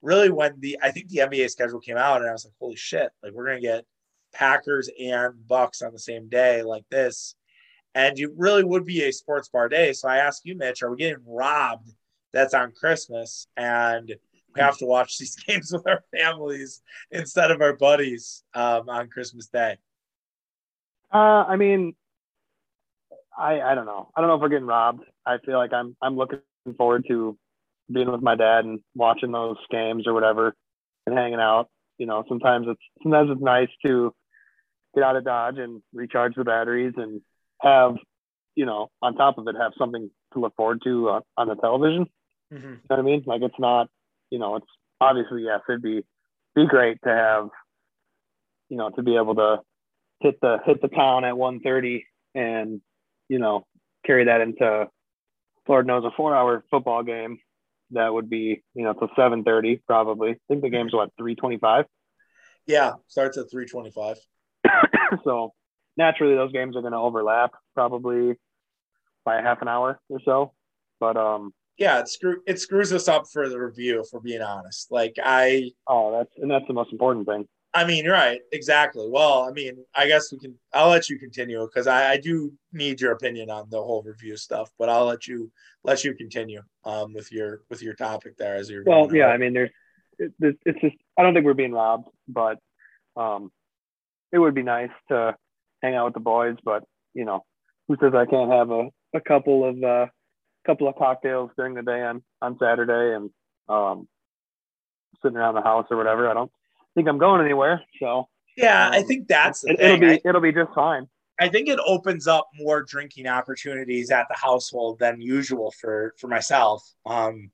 Really, 0.03 0.29
when 0.29 0.59
the 0.59 0.77
I 0.83 0.91
think 0.91 1.07
the 1.09 1.19
NBA 1.19 1.49
schedule 1.49 1.79
came 1.79 1.97
out, 1.97 2.21
and 2.21 2.29
I 2.29 2.33
was 2.33 2.45
like, 2.45 2.53
"Holy 2.59 2.75
shit! 2.75 3.09
Like 3.23 3.31
we're 3.31 3.47
gonna 3.47 3.61
get 3.61 3.85
Packers 4.33 4.89
and 4.99 5.47
Bucks 5.47 5.81
on 5.81 5.93
the 5.93 5.99
same 5.99 6.27
day 6.27 6.61
like 6.61 6.83
this." 6.91 7.35
And 7.95 8.17
you 8.19 8.33
really 8.37 8.63
would 8.63 8.85
be 8.85 9.03
a 9.03 9.13
sports 9.13 9.49
bar 9.49 9.69
day. 9.69 9.93
So 9.93 10.09
I 10.09 10.17
ask 10.17 10.41
you, 10.45 10.57
Mitch, 10.57 10.83
are 10.83 10.91
we 10.91 10.97
getting 10.97 11.23
robbed? 11.25 11.89
That's 12.33 12.53
on 12.53 12.73
Christmas, 12.73 13.47
and 13.55 14.13
we 14.53 14.61
have 14.61 14.77
to 14.79 14.85
watch 14.85 15.17
these 15.19 15.35
games 15.35 15.71
with 15.71 15.87
our 15.87 16.03
families 16.15 16.81
instead 17.09 17.49
of 17.49 17.61
our 17.61 17.73
buddies 17.73 18.43
um, 18.53 18.89
on 18.89 19.07
Christmas 19.07 19.47
Day. 19.47 19.77
Uh, 21.13 21.45
I 21.47 21.55
mean, 21.55 21.95
I 23.37 23.61
I 23.61 23.75
don't 23.75 23.85
know. 23.85 24.09
I 24.15 24.21
don't 24.21 24.27
know 24.27 24.35
if 24.35 24.41
we're 24.41 24.49
getting 24.49 24.67
robbed. 24.67 25.05
I 25.25 25.37
feel 25.37 25.57
like 25.57 25.71
I'm 25.71 25.95
I'm 26.01 26.17
looking 26.17 26.39
forward 26.77 27.05
to 27.07 27.37
being 27.91 28.11
with 28.11 28.21
my 28.21 28.35
dad 28.35 28.65
and 28.65 28.79
watching 28.95 29.31
those 29.31 29.57
games 29.69 30.07
or 30.07 30.13
whatever 30.13 30.55
and 31.05 31.17
hanging 31.17 31.39
out. 31.39 31.69
You 31.97 32.07
know, 32.07 32.23
sometimes 32.27 32.67
it's 32.69 32.81
sometimes 33.01 33.29
it's 33.31 33.41
nice 33.41 33.69
to 33.85 34.13
get 34.95 35.03
out 35.03 35.15
of 35.15 35.25
Dodge 35.25 35.57
and 35.57 35.81
recharge 35.93 36.35
the 36.35 36.43
batteries 36.43 36.93
and 36.97 37.21
have, 37.61 37.95
you 38.55 38.65
know, 38.65 38.89
on 39.01 39.15
top 39.15 39.37
of 39.37 39.47
it, 39.47 39.55
have 39.59 39.73
something 39.77 40.09
to 40.33 40.39
look 40.39 40.55
forward 40.55 40.81
to 40.83 41.09
uh, 41.09 41.21
on 41.37 41.47
the 41.47 41.55
television. 41.55 42.07
Mm-hmm. 42.53 42.67
You 42.67 42.71
know 42.73 42.79
what 42.87 42.99
I 42.99 43.03
mean? 43.03 43.23
Like 43.25 43.41
it's 43.41 43.59
not, 43.59 43.89
you 44.29 44.39
know, 44.39 44.55
it's 44.55 44.67
obviously 44.99 45.43
yes, 45.43 45.61
it'd 45.67 45.81
be 45.81 46.03
be 46.55 46.65
great 46.67 46.99
to 47.03 47.09
have, 47.09 47.49
you 48.69 48.77
know, 48.77 48.89
to 48.89 49.03
be 49.03 49.15
able 49.15 49.35
to 49.35 49.59
hit 50.19 50.39
the 50.41 50.57
hit 50.65 50.81
the 50.81 50.87
town 50.87 51.25
at 51.25 51.35
1:30 51.35 52.03
and 52.35 52.81
you 53.29 53.39
know, 53.39 53.65
carry 54.05 54.25
that 54.25 54.41
into 54.41 54.87
Lord 55.67 55.87
knows 55.87 56.03
a 56.03 56.11
four 56.15 56.35
hour 56.35 56.63
football 56.69 57.03
game 57.03 57.39
that 57.93 58.13
would 58.13 58.29
be, 58.29 58.63
you 58.73 58.83
know, 58.83 58.93
till 58.93 59.09
seven 59.15 59.43
thirty 59.43 59.81
probably. 59.87 60.31
I 60.31 60.37
think 60.47 60.61
the 60.61 60.69
game's 60.69 60.93
what, 60.93 61.09
three 61.17 61.35
twenty 61.35 61.57
five? 61.57 61.85
Yeah, 62.65 62.93
starts 63.07 63.37
at 63.37 63.49
three 63.51 63.65
twenty 63.65 63.91
five. 63.91 64.17
so 65.23 65.53
naturally 65.97 66.35
those 66.35 66.51
games 66.51 66.75
are 66.75 66.81
gonna 66.81 67.01
overlap 67.01 67.51
probably 67.73 68.35
by 69.25 69.39
a 69.39 69.41
half 69.41 69.61
an 69.61 69.67
hour 69.67 69.99
or 70.09 70.19
so. 70.25 70.53
But 70.99 71.17
um 71.17 71.53
yeah, 71.77 71.99
it 71.99 72.07
screw 72.07 72.41
it 72.45 72.59
screws 72.59 72.93
us 72.93 73.07
up 73.07 73.25
for 73.31 73.49
the 73.49 73.59
review 73.59 73.99
if 73.99 74.07
we're 74.13 74.19
being 74.19 74.41
honest. 74.41 74.91
Like 74.91 75.15
I 75.23 75.71
Oh, 75.87 76.17
that's 76.17 76.31
and 76.37 76.49
that's 76.49 76.67
the 76.67 76.73
most 76.73 76.91
important 76.91 77.25
thing. 77.25 77.47
I 77.75 77.85
mean, 77.85 78.07
right, 78.07 78.39
exactly. 78.51 79.07
Well, 79.09 79.43
I 79.43 79.51
mean, 79.51 79.83
I 79.95 80.07
guess 80.07 80.31
we 80.31 80.37
can. 80.37 80.55
I'll 80.73 80.89
let 80.89 81.09
you 81.09 81.17
continue 81.17 81.65
because 81.65 81.87
I, 81.87 82.11
I, 82.11 82.17
do 82.17 82.53
need 82.71 83.01
your 83.01 83.13
opinion 83.13 83.49
on 83.49 83.67
the 83.69 83.81
whole 83.81 84.03
review 84.03 84.37
stuff. 84.37 84.69
But 84.77 84.89
I'll 84.89 85.05
let 85.05 85.27
you 85.27 85.51
let 85.83 86.03
you 86.03 86.13
continue 86.13 86.61
um, 86.85 87.13
with 87.13 87.31
your 87.31 87.61
with 87.71 87.81
your 87.81 87.95
topic 87.95 88.37
there 88.37 88.55
as 88.55 88.69
you're. 88.69 88.83
Well, 88.83 89.13
yeah, 89.13 89.27
I 89.27 89.37
mean, 89.37 89.53
there's 89.53 89.71
it, 90.19 90.33
it's 90.39 90.81
just 90.81 90.95
I 91.17 91.23
don't 91.23 91.33
think 91.33 91.45
we're 91.45 91.55
being 91.55 91.71
robbed, 91.71 92.09
but 92.27 92.59
um, 93.17 93.51
it 94.31 94.37
would 94.37 94.53
be 94.53 94.63
nice 94.63 94.91
to 95.09 95.35
hang 95.81 95.95
out 95.95 96.05
with 96.05 96.13
the 96.13 96.19
boys. 96.19 96.57
But 96.63 96.83
you 97.15 97.25
know, 97.25 97.43
who 97.87 97.97
says 97.99 98.13
I 98.15 98.25
can't 98.25 98.51
have 98.51 98.69
a, 98.69 98.89
a 99.15 99.21
couple 99.21 99.67
of 99.67 99.83
uh, 99.83 100.05
couple 100.65 100.87
of 100.87 100.95
cocktails 100.95 101.49
during 101.57 101.73
the 101.73 101.81
day 101.81 102.01
on 102.03 102.23
on 102.39 102.57
Saturday 102.59 103.15
and 103.15 103.31
um, 103.67 104.07
sitting 105.23 105.37
around 105.37 105.55
the 105.55 105.61
house 105.61 105.87
or 105.89 105.97
whatever? 105.97 106.29
I 106.29 106.35
don't 106.35 106.51
think 106.95 107.07
I'm 107.07 107.17
going 107.17 107.43
anywhere. 107.43 107.81
So 107.99 108.27
yeah, 108.55 108.87
um, 108.87 108.93
I 108.93 109.03
think 109.03 109.27
that's 109.27 109.63
it, 109.63 109.79
will 109.79 109.99
be 109.99 110.13
I, 110.13 110.21
it'll 110.25 110.41
be 110.41 110.51
just 110.51 110.73
fine. 110.73 111.07
I 111.39 111.49
think 111.49 111.67
it 111.67 111.79
opens 111.85 112.27
up 112.27 112.47
more 112.55 112.83
drinking 112.83 113.27
opportunities 113.27 114.11
at 114.11 114.27
the 114.29 114.35
household 114.35 114.99
than 114.99 115.21
usual 115.21 115.73
for 115.79 116.13
for 116.19 116.27
myself. 116.27 116.83
Um, 117.05 117.51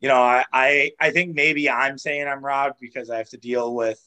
you 0.00 0.08
know, 0.08 0.20
I, 0.20 0.44
I 0.52 0.90
I 1.00 1.10
think 1.10 1.34
maybe 1.34 1.70
I'm 1.70 1.96
saying 1.98 2.26
I'm 2.26 2.44
robbed 2.44 2.78
because 2.80 3.10
I 3.10 3.18
have 3.18 3.28
to 3.30 3.38
deal 3.38 3.74
with 3.74 4.00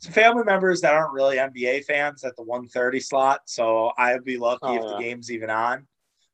some 0.00 0.12
family 0.12 0.44
members 0.44 0.80
that 0.80 0.94
aren't 0.94 1.12
really 1.12 1.36
NBA 1.36 1.84
fans 1.84 2.24
at 2.24 2.34
the 2.36 2.42
130 2.42 3.00
slot. 3.00 3.40
So 3.46 3.92
I'd 3.98 4.24
be 4.24 4.38
lucky 4.38 4.60
oh, 4.62 4.74
if 4.74 4.82
yeah. 4.82 4.90
the 4.92 5.02
game's 5.02 5.30
even 5.30 5.50
on. 5.50 5.86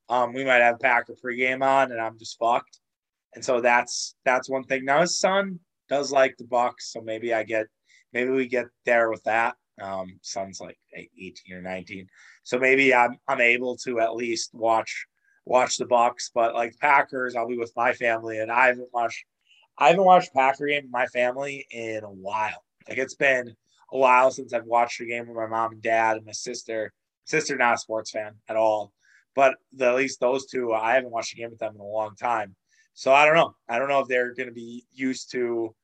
Um, 0.08 0.32
we 0.32 0.44
might 0.44 0.62
have 0.62 0.78
Packer 0.78 1.14
pregame 1.14 1.64
on, 1.64 1.90
and 1.90 2.00
I'm 2.00 2.16
just 2.18 2.38
fucked. 2.38 2.78
And 3.34 3.44
so 3.44 3.60
that's 3.60 4.14
that's 4.24 4.48
one 4.48 4.64
thing. 4.64 4.84
Now 4.84 5.00
his 5.00 5.18
son 5.18 5.60
does 5.88 6.10
like 6.12 6.36
the 6.36 6.44
Bucks, 6.44 6.92
so 6.92 7.00
maybe 7.00 7.34
I 7.34 7.42
get 7.42 7.66
maybe 8.16 8.30
we 8.30 8.48
get 8.48 8.66
there 8.86 9.10
with 9.10 9.22
that. 9.24 9.56
Um, 9.80 10.18
son's 10.22 10.58
like 10.58 10.78
18 10.94 11.54
or 11.54 11.60
19, 11.60 12.08
so 12.44 12.58
maybe 12.58 12.94
I'm 12.94 13.18
I'm 13.28 13.42
able 13.42 13.76
to 13.84 14.00
at 14.00 14.16
least 14.16 14.54
watch 14.54 15.06
watch 15.44 15.76
the 15.76 15.84
Bucks. 15.84 16.30
But 16.34 16.54
like 16.54 16.78
Packers, 16.78 17.36
I'll 17.36 17.46
be 17.46 17.58
with 17.58 17.74
my 17.76 17.92
family, 17.92 18.38
and 18.38 18.50
I 18.50 18.68
haven't 18.68 18.88
watched 18.94 19.22
I 19.76 19.88
haven't 19.88 20.04
watched 20.04 20.32
Packer 20.32 20.66
game 20.66 20.84
with 20.84 20.92
my 20.92 21.06
family 21.06 21.66
in 21.70 22.04
a 22.04 22.10
while. 22.10 22.64
Like 22.88 22.96
it's 22.96 23.14
been 23.14 23.54
a 23.92 23.98
while 23.98 24.30
since 24.30 24.54
I've 24.54 24.64
watched 24.64 25.00
a 25.00 25.04
game 25.04 25.26
with 25.26 25.36
my 25.36 25.46
mom 25.46 25.72
and 25.72 25.82
dad 25.82 26.16
and 26.16 26.24
my 26.24 26.32
sister. 26.32 26.94
Sister 27.26 27.56
not 27.56 27.74
a 27.74 27.78
sports 27.78 28.10
fan 28.10 28.36
at 28.48 28.56
all, 28.56 28.92
but 29.34 29.56
the, 29.74 29.88
at 29.88 29.96
least 29.96 30.20
those 30.20 30.46
two, 30.46 30.72
I 30.72 30.94
haven't 30.94 31.10
watched 31.10 31.34
a 31.34 31.36
game 31.36 31.50
with 31.50 31.58
them 31.58 31.74
in 31.74 31.80
a 31.80 31.84
long 31.84 32.14
time. 32.14 32.54
So 32.94 33.12
I 33.12 33.26
don't 33.26 33.34
know. 33.34 33.54
I 33.68 33.78
don't 33.78 33.88
know 33.88 34.00
if 34.00 34.08
they're 34.08 34.32
going 34.32 34.48
to 34.48 34.54
be 34.54 34.86
used 34.94 35.32
to 35.32 35.74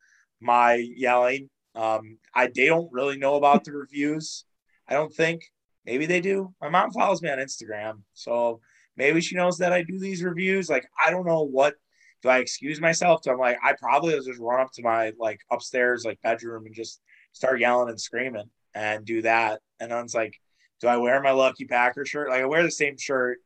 my 0.40 0.74
yelling 0.74 1.50
um, 1.74 2.18
I 2.34 2.48
they 2.54 2.66
don't 2.66 2.92
really 2.92 3.16
know 3.16 3.36
about 3.36 3.64
the 3.64 3.72
reviews. 3.72 4.44
I 4.88 4.94
don't 4.94 5.12
think. 5.12 5.44
Maybe 5.84 6.06
they 6.06 6.20
do. 6.20 6.54
My 6.60 6.68
mom 6.68 6.92
follows 6.92 7.22
me 7.22 7.30
on 7.30 7.38
Instagram, 7.38 8.02
so 8.14 8.60
maybe 8.96 9.20
she 9.20 9.34
knows 9.34 9.58
that 9.58 9.72
I 9.72 9.82
do 9.82 9.98
these 9.98 10.22
reviews. 10.22 10.70
Like 10.70 10.86
I 11.04 11.10
don't 11.10 11.26
know 11.26 11.42
what. 11.42 11.74
Do 12.22 12.28
I 12.28 12.38
excuse 12.38 12.80
myself? 12.80 13.22
So 13.24 13.32
I'm 13.32 13.38
like, 13.38 13.58
I 13.64 13.72
probably 13.72 14.14
just 14.14 14.38
run 14.38 14.60
up 14.60 14.70
to 14.74 14.82
my 14.82 15.12
like 15.18 15.40
upstairs 15.50 16.04
like 16.04 16.22
bedroom 16.22 16.66
and 16.66 16.74
just 16.74 17.00
start 17.32 17.58
yelling 17.58 17.88
and 17.88 18.00
screaming 18.00 18.48
and 18.74 19.04
do 19.04 19.22
that. 19.22 19.60
And 19.80 19.90
then 19.90 20.04
it's 20.04 20.14
like, 20.14 20.38
do 20.80 20.86
I 20.86 20.98
wear 20.98 21.20
my 21.20 21.32
Lucky 21.32 21.64
Packer 21.64 22.04
shirt? 22.04 22.28
Like 22.28 22.42
I 22.42 22.46
wear 22.46 22.62
the 22.62 22.70
same 22.70 22.96
shirt 22.96 23.38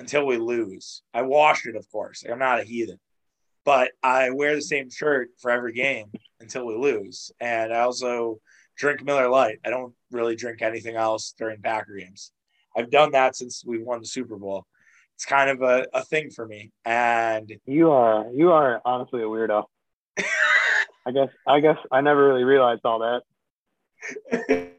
until 0.00 0.26
we 0.26 0.38
lose. 0.38 1.02
I 1.14 1.22
wash 1.22 1.66
it, 1.66 1.76
of 1.76 1.88
course. 1.88 2.24
Like, 2.24 2.32
I'm 2.32 2.40
not 2.40 2.58
a 2.58 2.64
heathen 2.64 2.98
but 3.66 3.90
I 4.00 4.30
wear 4.30 4.54
the 4.54 4.62
same 4.62 4.88
shirt 4.88 5.30
for 5.42 5.50
every 5.50 5.74
game 5.74 6.06
until 6.40 6.66
we 6.66 6.76
lose. 6.76 7.30
And 7.40 7.72
I 7.72 7.80
also 7.80 8.40
drink 8.76 9.04
Miller 9.04 9.28
Lite. 9.28 9.58
I 9.64 9.70
don't 9.70 9.94
really 10.10 10.36
drink 10.36 10.62
anything 10.62 10.96
else 10.96 11.34
during 11.38 11.60
Packer 11.62 11.96
games. 11.96 12.32
I've 12.76 12.90
done 12.90 13.12
that 13.12 13.36
since 13.36 13.64
we 13.66 13.82
won 13.82 14.00
the 14.00 14.06
Super 14.06 14.36
Bowl. 14.36 14.66
It's 15.14 15.24
kind 15.24 15.48
of 15.48 15.62
a, 15.62 15.86
a 15.94 16.04
thing 16.04 16.30
for 16.30 16.46
me. 16.46 16.72
And 16.84 17.50
you 17.64 17.90
are 17.90 18.26
you 18.34 18.52
are 18.52 18.82
honestly 18.84 19.22
a 19.22 19.26
weirdo. 19.26 19.64
I 20.18 21.12
guess 21.12 21.28
I 21.46 21.60
guess 21.60 21.78
I 21.90 22.02
never 22.02 22.28
really 22.28 22.44
realized 22.44 22.82
all 22.84 22.98
that. 22.98 23.22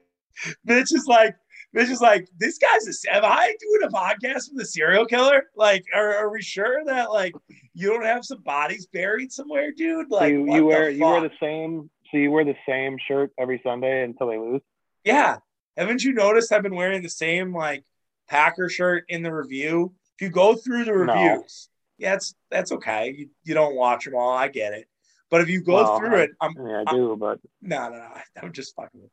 Mitch 0.63 0.93
is 0.93 1.05
like, 1.07 1.35
Mitch 1.73 1.89
is 1.89 2.01
like, 2.01 2.27
this 2.37 2.57
guy's 2.57 2.87
a. 2.87 3.15
Am 3.15 3.25
I 3.25 3.53
doing 3.59 3.83
a 3.83 3.93
podcast 3.93 4.51
with 4.51 4.61
a 4.61 4.65
serial 4.65 5.05
killer? 5.05 5.43
Like, 5.55 5.85
are, 5.93 6.15
are 6.15 6.31
we 6.31 6.41
sure 6.41 6.83
that 6.85 7.11
like 7.11 7.33
you 7.73 7.89
don't 7.89 8.05
have 8.05 8.25
some 8.25 8.41
bodies 8.41 8.87
buried 8.87 9.31
somewhere, 9.31 9.71
dude? 9.71 10.09
Like, 10.09 10.31
you, 10.31 10.53
you 10.53 10.65
wear 10.65 10.89
you 10.89 11.03
wear 11.03 11.21
the 11.21 11.31
same. 11.41 11.89
So 12.11 12.17
you 12.17 12.31
wear 12.31 12.45
the 12.45 12.55
same 12.67 12.97
shirt 13.05 13.31
every 13.37 13.59
Sunday 13.63 14.03
until 14.03 14.27
they 14.27 14.37
lose. 14.37 14.61
Yeah, 15.03 15.37
haven't 15.75 16.03
you 16.03 16.13
noticed? 16.13 16.51
I've 16.51 16.63
been 16.63 16.75
wearing 16.75 17.03
the 17.03 17.09
same 17.09 17.53
like 17.53 17.83
Packer 18.29 18.69
shirt 18.69 19.05
in 19.09 19.23
the 19.23 19.33
review. 19.33 19.93
If 20.15 20.21
you 20.21 20.29
go 20.29 20.55
through 20.55 20.85
the 20.85 20.93
reviews, 20.93 21.69
no. 21.99 22.07
yeah, 22.07 22.13
it's 22.15 22.33
that's 22.49 22.71
okay. 22.71 23.13
You, 23.15 23.29
you 23.43 23.53
don't 23.53 23.75
watch 23.75 24.05
them 24.05 24.15
all. 24.15 24.31
I 24.31 24.47
get 24.47 24.73
it. 24.73 24.87
But 25.29 25.41
if 25.41 25.49
you 25.49 25.61
go 25.61 25.73
well, 25.73 25.99
through 25.99 26.15
I, 26.15 26.21
it, 26.21 26.29
I'm, 26.41 26.53
yeah, 26.57 26.83
I 26.87 26.93
do, 26.93 27.11
I'm, 27.11 27.19
but 27.19 27.39
no, 27.61 27.89
no, 27.89 27.97
no. 27.97 28.09
I'm 28.41 28.53
just 28.53 28.75
fucking. 28.75 29.09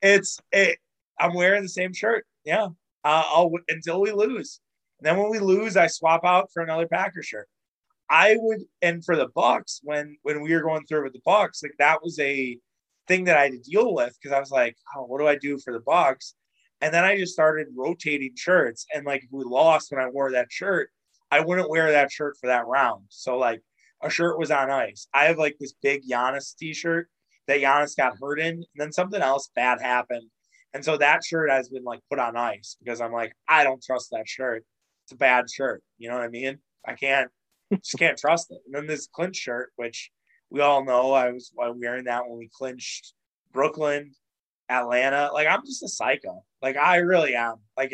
It's 0.00 0.40
it. 0.52 0.78
I'm 1.20 1.34
wearing 1.34 1.62
the 1.62 1.68
same 1.68 1.92
shirt. 1.92 2.26
Yeah, 2.44 2.66
uh, 3.04 3.24
I'll 3.26 3.50
until 3.68 4.00
we 4.00 4.12
lose. 4.12 4.60
And 4.98 5.06
then 5.06 5.16
when 5.16 5.30
we 5.30 5.38
lose, 5.38 5.76
I 5.76 5.86
swap 5.86 6.24
out 6.24 6.50
for 6.52 6.62
another 6.62 6.88
Packer 6.88 7.22
shirt. 7.22 7.48
I 8.10 8.36
would, 8.38 8.62
and 8.80 9.04
for 9.04 9.16
the 9.16 9.28
Bucks, 9.34 9.80
when 9.82 10.16
when 10.22 10.40
we 10.40 10.54
were 10.54 10.62
going 10.62 10.86
through 10.86 11.04
with 11.04 11.12
the 11.12 11.22
Bucks, 11.24 11.62
like 11.62 11.74
that 11.78 12.02
was 12.02 12.18
a 12.18 12.58
thing 13.06 13.24
that 13.24 13.36
I 13.36 13.44
had 13.44 13.52
to 13.52 13.58
deal 13.58 13.94
with 13.94 14.16
because 14.20 14.34
I 14.34 14.40
was 14.40 14.50
like, 14.50 14.76
oh, 14.96 15.04
what 15.04 15.18
do 15.18 15.26
I 15.26 15.36
do 15.36 15.58
for 15.58 15.72
the 15.72 15.80
Bucks? 15.80 16.34
And 16.80 16.94
then 16.94 17.04
I 17.04 17.16
just 17.16 17.32
started 17.32 17.68
rotating 17.76 18.34
shirts. 18.36 18.86
And 18.94 19.04
like 19.04 19.24
if 19.24 19.30
we 19.32 19.44
lost 19.44 19.90
when 19.90 20.00
I 20.00 20.08
wore 20.08 20.30
that 20.32 20.50
shirt, 20.50 20.90
I 21.30 21.40
wouldn't 21.40 21.70
wear 21.70 21.92
that 21.92 22.12
shirt 22.12 22.36
for 22.40 22.46
that 22.46 22.66
round. 22.66 23.04
So 23.08 23.36
like 23.36 23.62
a 24.02 24.10
shirt 24.10 24.38
was 24.38 24.50
on 24.50 24.70
ice. 24.70 25.08
I 25.12 25.24
have 25.24 25.38
like 25.38 25.56
this 25.58 25.74
big 25.82 26.02
Giannis 26.08 26.56
t-shirt 26.56 27.08
that 27.46 27.60
Giannis 27.60 27.96
got 27.96 28.18
hurt 28.20 28.38
in, 28.38 28.54
and 28.54 28.66
then 28.76 28.92
something 28.92 29.20
else 29.20 29.50
bad 29.54 29.80
happened. 29.80 30.28
And 30.74 30.84
so 30.84 30.96
that 30.98 31.24
shirt 31.24 31.50
has 31.50 31.68
been 31.68 31.84
like 31.84 32.00
put 32.10 32.18
on 32.18 32.36
ice 32.36 32.76
because 32.82 33.00
I'm 33.00 33.12
like, 33.12 33.34
I 33.48 33.64
don't 33.64 33.82
trust 33.82 34.10
that 34.12 34.28
shirt. 34.28 34.64
It's 35.04 35.12
a 35.12 35.16
bad 35.16 35.46
shirt. 35.50 35.82
You 35.96 36.08
know 36.08 36.16
what 36.16 36.24
I 36.24 36.28
mean? 36.28 36.58
I 36.86 36.94
can't 36.94 37.30
just 37.72 37.98
can't 37.98 38.18
trust 38.18 38.50
it. 38.50 38.58
And 38.66 38.74
then 38.74 38.86
this 38.86 39.06
clinch 39.06 39.36
shirt, 39.36 39.72
which 39.76 40.10
we 40.50 40.60
all 40.60 40.84
know 40.84 41.12
I 41.12 41.30
was 41.32 41.52
wearing 41.56 42.04
that 42.04 42.28
when 42.28 42.38
we 42.38 42.50
clinched 42.52 43.14
Brooklyn, 43.52 44.12
Atlanta. 44.68 45.30
Like 45.32 45.48
I'm 45.48 45.64
just 45.64 45.82
a 45.82 45.88
psycho. 45.88 46.44
Like 46.62 46.76
I 46.76 46.98
really 46.98 47.34
am. 47.34 47.56
Like 47.76 47.92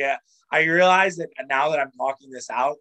I 0.50 0.64
realize 0.64 1.16
that 1.16 1.30
now 1.48 1.70
that 1.70 1.80
I'm 1.80 1.92
talking 1.92 2.30
this 2.30 2.50
out, 2.50 2.76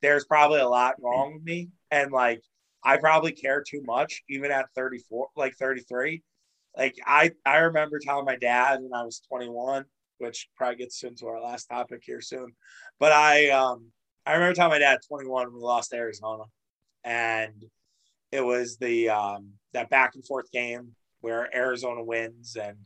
there's 0.00 0.24
probably 0.24 0.60
a 0.60 0.68
lot 0.68 0.94
mm-hmm. 0.94 1.04
wrong 1.04 1.34
with 1.34 1.44
me, 1.44 1.70
and 1.90 2.12
like 2.12 2.42
I 2.84 2.96
probably 2.96 3.32
care 3.32 3.62
too 3.62 3.82
much, 3.84 4.22
even 4.28 4.50
at 4.50 4.66
34, 4.74 5.28
like 5.36 5.54
33. 5.56 6.22
Like 6.76 6.96
I, 7.06 7.32
I 7.44 7.58
remember 7.58 7.98
telling 7.98 8.24
my 8.24 8.36
dad 8.36 8.80
when 8.80 8.94
I 8.94 9.04
was 9.04 9.20
21, 9.28 9.84
which 10.18 10.48
probably 10.56 10.76
gets 10.76 11.02
into 11.02 11.26
our 11.26 11.40
last 11.40 11.66
topic 11.66 12.02
here 12.04 12.20
soon. 12.20 12.52
But 12.98 13.12
I, 13.12 13.50
um, 13.50 13.90
I 14.24 14.34
remember 14.34 14.54
telling 14.54 14.72
my 14.72 14.78
dad 14.78 15.00
21 15.06 15.46
when 15.46 15.54
we 15.54 15.60
lost 15.60 15.92
Arizona, 15.92 16.44
and 17.04 17.64
it 18.30 18.40
was 18.40 18.78
the 18.78 19.10
um, 19.10 19.50
that 19.72 19.90
back 19.90 20.14
and 20.14 20.24
forth 20.24 20.50
game 20.52 20.94
where 21.20 21.54
Arizona 21.54 22.02
wins, 22.02 22.56
and 22.56 22.78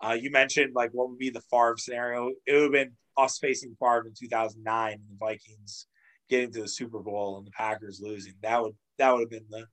uh, 0.00 0.12
you 0.12 0.30
mentioned 0.30 0.74
like 0.74 0.90
what 0.92 1.08
would 1.08 1.18
be 1.18 1.30
the 1.30 1.42
Favre 1.50 1.76
scenario. 1.78 2.30
It 2.46 2.52
would 2.52 2.62
have 2.62 2.72
been 2.72 2.92
us 3.16 3.38
facing 3.38 3.76
Favre 3.80 4.06
in 4.06 4.14
2009, 4.18 4.92
and 4.92 5.00
the 5.08 5.16
Vikings 5.18 5.86
getting 6.28 6.52
to 6.52 6.62
the 6.62 6.68
Super 6.68 7.00
Bowl 7.00 7.38
and 7.38 7.46
the 7.46 7.52
Packers 7.52 8.00
losing. 8.02 8.34
That 8.42 8.62
would 8.62 8.74
that 8.98 9.12
would 9.12 9.20
have 9.20 9.30
been 9.30 9.46
the 9.50 9.66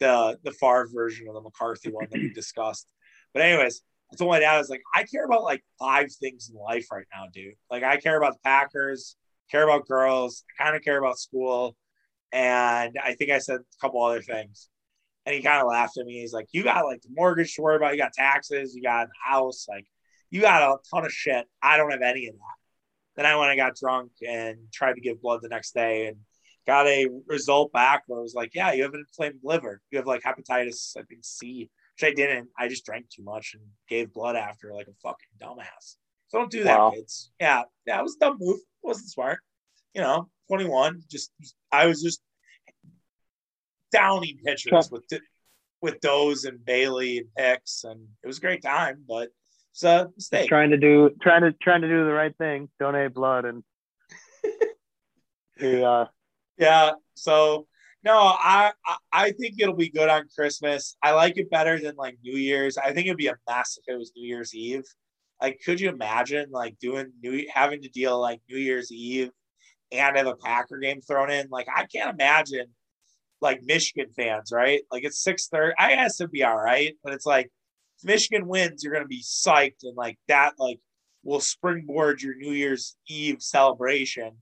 the 0.00 0.38
the 0.42 0.52
Favre 0.52 0.88
version 0.92 1.28
of 1.28 1.34
the 1.34 1.40
McCarthy 1.40 1.90
one 1.90 2.06
that 2.10 2.20
we 2.20 2.30
discussed. 2.34 2.88
But 3.36 3.44
anyways, 3.44 3.82
I 4.10 4.16
told 4.16 4.30
my 4.30 4.40
dad 4.40 4.54
I 4.54 4.58
was 4.58 4.70
like, 4.70 4.80
I 4.94 5.02
care 5.02 5.26
about 5.26 5.44
like 5.44 5.62
five 5.78 6.10
things 6.10 6.48
in 6.48 6.58
life 6.58 6.86
right 6.90 7.04
now, 7.12 7.24
dude. 7.30 7.52
Like 7.70 7.82
I 7.82 7.98
care 7.98 8.16
about 8.16 8.32
the 8.32 8.38
Packers, 8.42 9.14
care 9.50 9.62
about 9.62 9.86
girls, 9.86 10.42
I 10.58 10.64
kind 10.64 10.74
of 10.74 10.80
care 10.80 10.98
about 10.98 11.18
school, 11.18 11.76
and 12.32 12.96
I 13.04 13.12
think 13.12 13.30
I 13.30 13.36
said 13.36 13.60
a 13.60 13.80
couple 13.82 14.02
other 14.02 14.22
things. 14.22 14.70
And 15.26 15.34
he 15.34 15.42
kind 15.42 15.60
of 15.60 15.68
laughed 15.68 15.98
at 15.98 16.06
me. 16.06 16.20
He's 16.20 16.32
like, 16.32 16.46
"You 16.52 16.64
got 16.64 16.86
like 16.86 17.02
the 17.02 17.10
mortgage 17.12 17.54
to 17.56 17.60
worry 17.60 17.76
about. 17.76 17.92
You 17.92 17.98
got 17.98 18.14
taxes. 18.14 18.74
You 18.74 18.82
got 18.82 19.08
a 19.08 19.30
house. 19.30 19.66
Like, 19.68 19.84
you 20.30 20.40
got 20.40 20.62
a 20.62 20.78
ton 20.90 21.04
of 21.04 21.12
shit. 21.12 21.44
I 21.60 21.76
don't 21.76 21.90
have 21.90 22.00
any 22.00 22.28
of 22.28 22.36
that." 22.36 22.56
Then 23.16 23.26
I 23.26 23.36
went 23.36 23.50
and 23.50 23.58
got 23.58 23.76
drunk 23.76 24.12
and 24.26 24.56
tried 24.72 24.94
to 24.94 25.02
give 25.02 25.20
blood 25.20 25.42
the 25.42 25.50
next 25.50 25.74
day, 25.74 26.06
and 26.06 26.16
got 26.66 26.86
a 26.86 27.06
result 27.26 27.70
back 27.72 28.04
where 28.06 28.18
it 28.18 28.22
was 28.22 28.34
like, 28.34 28.54
yeah, 28.54 28.72
you 28.72 28.82
have 28.82 28.94
an 28.94 29.00
inflamed 29.00 29.40
liver. 29.44 29.80
You 29.90 29.98
have 29.98 30.06
like 30.06 30.22
hepatitis, 30.22 30.96
I 30.96 31.02
think 31.02 31.20
C, 31.22 31.70
which 31.96 32.10
I 32.10 32.14
didn't. 32.14 32.48
I 32.58 32.68
just 32.68 32.84
drank 32.84 33.08
too 33.08 33.22
much 33.22 33.54
and 33.54 33.62
gave 33.88 34.12
blood 34.12 34.36
after 34.36 34.72
like 34.72 34.88
a 34.88 34.94
fucking 35.02 35.28
dumbass. 35.40 35.96
So 36.28 36.38
don't 36.38 36.50
do 36.50 36.64
that, 36.64 36.78
wow. 36.78 36.90
kids. 36.90 37.30
Yeah, 37.40 37.62
yeah, 37.86 38.00
it 38.00 38.02
was 38.02 38.16
a 38.16 38.24
dumb 38.24 38.36
move. 38.40 38.56
It 38.56 38.86
wasn't 38.86 39.10
smart. 39.10 39.38
You 39.94 40.02
know, 40.02 40.28
21. 40.48 41.02
Just 41.10 41.32
I 41.72 41.86
was 41.86 42.02
just 42.02 42.20
downing 43.92 44.38
pitchers 44.44 44.90
with 44.90 45.04
with 45.80 46.00
those 46.00 46.44
and 46.44 46.64
Bailey 46.64 47.18
and 47.18 47.28
Hicks, 47.36 47.84
and 47.84 48.00
it 48.22 48.26
was 48.26 48.38
a 48.38 48.40
great 48.40 48.62
time, 48.62 49.04
but 49.08 49.28
it's 49.72 49.84
a 49.84 50.10
mistake. 50.14 50.40
Just 50.40 50.48
trying 50.48 50.70
to 50.70 50.78
do 50.78 51.10
trying 51.22 51.42
to 51.42 51.52
trying 51.62 51.82
to 51.82 51.88
do 51.88 52.04
the 52.04 52.12
right 52.12 52.36
thing, 52.36 52.68
donate 52.78 53.14
blood, 53.14 53.44
and 53.44 53.62
the 55.58 55.86
uh, 55.86 56.06
yeah. 56.58 56.92
So 57.14 57.66
no, 58.04 58.16
I, 58.16 58.72
I, 58.86 58.96
I 59.12 59.30
think 59.32 59.56
it'll 59.58 59.74
be 59.74 59.90
good 59.90 60.08
on 60.08 60.28
Christmas. 60.34 60.96
I 61.02 61.12
like 61.12 61.38
it 61.38 61.50
better 61.50 61.80
than 61.80 61.96
like 61.96 62.18
New 62.22 62.36
Year's. 62.36 62.78
I 62.78 62.92
think 62.92 63.06
it'd 63.06 63.16
be 63.16 63.28
a 63.28 63.36
mess 63.48 63.78
if 63.78 63.92
it 63.92 63.98
was 63.98 64.12
New 64.16 64.26
Year's 64.26 64.54
Eve. 64.54 64.84
Like, 65.40 65.60
could 65.64 65.80
you 65.80 65.88
imagine 65.88 66.50
like 66.50 66.78
doing 66.78 67.12
new 67.22 67.46
having 67.52 67.82
to 67.82 67.88
deal 67.88 68.20
like 68.20 68.40
New 68.48 68.58
Year's 68.58 68.90
Eve 68.92 69.30
and 69.92 70.16
have 70.16 70.26
a 70.26 70.36
Packer 70.36 70.78
game 70.78 71.00
thrown 71.00 71.30
in? 71.30 71.48
Like, 71.50 71.66
I 71.74 71.86
can't 71.86 72.14
imagine 72.14 72.66
like 73.40 73.62
Michigan 73.62 74.10
fans, 74.16 74.50
right? 74.52 74.82
Like 74.90 75.04
it's 75.04 75.22
six 75.22 75.48
thirty. 75.48 75.74
I 75.78 75.94
guess 75.94 76.20
it'd 76.20 76.30
be 76.30 76.44
all 76.44 76.56
right, 76.56 76.94
but 77.04 77.12
it's 77.12 77.26
like 77.26 77.50
if 77.98 78.04
Michigan 78.04 78.46
wins, 78.46 78.82
you're 78.82 78.92
gonna 78.92 79.06
be 79.06 79.22
psyched 79.22 79.82
and 79.82 79.96
like 79.96 80.18
that 80.28 80.54
like 80.58 80.80
will 81.22 81.40
springboard 81.40 82.22
your 82.22 82.36
New 82.36 82.52
Year's 82.52 82.96
Eve 83.08 83.42
celebration. 83.42 84.32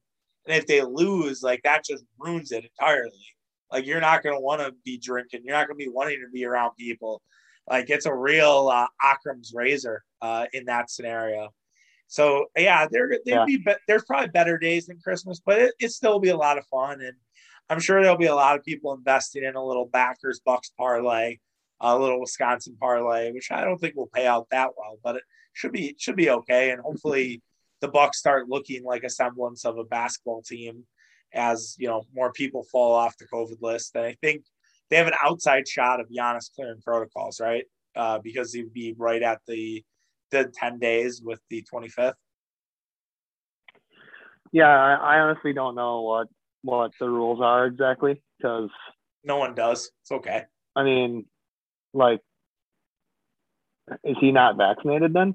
And 0.47 0.57
if 0.57 0.67
they 0.67 0.83
lose, 0.83 1.43
like 1.43 1.63
that 1.65 1.85
just 1.85 2.05
ruins 2.19 2.53
it 2.53 2.65
entirely. 2.65 3.34
Like 3.75 3.87
you're 3.87 4.01
not 4.01 4.23
going 4.23 4.37
to 4.37 4.41
want 4.41 4.61
to 4.61 4.73
be 4.85 4.99
drinking. 4.99 5.41
You're 5.45 5.57
not 5.57 5.67
going 5.67 5.79
to 5.79 5.85
be 5.85 5.91
wanting 5.91 6.21
to 6.25 6.31
be 6.33 6.45
around 6.45 6.77
people. 6.79 7.21
Like 7.69 7.91
it's 7.91 8.07
a 8.07 8.15
real 8.15 8.71
uh, 8.73 8.87
Occam's 9.03 9.53
razor 9.53 10.05
uh, 10.23 10.47
in 10.53 10.67
that 10.67 10.91
scenario. 10.91 11.51
So 12.07 12.47
yeah, 12.57 12.87
there 12.89 13.09
there'd 13.09 13.21
yeah. 13.27 13.45
be, 13.45 13.57
be 13.57 13.73
there's 13.89 14.05
probably 14.05 14.29
better 14.29 14.59
days 14.59 14.87
than 14.87 15.01
Christmas, 15.01 15.43
but 15.45 15.61
it, 15.61 15.75
it 15.81 15.91
still 15.91 16.21
be 16.21 16.29
a 16.29 16.37
lot 16.37 16.57
of 16.57 16.67
fun, 16.67 17.01
and 17.01 17.15
I'm 17.69 17.81
sure 17.81 18.01
there'll 18.01 18.17
be 18.17 18.27
a 18.27 18.35
lot 18.35 18.57
of 18.57 18.65
people 18.65 18.93
investing 18.93 19.43
in 19.43 19.57
a 19.57 19.65
little 19.65 19.89
Packers 19.89 20.41
Bucks 20.45 20.71
parlay, 20.79 21.39
a 21.81 21.99
little 21.99 22.21
Wisconsin 22.21 22.77
parlay, 22.79 23.33
which 23.33 23.51
I 23.51 23.65
don't 23.65 23.79
think 23.79 23.97
will 23.97 24.11
pay 24.15 24.27
out 24.27 24.47
that 24.51 24.71
well, 24.77 24.99
but 25.03 25.17
it 25.17 25.23
should 25.55 25.73
be 25.73 25.97
should 25.99 26.15
be 26.15 26.31
okay, 26.31 26.71
and 26.71 26.81
hopefully 26.81 27.43
the 27.81 27.89
Bucks 27.89 28.19
start 28.19 28.49
looking 28.49 28.85
like 28.85 29.03
a 29.03 29.11
semblance 29.11 29.65
of 29.65 29.79
a 29.79 29.85
basketball 29.85 30.43
team 30.43 30.85
as 31.35 31.77
you 31.79 31.89
know 31.89 32.05
more 32.15 32.33
people 32.33 32.65
fall 32.71 32.95
off 32.95 33.17
the 33.19 33.27
COVID 33.27 33.61
list. 33.61 33.95
And 33.95 34.05
I 34.05 34.17
think 34.23 34.45
they 34.91 34.97
have 34.97 35.07
an 35.07 35.15
outside 35.25 35.69
shot 35.69 36.01
of 36.01 36.09
Giannis 36.09 36.51
clearing 36.55 36.81
protocols, 36.83 37.41
right? 37.41 37.65
Uh, 37.97 38.19
because 38.19 38.53
he'd 38.53 38.73
be 38.73 38.95
right 38.97 39.23
at 39.23 39.41
the 39.47 39.85
the 40.31 40.51
ten 40.55 40.79
days 40.79 41.21
with 41.23 41.41
the 41.51 41.63
twenty 41.63 41.89
fifth. 41.89 42.17
Yeah, 44.53 44.69
I, 44.69 45.17
I 45.17 45.21
honestly 45.21 45.53
don't 45.53 45.75
know 45.75 46.03
what 46.03 46.29
what 46.63 46.93
the 46.99 47.09
rules 47.09 47.41
are 47.43 47.67
exactly 47.67 48.23
because 48.39 48.71
no 49.25 49.37
one 49.37 49.55
does. 49.55 49.91
It's 50.03 50.13
okay. 50.13 50.45
I 50.77 50.83
mean, 50.83 51.27
like, 51.93 52.21
is 54.03 54.17
he 54.21 54.33
not 54.33 54.57
vaccinated 54.57 55.13
then? 55.13 55.35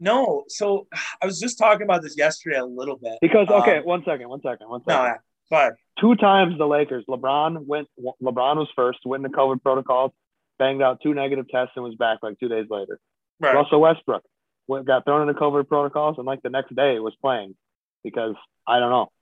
No, 0.00 0.44
so 0.48 0.88
I 1.22 1.26
was 1.26 1.38
just 1.38 1.58
talking 1.58 1.82
about 1.82 2.02
this 2.02 2.16
yesterday 2.16 2.58
a 2.58 2.64
little 2.64 2.96
bit. 2.96 3.18
Because 3.20 3.48
okay, 3.48 3.78
um, 3.78 3.84
one 3.84 4.02
second, 4.04 4.28
one 4.28 4.40
second, 4.40 4.68
one 4.68 4.82
second. 4.84 5.04
No, 5.04 5.14
but 5.50 5.74
two 6.00 6.16
times 6.16 6.58
the 6.58 6.66
Lakers. 6.66 7.04
LeBron 7.08 7.66
went. 7.66 7.88
LeBron 8.22 8.56
was 8.56 8.68
first, 8.74 9.00
went 9.04 9.22
the 9.22 9.28
COVID 9.28 9.62
protocols, 9.62 10.12
banged 10.58 10.82
out 10.82 11.00
two 11.02 11.14
negative 11.14 11.46
tests, 11.48 11.72
and 11.76 11.84
was 11.84 11.94
back 11.94 12.18
like 12.22 12.38
two 12.40 12.48
days 12.48 12.66
later. 12.70 12.98
Right. 13.38 13.54
Russell 13.54 13.80
Westbrook 13.80 14.22
went, 14.66 14.86
got 14.86 15.04
thrown 15.04 15.28
into 15.28 15.38
COVID 15.38 15.68
protocols, 15.68 16.16
and 16.18 16.26
like 16.26 16.42
the 16.42 16.50
next 16.50 16.74
day 16.74 16.98
was 16.98 17.14
playing 17.20 17.54
because 18.02 18.34
I 18.66 18.78
don't 18.78 18.90
know. 18.90 19.12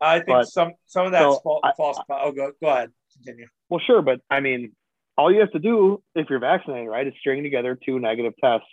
I 0.00 0.16
think 0.16 0.28
but, 0.28 0.48
some 0.48 0.72
some 0.86 1.06
of 1.06 1.12
that's 1.12 1.24
so 1.24 1.40
false. 1.42 1.60
I, 1.64 1.72
false 1.76 1.98
oh, 2.08 2.32
go 2.32 2.52
go 2.62 2.68
ahead, 2.68 2.92
continue. 3.14 3.48
Well, 3.68 3.80
sure, 3.84 4.02
but 4.02 4.20
I 4.30 4.40
mean, 4.40 4.72
all 5.16 5.32
you 5.32 5.40
have 5.40 5.52
to 5.52 5.58
do 5.58 6.02
if 6.14 6.28
you're 6.28 6.40
vaccinated, 6.40 6.88
right, 6.88 7.06
is 7.06 7.14
string 7.18 7.42
together 7.42 7.78
two 7.82 7.98
negative 7.98 8.34
tests 8.40 8.66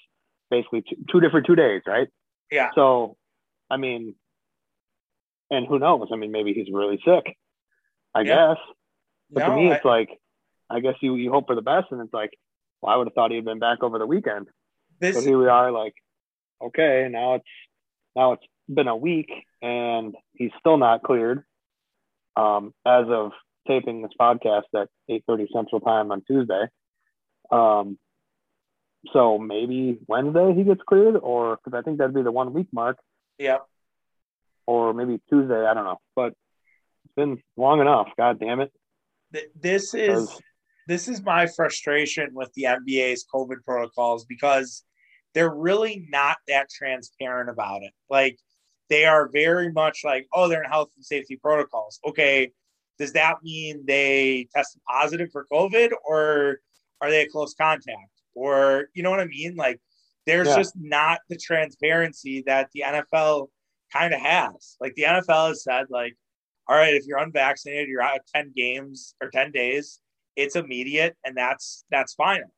basically 0.51 0.83
two, 0.83 0.97
two 1.11 1.19
different 1.19 1.47
two 1.47 1.55
days, 1.55 1.81
right? 1.87 2.07
Yeah. 2.51 2.69
So, 2.75 3.17
I 3.71 3.77
mean, 3.77 4.13
and 5.49 5.65
who 5.65 5.79
knows? 5.79 6.09
I 6.13 6.17
mean, 6.17 6.31
maybe 6.31 6.53
he's 6.53 6.67
really 6.71 6.99
sick. 7.03 7.35
I 8.13 8.21
yeah. 8.21 8.53
guess. 8.53 8.57
But 9.31 9.47
no, 9.47 9.49
to 9.49 9.55
me, 9.55 9.71
it's 9.71 9.85
I, 9.85 9.87
like, 9.87 10.09
I 10.69 10.79
guess 10.81 10.95
you 11.01 11.15
you 11.15 11.31
hope 11.31 11.47
for 11.47 11.55
the 11.55 11.61
best, 11.63 11.87
and 11.91 12.01
it's 12.01 12.13
like, 12.13 12.31
well, 12.81 12.93
I 12.93 12.97
would 12.97 13.07
have 13.07 13.13
thought 13.13 13.31
he'd 13.31 13.45
been 13.45 13.59
back 13.59 13.81
over 13.81 13.97
the 13.97 14.05
weekend. 14.05 14.47
This, 14.99 15.15
but 15.15 15.23
here 15.23 15.39
we 15.39 15.47
are, 15.47 15.71
like, 15.71 15.95
okay, 16.61 17.07
now 17.09 17.35
it's 17.35 17.45
now 18.15 18.33
it's 18.33 18.43
been 18.67 18.87
a 18.87 18.95
week, 18.95 19.31
and 19.61 20.13
he's 20.33 20.51
still 20.59 20.77
not 20.77 21.01
cleared. 21.01 21.43
Um, 22.35 22.73
as 22.85 23.05
of 23.09 23.31
taping 23.67 24.01
this 24.01 24.11
podcast 24.19 24.63
at 24.75 24.89
8:30 25.09 25.47
Central 25.53 25.81
Time 25.81 26.11
on 26.11 26.21
Tuesday. 26.21 26.67
Um, 27.51 27.97
so 29.11 29.37
maybe 29.37 29.97
Wednesday 30.07 30.53
he 30.53 30.63
gets 30.63 30.81
cleared, 30.87 31.15
or 31.17 31.57
because 31.57 31.77
I 31.77 31.81
think 31.81 31.97
that'd 31.97 32.13
be 32.13 32.21
the 32.21 32.31
one 32.31 32.53
week 32.53 32.67
mark. 32.71 32.97
Yeah. 33.37 33.57
Or 34.67 34.93
maybe 34.93 35.19
Tuesday. 35.29 35.65
I 35.65 35.73
don't 35.73 35.85
know, 35.85 35.99
but 36.15 36.33
it's 37.05 37.15
been 37.15 37.41
long 37.57 37.81
enough. 37.81 38.09
God 38.17 38.39
damn 38.39 38.61
it. 38.61 38.71
This 39.59 39.93
is 39.93 40.39
this 40.87 41.07
is 41.07 41.23
my 41.23 41.47
frustration 41.47 42.29
with 42.33 42.51
the 42.53 42.63
NBA's 42.63 43.25
COVID 43.33 43.63
protocols 43.65 44.25
because 44.25 44.83
they're 45.33 45.53
really 45.53 46.05
not 46.09 46.37
that 46.47 46.69
transparent 46.69 47.49
about 47.49 47.81
it. 47.83 47.93
Like 48.09 48.37
they 48.89 49.05
are 49.05 49.29
very 49.29 49.71
much 49.71 50.01
like, 50.03 50.27
oh, 50.33 50.47
they're 50.47 50.63
in 50.63 50.69
health 50.69 50.89
and 50.95 51.05
safety 51.05 51.37
protocols. 51.37 51.99
Okay, 52.05 52.51
does 52.99 53.13
that 53.13 53.37
mean 53.41 53.83
they 53.87 54.47
tested 54.53 54.81
positive 54.87 55.29
for 55.31 55.47
COVID 55.51 55.91
or 56.05 56.59
are 56.99 57.09
they 57.09 57.21
a 57.21 57.29
close 57.29 57.55
contact? 57.55 58.20
Or 58.35 58.89
you 58.93 59.03
know 59.03 59.11
what 59.11 59.19
I 59.19 59.25
mean? 59.25 59.55
Like 59.55 59.79
there's 60.25 60.47
yeah. 60.47 60.57
just 60.57 60.73
not 60.77 61.19
the 61.29 61.37
transparency 61.37 62.43
that 62.45 62.69
the 62.73 62.83
NFL 62.85 63.47
kind 63.91 64.13
of 64.13 64.21
has. 64.21 64.77
Like 64.79 64.95
the 64.95 65.03
NFL 65.03 65.49
has 65.49 65.63
said, 65.63 65.87
like, 65.89 66.15
all 66.67 66.75
right, 66.75 66.93
if 66.93 67.05
you're 67.05 67.17
unvaccinated, 67.17 67.89
you're 67.89 68.01
out 68.01 68.17
of 68.17 68.25
10 68.33 68.53
games 68.55 69.15
or 69.21 69.29
10 69.29 69.51
days, 69.51 69.99
it's 70.35 70.55
immediate 70.55 71.17
and 71.25 71.35
that's 71.35 71.83
that's 71.91 72.13
final. 72.13 72.51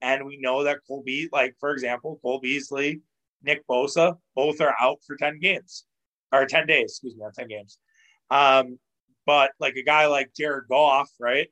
And 0.00 0.26
we 0.26 0.38
know 0.38 0.64
that 0.64 0.78
Cole 0.86 1.02
Be 1.04 1.28
like 1.32 1.54
for 1.58 1.72
example, 1.72 2.18
Cole 2.22 2.40
Beasley, 2.40 3.00
Nick 3.42 3.66
Bosa, 3.66 4.16
both 4.34 4.60
are 4.60 4.74
out 4.80 4.98
for 5.06 5.16
10 5.16 5.40
games 5.40 5.84
or 6.32 6.46
10 6.46 6.66
days, 6.66 6.92
excuse 6.92 7.14
me, 7.14 7.22
not 7.22 7.34
10 7.34 7.48
games. 7.48 7.78
Um, 8.30 8.78
but 9.24 9.50
like 9.58 9.76
a 9.76 9.82
guy 9.82 10.06
like 10.06 10.30
Jared 10.36 10.68
Goff, 10.68 11.10
right? 11.18 11.48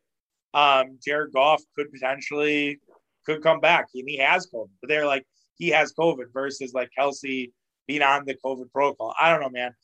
Um, 0.52 0.98
Jared 1.04 1.32
Goff 1.32 1.62
could 1.76 1.90
potentially 1.92 2.80
could 3.26 3.42
come 3.42 3.60
back, 3.60 3.86
and 3.94 4.08
he 4.08 4.18
has 4.18 4.48
COVID. 4.52 4.70
But 4.80 4.88
they're 4.88 5.06
like 5.06 5.26
he 5.56 5.68
has 5.68 5.92
COVID 5.92 6.32
versus 6.32 6.72
like 6.74 6.90
Kelce 6.98 7.50
being 7.86 8.02
on 8.02 8.24
the 8.24 8.36
COVID 8.44 8.70
protocol. 8.72 9.14
I 9.20 9.30
don't 9.30 9.40
know, 9.40 9.50
man. 9.50 9.74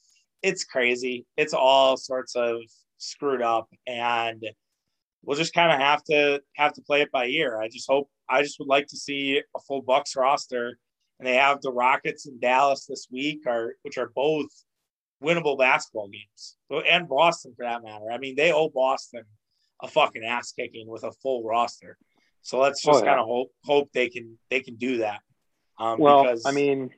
It's 0.43 0.65
crazy. 0.65 1.27
It's 1.37 1.55
all 1.55 1.97
sorts 1.97 2.35
of 2.35 2.61
screwed 2.99 3.43
up, 3.43 3.69
and 3.87 4.43
we'll 5.23 5.37
just 5.37 5.55
kind 5.55 5.73
of 5.73 5.79
have 5.79 6.03
to 6.05 6.41
have 6.57 6.73
to 6.75 6.83
play 6.83 7.03
it 7.03 7.13
by 7.13 7.27
ear. 7.27 7.61
I 7.61 7.69
just 7.69 7.89
hope. 7.89 8.09
I 8.29 8.43
just 8.43 8.59
would 8.61 8.69
like 8.69 8.87
to 8.89 8.97
see 8.97 9.39
a 9.39 9.61
full 9.67 9.83
Bucks 9.83 10.17
roster, 10.17 10.79
and 11.19 11.27
they 11.27 11.35
have 11.35 11.61
the 11.61 11.73
Rockets 11.73 12.27
in 12.27 12.39
Dallas 12.41 12.87
this 12.87 13.09
week, 13.11 13.41
are 13.47 13.75
which 13.83 13.99
are 13.99 14.11
both 14.15 14.49
winnable 15.23 15.59
basketball 15.59 16.09
games, 16.09 16.57
and 16.89 17.09
Boston 17.09 17.53
for 17.57 17.65
that 17.65 17.83
matter. 17.83 18.11
I 18.11 18.19
mean, 18.19 18.37
they 18.37 18.53
owe 18.53 18.71
Boston 18.71 19.25
a 19.83 19.89
fucking 19.89 20.25
ass 20.25 20.53
kicking 20.53 20.89
with 20.89 21.05
a 21.05 21.13
full 21.23 21.45
roster. 21.45 21.97
So 22.43 22.59
let's 22.59 22.83
just 22.83 22.97
oh, 22.97 22.99
yeah. 22.99 23.11
kind 23.11 23.21
of 23.21 23.27
hope 23.27 23.53
hope 23.65 23.91
they 23.93 24.09
can 24.09 24.39
they 24.51 24.61
can 24.61 24.77
do 24.77 24.99
that. 24.99 25.21
Um, 25.79 25.99
well, 25.99 26.25
because... 26.25 26.45
I 26.47 26.53
mean, 26.53 26.91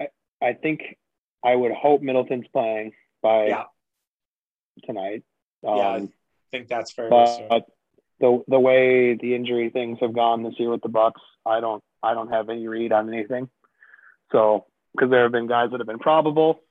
I, 0.00 0.08
I 0.42 0.52
think 0.54 0.96
I 1.44 1.54
would 1.54 1.72
hope 1.72 2.02
Middleton's 2.02 2.46
playing 2.52 2.92
by 3.22 3.46
yeah. 3.48 3.64
tonight. 4.84 5.22
Um, 5.66 5.76
yeah, 5.76 5.88
I 5.88 5.96
um, 5.96 6.12
think 6.50 6.68
that's 6.68 6.92
fair. 6.92 7.10
But 7.10 7.66
the 8.20 8.42
the 8.48 8.60
way 8.60 9.14
the 9.14 9.34
injury 9.34 9.70
things 9.70 9.98
have 10.00 10.14
gone 10.14 10.42
this 10.42 10.54
year 10.58 10.70
with 10.70 10.82
the 10.82 10.88
Bucks, 10.88 11.20
I 11.46 11.60
don't 11.60 11.82
I 12.02 12.14
don't 12.14 12.32
have 12.32 12.48
any 12.48 12.66
read 12.68 12.92
on 12.92 13.12
anything. 13.12 13.48
So 14.32 14.66
because 14.94 15.10
there 15.10 15.22
have 15.22 15.32
been 15.32 15.46
guys 15.46 15.70
that 15.70 15.80
have 15.80 15.86
been 15.86 15.98
probable 15.98 16.62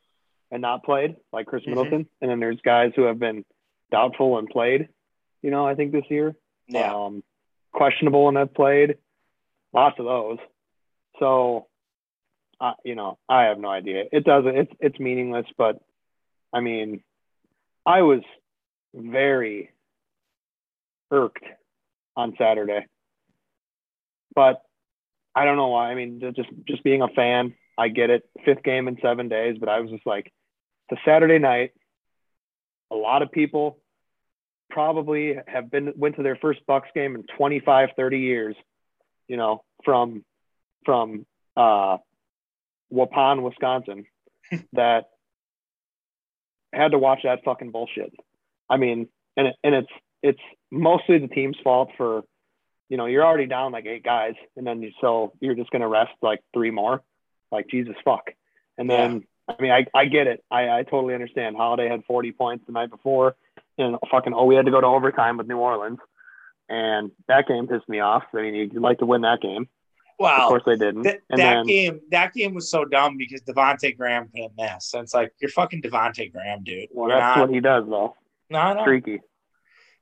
and 0.52 0.62
not 0.62 0.84
played, 0.84 1.16
like 1.32 1.48
Chris 1.48 1.64
mm-hmm. 1.64 1.72
Middleton, 1.72 2.08
and 2.22 2.32
then 2.32 2.40
there's 2.40 2.60
guys 2.64 2.92
who 2.96 3.04
have 3.04 3.20
been 3.20 3.46
doubtful 3.92 4.38
and 4.38 4.48
played. 4.48 4.90
You 5.42 5.52
know, 5.52 5.66
I 5.68 5.76
think 5.76 5.92
this 5.92 6.06
year, 6.10 6.36
yeah, 6.68 6.94
um, 6.94 7.24
questionable 7.78 8.28
and 8.28 8.38
have 8.38 8.56
played. 8.56 8.96
Lots 9.72 10.00
of 10.00 10.06
those. 10.06 10.40
So, 11.20 11.68
uh, 12.60 12.74
you 12.84 12.96
know, 12.96 13.20
I 13.30 13.44
have 13.44 13.60
no 13.60 13.70
idea. 13.70 14.06
It 14.12 14.24
doesn't. 14.24 14.58
It's 14.58 14.72
it's 14.80 15.00
meaningless. 15.00 15.46
But 15.58 15.80
I 16.52 16.60
mean, 16.60 17.04
I 17.86 18.02
was 18.02 18.22
very 18.96 19.70
irked 21.12 21.46
on 22.16 22.34
Saturday, 22.40 22.88
but 24.34 24.62
I 25.36 25.46
don't 25.46 25.58
know 25.58 25.68
why. 25.68 25.92
I 25.92 25.96
mean, 25.96 26.20
just 26.36 26.50
just 26.68 26.84
being 26.84 27.04
a 27.04 27.08
fan, 27.10 27.54
I 27.78 27.90
get 27.90 28.10
it. 28.10 28.28
Fifth 28.44 28.64
game 28.64 28.88
in 28.88 28.98
seven 29.04 29.30
days, 29.30 29.58
but 29.60 29.70
I 29.70 29.82
was 29.82 29.92
just 29.92 30.08
like, 30.08 30.32
it's 30.90 31.00
a 31.00 31.10
Saturday 31.10 31.38
night. 31.38 31.74
A 32.90 32.96
lot 32.96 33.22
of 33.22 33.32
people 33.32 33.78
probably 34.78 35.36
have 35.48 35.72
been 35.72 35.92
went 35.96 36.18
to 36.18 36.22
their 36.22 36.36
first 36.36 36.60
Bucks 36.68 36.88
game 36.94 37.16
in 37.16 37.24
25, 37.36 37.90
30 37.98 38.20
years. 38.20 38.56
You 39.28 39.36
know, 39.36 39.64
from 39.84 40.24
from 40.86 41.26
uh, 41.56 41.98
Waupun, 42.94 43.42
Wisconsin, 43.42 44.06
that 44.74 45.06
had 46.72 46.92
to 46.92 47.00
watch 47.00 47.22
that 47.24 47.44
fucking 47.44 47.72
bullshit. 47.72 48.14
I 48.70 48.78
mean, 48.78 49.10
and 49.36 49.48
it, 49.48 49.56
and 49.64 49.74
it's 49.74 49.92
it's 50.22 50.42
mostly 50.70 51.18
the 51.18 51.28
team's 51.28 51.58
fault 51.64 51.90
for, 51.98 52.22
you 52.88 52.98
know, 52.98 53.08
you're 53.08 53.26
already 53.26 53.48
down 53.48 53.72
like 53.72 53.88
eight 53.88 54.04
guys, 54.04 54.36
and 54.56 54.68
then 54.68 54.84
you 54.84 54.92
so 55.02 55.34
you're 55.40 55.56
just 55.56 55.72
gonna 55.72 55.88
rest 55.88 56.14
like 56.22 56.42
three 56.54 56.70
more, 56.70 57.02
like 57.52 57.68
Jesus 57.68 57.96
fuck, 58.06 58.30
and 58.78 58.88
then. 58.88 59.14
Yeah. 59.14 59.20
I 59.50 59.62
mean, 59.62 59.72
I, 59.72 59.86
I 59.94 60.06
get 60.08 60.28
it. 60.28 60.44
I, 60.52 60.68
I 60.68 60.84
totally 60.84 61.14
understand. 61.14 61.56
Holiday 61.56 61.88
had 61.88 62.04
40 62.04 62.34
points 62.34 62.66
the 62.68 62.74
night 62.74 62.90
before, 62.90 63.38
and 63.78 63.98
fucking 64.12 64.34
oh, 64.34 64.46
we 64.46 64.56
had 64.56 64.66
to 64.66 64.72
go 64.72 64.82
to 64.82 64.88
overtime 64.88 65.38
with 65.38 65.48
New 65.48 65.58
Orleans, 65.58 66.00
and 66.70 67.12
that 67.28 67.48
game 67.48 67.68
pissed 67.68 67.88
me 67.90 68.00
off. 68.00 68.24
I 68.34 68.42
mean, 68.42 68.56
you'd 68.56 68.76
like 68.76 69.00
to 69.00 69.06
win 69.06 69.22
that 69.22 69.42
game. 69.42 69.68
Wow. 70.20 70.44
Of 70.44 70.50
course 70.50 70.64
they 70.66 70.76
didn't. 70.76 71.04
Th- 71.04 71.22
that 71.30 71.38
then, 71.38 71.66
game, 71.68 72.00
that 72.10 72.34
game 72.34 72.56
was 72.56 72.72
so 72.72 72.86
dumb 72.86 73.18
because 73.18 73.42
Devonte 73.42 73.96
Graham 73.96 74.30
couldn't 74.34 74.54
miss. 74.58 74.94
And 74.94 75.04
it's 75.04 75.14
like 75.14 75.32
you're 75.40 75.52
fucking 75.52 75.84
Devonte 75.84 76.32
Graham, 76.32 76.64
dude. 76.64 76.90
Well, 76.92 77.10
you're 77.10 77.20
that's 77.20 77.38
not... 77.38 77.48
what 77.48 77.54
he 77.54 77.62
does, 77.62 77.86
though. 77.88 78.16
No, 78.50 78.74
no. 78.74 78.82
Streaky. 78.82 79.20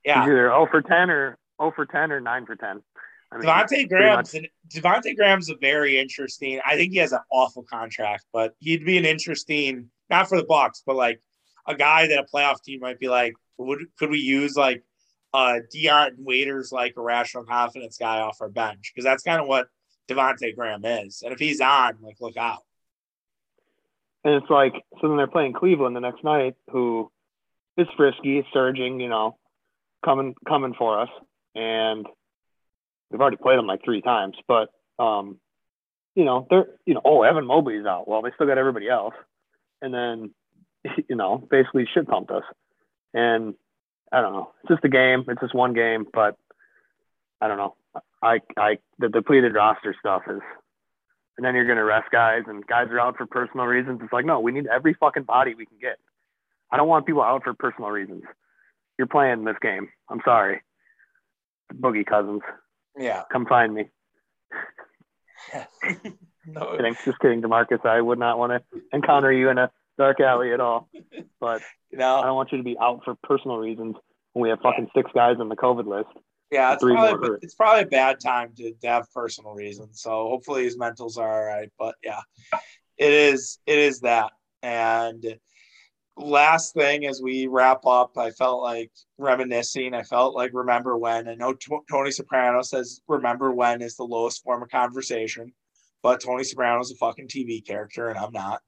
Yeah. 0.06 0.22
He's 0.22 0.30
either 0.30 0.48
0 0.48 0.68
for 0.72 0.82
10 0.82 1.10
or 1.10 1.38
0 1.62 1.74
for 1.76 1.86
10 1.86 2.12
or 2.12 2.22
9 2.22 2.46
for 2.46 2.56
10. 2.56 2.82
I 3.32 3.38
mean, 3.38 3.46
Devonte 3.46 3.90
Graham's 3.90 4.34
an, 4.36 4.48
Devonte 4.70 5.16
Graham's 5.18 5.50
a 5.50 5.56
very 5.60 6.00
interesting. 6.00 6.62
I 6.66 6.78
think 6.78 6.94
he 6.94 7.00
has 7.00 7.12
an 7.12 7.20
awful 7.32 7.64
contract, 7.64 8.24
but 8.32 8.54
he'd 8.60 8.86
be 8.86 8.98
an 8.98 9.06
interesting 9.06 9.90
not 10.10 10.30
for 10.30 10.38
the 10.38 10.46
Bucks, 10.46 10.84
but 10.86 10.96
like 10.96 11.22
a 11.68 11.76
guy 11.76 12.08
that 12.08 12.20
a 12.20 12.24
playoff 12.24 12.62
team 12.62 12.80
might 12.80 13.00
be 13.00 13.10
like, 13.10 13.34
would 13.58 13.80
could 13.98 14.10
we 14.10 14.20
use 14.20 14.56
like 14.56 14.84
uh 15.34 15.60
Dion 15.72 16.16
Waiters 16.20 16.72
like 16.72 16.94
a 16.98 17.02
rational 17.02 17.46
confidence 17.46 17.98
guy 17.98 18.20
off 18.20 18.42
our 18.42 18.50
bench? 18.50 18.92
Because 18.94 19.06
that's 19.06 19.24
kind 19.24 19.42
of 19.42 19.48
what 19.48 19.68
Devonte 20.10 20.56
Graham 20.56 20.86
is. 20.86 21.22
And 21.24 21.34
if 21.34 21.40
he's 21.40 21.62
on, 21.62 21.98
like 22.02 22.18
look 22.20 22.38
out. 22.38 22.64
And 24.24 24.36
it's 24.36 24.50
like 24.50 24.74
so 25.02 25.08
then 25.08 25.18
they're 25.18 25.28
playing 25.28 25.54
Cleveland 25.54 25.96
the 25.96 26.00
next 26.00 26.24
night, 26.24 26.56
who 26.72 27.12
is 27.78 27.88
frisky, 27.96 28.46
surging, 28.54 29.00
you 29.00 29.10
know, 29.10 29.38
coming 30.04 30.36
coming 30.48 30.74
for 30.78 31.02
us. 31.02 31.10
And 31.54 32.06
we've 33.10 33.22
already 33.22 33.38
played 33.38 33.58
them 33.58 33.68
like 33.68 33.84
three 33.84 34.02
times, 34.02 34.36
but 34.48 34.70
um, 35.00 35.40
you 36.16 36.26
know, 36.26 36.48
they're 36.50 36.68
you 36.86 36.94
know, 36.94 37.02
oh 37.04 37.24
Evan 37.24 37.46
Mobley's 37.46 37.86
out. 37.86 38.08
Well, 38.08 38.22
they 38.22 38.32
still 38.36 38.48
got 38.48 38.58
everybody 38.58 38.90
else. 38.90 39.14
And 39.82 39.94
then, 39.94 40.34
you 41.10 41.16
know, 41.16 41.38
basically 41.50 41.88
shit 41.94 42.08
pumped 42.08 42.32
us. 42.32 42.44
And 43.16 43.56
I 44.12 44.22
don't 44.22 44.34
know. 44.34 44.52
It's 44.62 44.70
just 44.70 44.86
a 44.86 44.90
game. 44.90 45.26
It's 45.28 45.42
just 45.42 45.56
one 45.56 45.74
game, 45.74 46.06
but 46.14 46.38
I 47.42 47.48
don't 47.48 47.58
know. 47.58 47.76
I 48.22 48.42
I 48.58 48.78
the 49.00 49.10
depleted 49.10 49.56
roster 49.56 49.96
stuff 50.00 50.24
is 50.30 50.42
and 51.38 51.46
then 51.46 51.56
you're 51.56 51.68
gonna 51.68 51.84
rest 51.84 52.12
guys 52.12 52.44
and 52.48 52.66
guys 52.68 52.88
are 52.90 53.00
out 53.00 53.18
for 53.18 53.26
personal 53.26 53.66
reasons. 53.66 54.02
It's 54.04 54.14
like, 54.14 54.26
no, 54.26 54.40
we 54.40 54.52
need 54.52 54.68
every 54.68 54.94
fucking 54.94 55.24
body 55.24 55.56
we 55.56 55.66
can 55.66 55.78
get. 55.80 55.98
I 56.72 56.78
don't 56.78 56.88
want 56.88 57.06
people 57.06 57.24
out 57.24 57.44
for 57.44 57.54
personal 57.54 57.90
reasons. 57.90 58.24
You're 58.98 59.08
playing 59.08 59.44
this 59.44 59.58
game. 59.62 59.90
I'm 60.10 60.22
sorry. 60.24 60.62
Boogie 61.74 62.06
Cousins. 62.06 62.42
Yeah. 62.98 63.24
Come 63.32 63.46
find 63.46 63.74
me. 63.74 63.90
no. 66.48 66.78
Kidding. 66.78 66.96
Just 67.04 67.20
kidding, 67.20 67.42
Demarcus. 67.42 67.86
I 67.86 68.00
would 68.00 68.20
not 68.20 68.40
want 68.40 68.54
to 68.54 68.82
encounter 68.94 69.32
you 69.32 69.50
in 69.50 69.58
a 69.58 69.72
dark 69.98 70.20
alley 70.20 70.54
at 70.54 70.60
all. 70.60 70.90
But 71.40 71.62
no. 71.92 72.22
I 72.22 72.26
don't 72.26 72.36
want 72.36 72.52
you 72.52 72.58
to 72.58 72.64
be 72.64 72.78
out 72.82 73.02
for 73.04 73.14
personal 73.22 73.58
reasons 73.58 73.96
when 74.34 74.44
we 74.44 74.50
have 74.50 74.60
fucking 74.62 74.88
six 74.96 75.12
guys 75.14 75.36
on 75.40 75.50
the 75.50 75.56
COVID 75.56 75.86
list. 75.86 76.10
Yeah, 76.52 76.74
it's 76.74 76.84
probably, 76.84 77.38
it's 77.42 77.56
probably 77.56 77.84
a 77.84 77.88
bad 77.88 78.20
time 78.20 78.54
to, 78.58 78.74
to 78.74 78.88
have 78.88 79.12
personal 79.12 79.54
reasons. 79.54 80.02
So 80.02 80.30
hopefully 80.30 80.64
his 80.64 80.78
mentals 80.78 81.18
are 81.18 81.30
all 81.30 81.46
right. 81.46 81.70
But 81.78 81.96
yeah, 82.04 82.22
it 82.98 83.14
is 83.14 83.60
it 83.66 83.78
is 83.78 84.00
that. 84.02 84.32
And 84.64 85.38
last 86.18 86.74
thing 86.74 87.06
as 87.06 87.22
we 87.22 87.48
wrap 87.48 87.86
up, 87.86 88.18
I 88.18 88.32
felt 88.32 88.62
like 88.62 88.92
reminiscing. 89.18 89.94
I 89.94 90.04
felt 90.04 90.36
like 90.36 90.52
remember 90.54 90.98
when. 90.98 91.28
I 91.28 91.36
know 91.36 91.54
T- 91.54 91.78
Tony 91.90 92.12
Soprano 92.12 92.62
says 92.62 93.02
remember 93.08 93.52
when 93.52 93.82
is 93.82 93.96
the 93.96 94.04
lowest 94.04 94.44
form 94.44 94.64
of 94.64 94.70
conversation, 94.70 95.54
but 96.02 96.22
Tony 96.22 96.44
Soprano 96.44 96.80
is 96.80 96.92
a 96.92 96.96
fucking 96.96 97.28
TV 97.28 97.66
character 97.66 98.10
and 98.10 98.18
I'm 98.18 98.32
not. 98.32 98.62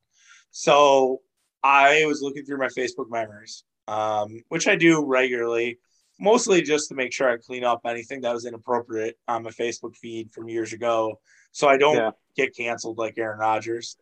So 0.51 1.21
I 1.63 2.05
was 2.05 2.21
looking 2.21 2.45
through 2.45 2.59
my 2.59 2.67
Facebook 2.67 3.09
memories, 3.09 3.63
um, 3.87 4.41
which 4.49 4.67
I 4.67 4.75
do 4.75 5.05
regularly, 5.05 5.79
mostly 6.19 6.61
just 6.61 6.89
to 6.89 6.95
make 6.95 7.13
sure 7.13 7.29
I 7.29 7.37
clean 7.37 7.63
up 7.63 7.81
anything 7.85 8.21
that 8.21 8.33
was 8.33 8.45
inappropriate 8.45 9.17
on 9.27 9.43
my 9.43 9.51
Facebook 9.51 9.95
feed 9.95 10.31
from 10.31 10.49
years 10.49 10.73
ago, 10.73 11.19
so 11.51 11.67
I 11.67 11.77
don't 11.77 11.97
yeah. 11.97 12.11
get 12.35 12.55
canceled 12.55 12.97
like 12.97 13.17
Aaron 13.17 13.39
Rodgers. 13.39 13.97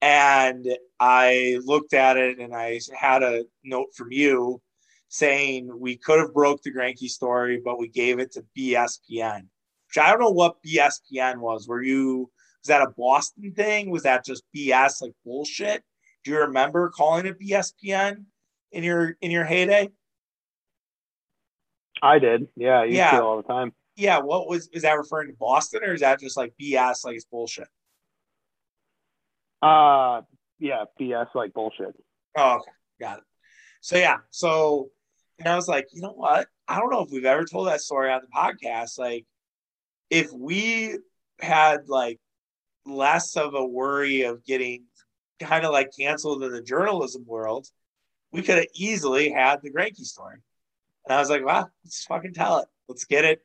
And 0.00 0.66
I 1.00 1.58
looked 1.64 1.94
at 1.94 2.16
it 2.16 2.38
and 2.38 2.54
I 2.54 2.80
had 2.94 3.22
a 3.22 3.44
note 3.64 3.94
from 3.94 4.12
you 4.12 4.60
saying 5.08 5.70
we 5.78 5.96
could 5.96 6.18
have 6.18 6.34
broke 6.34 6.62
the 6.62 6.72
Greinke 6.72 7.08
story, 7.08 7.60
but 7.64 7.78
we 7.78 7.88
gave 7.88 8.18
it 8.18 8.32
to 8.32 8.44
BSPN. 8.58 9.42
Which 9.88 10.04
I 10.04 10.10
don't 10.10 10.20
know 10.20 10.30
what 10.30 10.62
BSPN 10.62 11.38
was. 11.38 11.68
Were 11.68 11.82
you 11.82 12.30
was 12.64 12.68
that 12.68 12.82
a 12.82 12.90
Boston 12.96 13.52
thing? 13.52 13.90
Was 13.90 14.04
that 14.04 14.24
just 14.24 14.42
BS 14.56 15.02
like 15.02 15.12
bullshit? 15.24 15.82
Do 16.24 16.30
you 16.30 16.38
remember 16.38 16.88
calling 16.88 17.26
it 17.26 17.38
BSPN 17.38 18.24
in 18.72 18.82
your 18.82 19.16
in 19.20 19.30
your 19.30 19.44
heyday? 19.44 19.90
I 22.00 22.18
did. 22.18 22.48
Yeah, 22.56 22.80
I 22.80 22.84
used 22.84 22.96
yeah. 22.96 23.10
to 23.12 23.22
all 23.22 23.36
the 23.36 23.42
time. 23.42 23.72
Yeah, 23.96 24.20
what 24.20 24.48
was 24.48 24.68
is 24.72 24.82
that 24.82 24.94
referring 24.94 25.28
to 25.28 25.36
Boston 25.38 25.82
or 25.84 25.92
is 25.92 26.00
that 26.00 26.20
just 26.20 26.38
like 26.38 26.54
BS 26.60 27.04
like 27.04 27.16
it's 27.16 27.26
bullshit? 27.26 27.68
Uh 29.60 30.22
yeah, 30.58 30.84
BS 30.98 31.34
like 31.34 31.52
bullshit. 31.52 31.94
Oh, 32.36 32.54
okay. 32.56 32.70
Got 32.98 33.18
it. 33.18 33.24
So 33.82 33.98
yeah, 33.98 34.18
so 34.30 34.88
and 35.38 35.48
I 35.48 35.56
was 35.56 35.68
like, 35.68 35.88
you 35.92 36.00
know 36.00 36.12
what? 36.12 36.48
I 36.66 36.78
don't 36.80 36.90
know 36.90 37.02
if 37.02 37.10
we've 37.10 37.26
ever 37.26 37.44
told 37.44 37.68
that 37.68 37.82
story 37.82 38.10
on 38.10 38.22
the 38.22 38.28
podcast. 38.28 38.98
Like, 38.98 39.26
if 40.08 40.32
we 40.32 40.96
had 41.40 41.88
like 41.88 42.18
less 42.86 43.36
of 43.36 43.54
a 43.54 43.64
worry 43.64 44.22
of 44.22 44.44
getting 44.44 44.84
kind 45.40 45.64
of 45.64 45.72
like 45.72 45.90
canceled 45.96 46.42
in 46.42 46.52
the 46.52 46.62
journalism 46.62 47.24
world, 47.26 47.68
we 48.32 48.42
could 48.42 48.56
have 48.56 48.66
easily 48.74 49.30
had 49.30 49.60
the 49.62 49.70
Greinke 49.70 50.04
story. 50.04 50.36
And 51.06 51.14
I 51.14 51.20
was 51.20 51.30
like, 51.30 51.44
wow, 51.44 51.68
let's 51.84 52.04
fucking 52.04 52.34
tell 52.34 52.58
it. 52.58 52.68
Let's 52.88 53.04
get 53.04 53.24
it. 53.24 53.42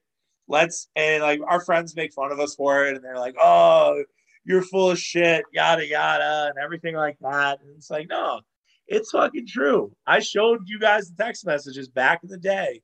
Let's 0.47 0.87
and 0.95 1.21
like 1.21 1.41
our 1.45 1.61
friends 1.61 1.95
make 1.95 2.13
fun 2.13 2.31
of 2.31 2.39
us 2.39 2.55
for 2.55 2.85
it, 2.85 2.95
and 2.95 3.03
they're 3.03 3.19
like, 3.19 3.35
oh, 3.39 4.03
you're 4.45 4.63
full 4.63 4.89
of 4.91 4.97
shit, 4.97 5.45
yada 5.53 5.85
yada, 5.85 6.47
and 6.49 6.63
everything 6.63 6.95
like 6.95 7.17
that. 7.21 7.59
And 7.61 7.69
it's 7.75 7.91
like, 7.91 8.07
no, 8.09 8.41
it's 8.87 9.11
fucking 9.11 9.45
true. 9.45 9.91
I 10.07 10.19
showed 10.19 10.61
you 10.65 10.79
guys 10.79 11.09
the 11.09 11.23
text 11.23 11.45
messages 11.45 11.87
back 11.87 12.23
in 12.23 12.29
the 12.29 12.37
day 12.39 12.81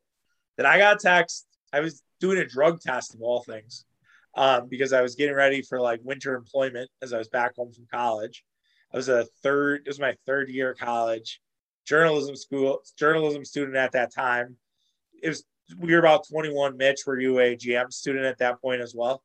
that 0.57 0.67
I 0.67 0.77
got 0.77 0.99
text. 0.99 1.47
I 1.73 1.79
was 1.79 2.03
doing 2.19 2.37
a 2.37 2.45
drug 2.45 2.81
test 2.81 3.15
of 3.15 3.21
all 3.21 3.41
things 3.41 3.85
um, 4.35 4.67
because 4.67 4.93
I 4.93 5.01
was 5.01 5.15
getting 5.15 5.35
ready 5.35 5.61
for 5.61 5.79
like 5.79 6.01
winter 6.03 6.35
employment 6.35 6.89
as 7.01 7.13
I 7.13 7.17
was 7.17 7.29
back 7.29 7.55
home 7.55 7.71
from 7.71 7.87
college. 7.91 8.43
I 8.93 8.97
was 8.97 9.09
a 9.09 9.25
third, 9.43 9.81
it 9.85 9.89
was 9.89 9.99
my 9.99 10.15
third 10.25 10.49
year 10.49 10.71
of 10.71 10.77
college, 10.77 11.41
journalism 11.85 12.35
school, 12.35 12.81
journalism 12.97 13.45
student 13.45 13.77
at 13.77 13.93
that 13.93 14.13
time. 14.13 14.57
It 15.21 15.29
was, 15.29 15.45
we 15.77 15.93
were 15.93 15.99
about 15.99 16.27
21. 16.27 16.77
Mitch, 16.77 17.01
were 17.07 17.19
you 17.19 17.39
a 17.39 17.55
GM 17.55 17.91
student 17.91 18.25
at 18.25 18.37
that 18.39 18.61
point 18.61 18.81
as 18.81 18.93
well? 18.93 19.23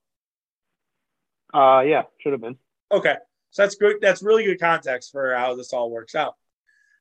Uh, 1.52 1.82
yeah, 1.84 2.02
should 2.18 2.32
have 2.32 2.40
been. 2.40 2.56
Okay. 2.90 3.16
So 3.50 3.62
that's 3.62 3.74
good. 3.74 3.96
That's 4.00 4.22
really 4.22 4.44
good 4.44 4.60
context 4.60 5.10
for 5.10 5.34
how 5.34 5.56
this 5.56 5.72
all 5.72 5.90
works 5.90 6.14
out. 6.14 6.34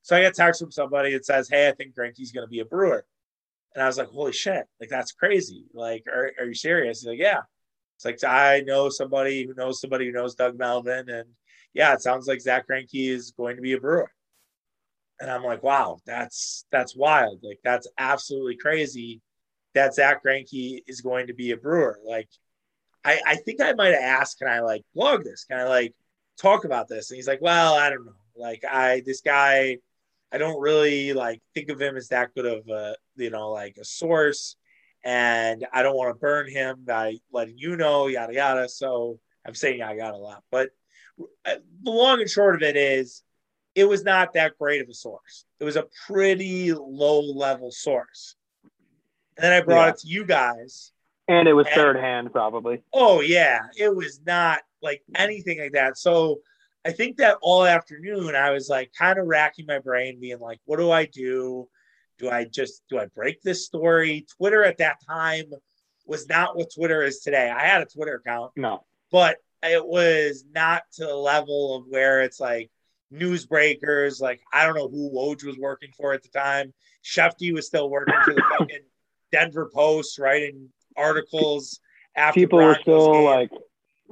So 0.02 0.16
I 0.16 0.22
get 0.22 0.34
text 0.34 0.62
from 0.62 0.72
somebody 0.72 1.14
that 1.14 1.26
says, 1.26 1.48
Hey, 1.50 1.70
I 1.70 1.72
think 1.74 1.96
Greinke's 1.96 2.32
going 2.32 2.46
to 2.46 2.50
be 2.50 2.60
a 2.60 2.66
brewer. 2.66 3.06
And 3.76 3.84
I 3.84 3.88
was 3.88 3.98
like, 3.98 4.08
Holy 4.08 4.34
shit. 4.34 4.66
Like, 4.80 4.90
that's 4.90 5.12
crazy. 5.12 5.66
Like, 5.74 6.06
are, 6.08 6.32
are 6.40 6.46
you 6.46 6.56
serious? 6.56 7.02
He's 7.02 7.08
like, 7.08 7.20
Yeah. 7.20 7.42
It's 8.00 8.06
like, 8.06 8.24
I 8.24 8.62
know 8.62 8.88
somebody 8.88 9.46
who 9.46 9.54
knows 9.54 9.82
somebody 9.82 10.06
who 10.06 10.14
knows 10.14 10.34
Doug 10.34 10.58
Melvin. 10.58 11.10
And 11.10 11.28
yeah, 11.74 11.94
it 11.94 12.02
sounds 12.02 12.28
like 12.28 12.40
Zack 12.40 12.66
Greinke 12.66 13.10
is 13.10 13.32
going 13.32 13.58
to 13.58 13.62
be 13.62 13.74
a 13.74 13.80
brewer. 13.80 14.10
And 15.20 15.30
I'm 15.30 15.44
like, 15.44 15.64
wow, 15.64 16.00
that's 16.06 16.66
that's 16.72 16.96
wild. 16.96 17.40
Like, 17.44 17.60
that's 17.62 17.90
absolutely 17.98 18.56
crazy 18.56 19.20
that 19.74 19.94
Zack 19.94 20.24
Greinke 20.24 20.82
is 20.88 21.02
going 21.02 21.28
to 21.28 21.34
be 21.34 21.52
a 21.52 21.58
brewer. 21.58 22.00
Like, 22.06 22.30
I, 23.04 23.20
I 23.28 23.36
think 23.36 23.60
I 23.60 23.74
might 23.74 23.94
have 23.94 24.02
asked, 24.02 24.40
can 24.40 24.48
I 24.48 24.62
like 24.62 24.84
blog 24.96 25.26
this? 25.26 25.44
Can 25.44 25.60
I 25.60 25.66
like 25.66 25.94
talk 26.40 26.64
about 26.64 26.88
this? 26.88 27.12
And 27.12 27.18
he's 27.18 27.28
like, 27.28 27.42
well, 27.42 27.74
I 27.74 27.90
don't 27.90 28.06
know. 28.06 28.14
Like, 28.38 28.64
I, 28.64 29.02
this 29.06 29.20
guy, 29.20 29.80
I 30.32 30.38
don't 30.38 30.62
really 30.62 31.12
like 31.12 31.42
think 31.54 31.68
of 31.68 31.82
him 31.82 31.98
as 31.98 32.08
that 32.08 32.34
good 32.34 32.46
of 32.46 32.66
a, 32.70 32.96
you 33.18 33.30
know, 33.30 33.52
like 33.52 33.76
a 33.76 33.84
source. 33.84 34.56
And 35.04 35.66
I 35.72 35.84
don't 35.84 35.96
want 35.96 36.14
to 36.14 36.20
burn 36.20 36.50
him 36.50 36.84
by 36.86 37.18
letting 37.32 37.58
you 37.58 37.76
know, 37.78 38.08
yada, 38.08 38.34
yada. 38.34 38.70
So 38.70 39.20
I'm 39.46 39.56
saying 39.56 39.80
yada, 39.80 39.96
yada 39.96 40.16
a 40.16 40.18
lot. 40.18 40.44
But 40.52 40.70
uh, 41.46 41.56
the 41.84 41.92
long 41.92 42.22
and 42.22 42.30
short 42.30 42.56
of 42.56 42.62
it 42.62 42.76
is, 42.76 43.24
it 43.76 43.88
was 43.88 44.04
not 44.04 44.34
that 44.34 44.58
great 44.58 44.82
of 44.82 44.90
a 44.90 44.94
source. 44.94 45.46
It 45.60 45.64
was 45.64 45.78
a 45.78 45.88
pretty 46.08 46.74
low 46.74 47.22
level 47.22 47.72
source. 47.72 48.36
And 49.38 49.44
then 49.44 49.54
I 49.54 49.62
brought 49.62 49.86
yeah. 49.86 49.90
it 49.92 49.98
to 50.00 50.08
you 50.08 50.26
guys 50.26 50.92
and 51.30 51.48
it 51.48 51.54
was 51.54 51.68
and, 51.68 51.76
third 51.76 51.96
hand, 51.96 52.32
probably. 52.32 52.82
Oh 52.92 53.22
yeah, 53.22 53.60
it 53.78 53.96
was 53.96 54.20
not 54.26 54.62
like 54.82 55.04
anything 55.16 55.60
like 55.60 55.74
that. 55.74 55.98
So 55.98 56.40
I 56.84 56.92
think 56.92 57.18
that 57.18 57.38
all 57.42 57.66
afternoon 57.66 58.36
I 58.36 58.50
was 58.50 58.68
like 58.68 58.92
kind 58.98 59.20
of 59.20 59.28
racking 59.28 59.68
my 59.68 59.78
brain, 59.78 60.20
being 60.20 60.40
like, 60.40 60.60
what 60.66 60.80
do 60.80 60.90
I 60.90 61.06
do? 61.06 61.70
Do 62.20 62.30
I 62.30 62.46
just 62.46 62.84
do 62.90 63.00
I 63.00 63.06
break 63.08 63.42
this 63.42 63.66
story? 63.66 64.26
Twitter 64.38 64.64
at 64.64 64.78
that 64.78 64.98
time 65.08 65.46
was 66.06 66.28
not 66.28 66.58
what 66.58 66.74
Twitter 66.74 67.02
is 67.04 67.20
today. 67.20 67.50
I 67.50 67.66
had 67.66 67.82
a 67.82 67.86
Twitter 67.86 68.16
account. 68.16 68.52
No. 68.56 68.84
But 69.12 69.38
it 69.64 69.86
was 69.86 70.46
not 70.54 70.84
to 70.94 71.06
the 71.06 71.16
level 71.16 71.76
of 71.76 71.86
where 71.88 72.22
it's 72.22 72.40
like 72.40 72.70
newsbreakers. 73.14 74.22
Like 74.22 74.42
I 74.54 74.66
don't 74.66 74.76
know 74.76 74.90
who 74.90 75.12
Woj 75.12 75.44
was 75.46 75.58
working 75.58 75.92
for 75.96 76.14
at 76.14 76.24
the 76.24 76.30
time. 76.30 76.74
Shefty 77.04 77.54
was 77.54 77.68
still 77.68 77.90
working 77.90 78.16
for 78.24 78.34
the 78.34 78.44
fucking 78.60 78.84
Denver 79.32 79.70
Post, 79.74 80.20
writing 80.20 80.70
articles 80.98 81.80
after 82.16 82.40
people 82.40 82.60
Broncos 82.60 82.78
were 82.78 82.82
still 82.82 83.14
game. 83.14 83.26
like 83.26 83.50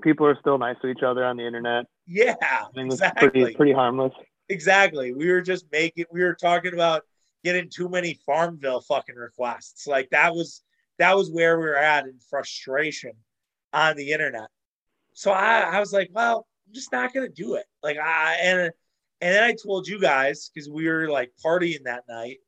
people 0.02 0.26
are 0.26 0.38
still 0.40 0.58
nice 0.58 0.78
to 0.82 0.88
each 0.88 1.04
other 1.04 1.26
on 1.26 1.38
the 1.38 1.46
internet. 1.46 1.86
Yeah, 2.06 2.36
exactly. 2.76 3.30
Pretty, 3.30 3.56
pretty 3.56 3.74
harmless. 3.74 4.14
Exactly. 4.50 5.14
We 5.14 5.30
were 5.30 5.42
just 5.42 5.66
making. 5.72 6.06
We 6.12 6.24
were 6.24 6.36
talking 6.36 6.74
about 6.74 7.04
getting 7.48 7.70
too 7.70 7.88
many 7.88 8.20
Farmville 8.26 8.82
fucking 8.82 9.16
requests. 9.16 9.88
Like 9.88 10.10
that 10.10 10.34
was 10.34 10.64
that 11.00 11.16
was 11.16 11.32
where 11.32 11.58
we 11.58 11.66
were 11.66 11.78
at 11.78 12.06
in 12.06 12.20
frustration 12.30 13.14
on 13.72 13.96
the 13.96 14.12
internet. 14.12 14.50
So 15.14 15.32
I, 15.32 15.62
I 15.62 15.80
was 15.80 15.94
like, 15.94 16.10
well, 16.12 16.46
I'm 16.68 16.74
just 16.74 16.92
not 16.92 17.14
gonna 17.14 17.30
do 17.30 17.56
it. 17.56 17.66
Like 17.82 17.98
I 17.98 18.38
and 18.42 18.60
and 19.22 19.36
then 19.36 19.44
I 19.44 19.54
told 19.54 19.88
you 19.88 20.00
guys 20.00 20.52
because 20.54 20.70
we 20.70 20.90
were 20.90 21.10
like 21.10 21.32
partying 21.44 21.84
that 21.86 22.04
night, 22.10 22.40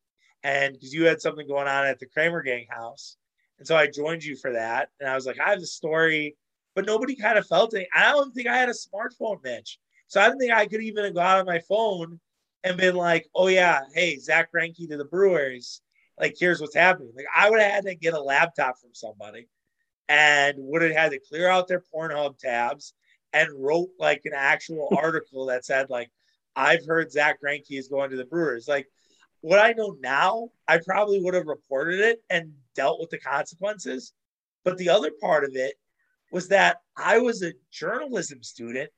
and 0.43 0.73
because 0.73 0.93
you 0.93 1.05
had 1.05 1.21
something 1.21 1.47
going 1.47 1.69
on 1.69 1.85
at 1.85 1.99
the 1.99 2.05
Kramer 2.05 2.41
Gang 2.41 2.67
house, 2.69 3.15
and 3.57 3.65
so 3.65 3.77
I 3.77 3.87
joined 3.87 4.23
you 4.25 4.35
for 4.35 4.51
that. 4.51 4.89
And 4.99 5.09
I 5.09 5.15
was 5.15 5.25
like, 5.25 5.39
I 5.39 5.51
have 5.51 5.61
the 5.61 5.65
story, 5.65 6.35
but 6.75 6.85
nobody 6.85 7.15
kind 7.15 7.37
of 7.37 7.47
felt 7.47 7.73
it. 7.73 7.87
I 7.95 8.11
don't 8.11 8.33
think 8.33 8.47
I 8.47 8.57
had 8.57 8.69
a 8.69 8.73
smartphone, 8.73 9.41
Mitch. 9.43 9.79
So 10.07 10.19
I 10.19 10.27
don't 10.27 10.39
think 10.39 10.51
I 10.51 10.65
could 10.65 10.81
even 10.81 11.05
have 11.05 11.15
got 11.15 11.39
on 11.39 11.45
my 11.45 11.59
phone 11.59 12.19
and 12.63 12.77
been 12.77 12.95
like, 12.95 13.27
oh, 13.35 13.47
yeah, 13.47 13.81
hey, 13.93 14.17
Zack 14.17 14.49
Greinke 14.53 14.87
to 14.89 14.97
the 14.97 15.05
Brewers. 15.05 15.81
Like, 16.19 16.35
here's 16.37 16.59
what's 16.59 16.75
happening. 16.75 17.13
Like, 17.15 17.27
I 17.35 17.49
would 17.49 17.61
have 17.61 17.71
had 17.71 17.85
to 17.85 17.95
get 17.95 18.13
a 18.13 18.21
laptop 18.21 18.79
from 18.79 18.91
somebody 18.93 19.47
and 20.09 20.55
would 20.57 20.81
have 20.81 20.91
had 20.91 21.11
to 21.11 21.19
clear 21.19 21.47
out 21.47 21.67
their 21.67 21.83
Pornhub 21.93 22.37
tabs 22.37 22.93
and 23.31 23.47
wrote 23.55 23.89
like 23.99 24.21
an 24.25 24.33
actual 24.35 24.89
article 24.97 25.45
that 25.47 25.65
said, 25.65 25.89
like, 25.89 26.11
I've 26.55 26.85
heard 26.85 27.11
Zack 27.11 27.39
Greinke 27.41 27.77
is 27.77 27.87
going 27.87 28.09
to 28.09 28.17
the 28.17 28.25
Brewers. 28.25 28.67
Like, 28.67 28.87
what 29.41 29.59
I 29.59 29.71
know 29.73 29.95
now, 30.01 30.49
I 30.67 30.79
probably 30.79 31.21
would 31.21 31.33
have 31.33 31.47
reported 31.47 32.01
it 32.01 32.21
and 32.29 32.53
dealt 32.75 32.99
with 32.99 33.09
the 33.09 33.19
consequences. 33.19 34.13
But 34.65 34.77
the 34.77 34.89
other 34.89 35.11
part 35.21 35.45
of 35.45 35.51
it 35.55 35.75
was 36.31 36.49
that 36.49 36.77
I 36.97 37.19
was 37.19 37.41
a 37.43 37.53
journalism 37.71 38.43
student. 38.43 38.89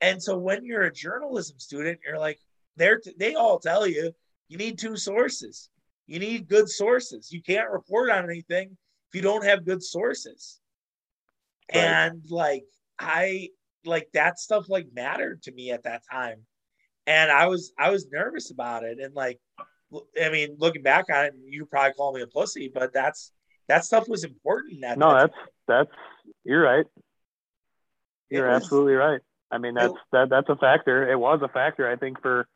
And 0.00 0.22
so 0.22 0.36
when 0.36 0.64
you're 0.64 0.82
a 0.82 0.92
journalism 0.92 1.58
student, 1.58 2.00
you're 2.04 2.18
like, 2.18 2.40
they're, 2.78 3.00
they 3.18 3.34
all 3.34 3.58
tell 3.58 3.86
you 3.86 4.12
you 4.48 4.56
need 4.56 4.78
two 4.78 4.96
sources. 4.96 5.68
You 6.06 6.18
need 6.18 6.48
good 6.48 6.68
sources. 6.68 7.30
You 7.30 7.42
can't 7.42 7.70
report 7.70 8.10
on 8.10 8.24
anything 8.24 8.76
if 9.08 9.14
you 9.14 9.20
don't 9.20 9.44
have 9.44 9.66
good 9.66 9.82
sources. 9.82 10.58
Right. 11.74 11.84
And 11.84 12.22
like, 12.30 12.64
I 12.98 13.50
like 13.84 14.08
that 14.14 14.38
stuff 14.38 14.68
like 14.68 14.88
mattered 14.94 15.42
to 15.42 15.52
me 15.52 15.70
at 15.70 15.84
that 15.84 16.02
time. 16.10 16.46
And 17.06 17.30
I 17.30 17.46
was, 17.46 17.72
I 17.78 17.90
was 17.90 18.06
nervous 18.10 18.50
about 18.50 18.84
it. 18.84 18.98
And 19.00 19.14
like, 19.14 19.38
I 20.22 20.28
mean, 20.30 20.56
looking 20.58 20.82
back 20.82 21.06
on 21.12 21.26
it, 21.26 21.34
you 21.46 21.64
probably 21.66 21.92
call 21.94 22.12
me 22.12 22.22
a 22.22 22.26
pussy, 22.26 22.70
but 22.72 22.92
that's 22.92 23.32
that 23.68 23.84
stuff 23.84 24.08
was 24.08 24.24
important. 24.24 24.82
That 24.82 24.98
no, 24.98 25.14
that's 25.14 25.34
that's 25.66 25.90
you're 26.44 26.62
right. 26.62 26.84
You're 28.30 28.48
absolutely 28.48 28.94
right. 28.94 29.20
I 29.50 29.56
mean, 29.56 29.74
that's 29.74 29.92
it, 29.92 29.98
that 30.12 30.28
that's 30.28 30.48
a 30.50 30.56
factor. 30.56 31.10
It 31.10 31.18
was 31.18 31.40
a 31.42 31.48
factor, 31.48 31.90
I 31.90 31.96
think, 31.96 32.20
for 32.20 32.46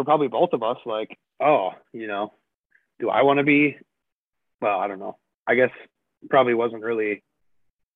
for 0.00 0.04
probably 0.04 0.28
both 0.28 0.52
of 0.52 0.62
us. 0.62 0.78
Like, 0.86 1.18
oh, 1.40 1.70
you 1.92 2.06
know, 2.06 2.32
do 2.98 3.10
I 3.10 3.22
want 3.22 3.38
to 3.38 3.44
be? 3.44 3.76
Well, 4.60 4.78
I 4.78 4.88
don't 4.88 4.98
know. 4.98 5.18
I 5.46 5.54
guess 5.54 5.70
probably 6.28 6.54
wasn't 6.54 6.82
really 6.82 7.22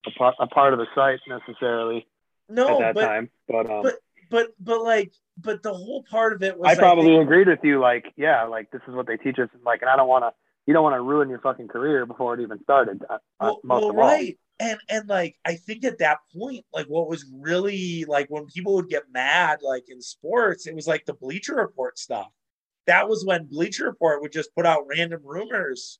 a 0.06 0.10
part 0.10 0.34
a 0.38 0.46
part 0.46 0.72
of 0.72 0.78
the 0.78 0.86
site 0.94 1.20
necessarily 1.26 2.06
no, 2.48 2.68
at 2.68 2.78
that 2.78 2.94
but, 2.94 3.06
time. 3.06 3.30
But 3.48 3.70
um, 3.70 3.82
but 3.82 3.94
but 4.30 4.54
but 4.60 4.82
like 4.82 5.12
but 5.38 5.62
the 5.62 5.72
whole 5.72 6.02
part 6.02 6.32
of 6.34 6.42
it 6.42 6.58
was 6.58 6.70
I 6.70 6.78
probably 6.78 7.12
I 7.12 7.18
think, 7.18 7.22
agreed 7.22 7.48
with 7.48 7.60
you. 7.62 7.80
Like, 7.80 8.12
yeah, 8.16 8.44
like 8.44 8.70
this 8.70 8.82
is 8.86 8.94
what 8.94 9.06
they 9.06 9.16
teach 9.16 9.38
us. 9.38 9.48
Like, 9.64 9.80
and 9.82 9.90
I 9.90 9.96
don't 9.96 10.08
want 10.08 10.24
to. 10.24 10.32
You 10.66 10.72
don't 10.72 10.82
want 10.82 10.94
to 10.94 11.02
ruin 11.02 11.28
your 11.28 11.40
fucking 11.40 11.68
career 11.68 12.06
before 12.06 12.32
it 12.34 12.40
even 12.40 12.62
started. 12.62 13.02
Uh, 13.08 13.18
well, 13.38 13.60
well 13.64 13.92
right. 13.92 14.38
And 14.60 14.78
and 14.88 15.08
like 15.08 15.36
I 15.44 15.56
think 15.56 15.84
at 15.84 15.98
that 15.98 16.18
point, 16.36 16.64
like 16.72 16.86
what 16.86 17.08
was 17.08 17.26
really 17.32 18.04
like 18.06 18.28
when 18.28 18.46
people 18.46 18.74
would 18.74 18.88
get 18.88 19.10
mad, 19.12 19.60
like 19.62 19.84
in 19.88 20.00
sports, 20.00 20.66
it 20.66 20.74
was 20.74 20.86
like 20.86 21.04
the 21.04 21.14
Bleacher 21.14 21.56
Report 21.56 21.98
stuff. 21.98 22.28
That 22.86 23.08
was 23.08 23.24
when 23.24 23.46
Bleacher 23.46 23.86
Report 23.86 24.22
would 24.22 24.32
just 24.32 24.54
put 24.54 24.66
out 24.66 24.86
random 24.88 25.20
rumors 25.24 25.98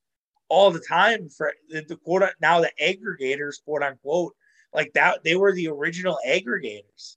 all 0.49 0.71
the 0.71 0.85
time 0.87 1.29
for 1.29 1.53
the, 1.69 1.99
quote 2.05 2.23
now 2.41 2.61
the 2.61 2.71
aggregators, 2.81 3.65
quote 3.65 3.83
unquote, 3.83 4.35
like 4.73 4.93
that 4.95 5.25
they 5.25 5.35
were 5.35 5.53
the 5.53 5.69
original 5.69 6.19
aggregators 6.27 7.17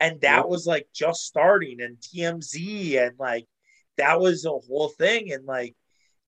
and 0.00 0.20
that 0.20 0.36
yep. 0.36 0.46
was 0.46 0.66
like 0.66 0.86
just 0.94 1.26
starting 1.26 1.80
and 1.80 1.96
TMZ 1.98 3.06
and 3.06 3.18
like 3.18 3.46
that 3.96 4.20
was 4.20 4.44
a 4.44 4.50
whole 4.50 4.88
thing 4.88 5.32
and 5.32 5.44
like 5.44 5.74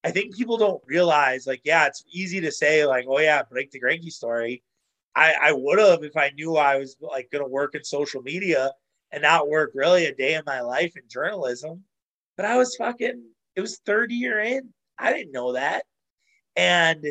I 0.02 0.10
think 0.10 0.34
people 0.34 0.56
don't 0.56 0.82
realize 0.86 1.46
like 1.46 1.60
yeah 1.64 1.86
it's 1.86 2.04
easy 2.10 2.40
to 2.40 2.52
say 2.52 2.86
like 2.86 3.06
oh 3.08 3.18
yeah 3.18 3.42
break 3.42 3.70
the 3.70 3.80
Greinke 3.80 4.10
story. 4.10 4.62
I 5.14 5.34
I 5.40 5.52
would 5.52 5.78
have 5.78 6.04
if 6.04 6.16
I 6.16 6.30
knew 6.30 6.56
I 6.56 6.76
was 6.76 6.96
like 7.00 7.30
gonna 7.30 7.48
work 7.48 7.74
in 7.74 7.84
social 7.84 8.22
media 8.22 8.72
and 9.12 9.22
not 9.22 9.48
work 9.48 9.72
really 9.74 10.06
a 10.06 10.14
day 10.14 10.34
in 10.34 10.42
my 10.46 10.60
life 10.60 10.96
in 10.96 11.02
journalism. 11.08 11.84
But 12.36 12.46
I 12.46 12.56
was 12.56 12.76
fucking 12.76 13.22
it 13.56 13.60
was 13.60 13.78
30 13.84 14.14
year 14.14 14.40
in. 14.40 14.70
I 14.98 15.12
didn't 15.12 15.32
know 15.32 15.52
that. 15.52 15.84
And 16.56 17.04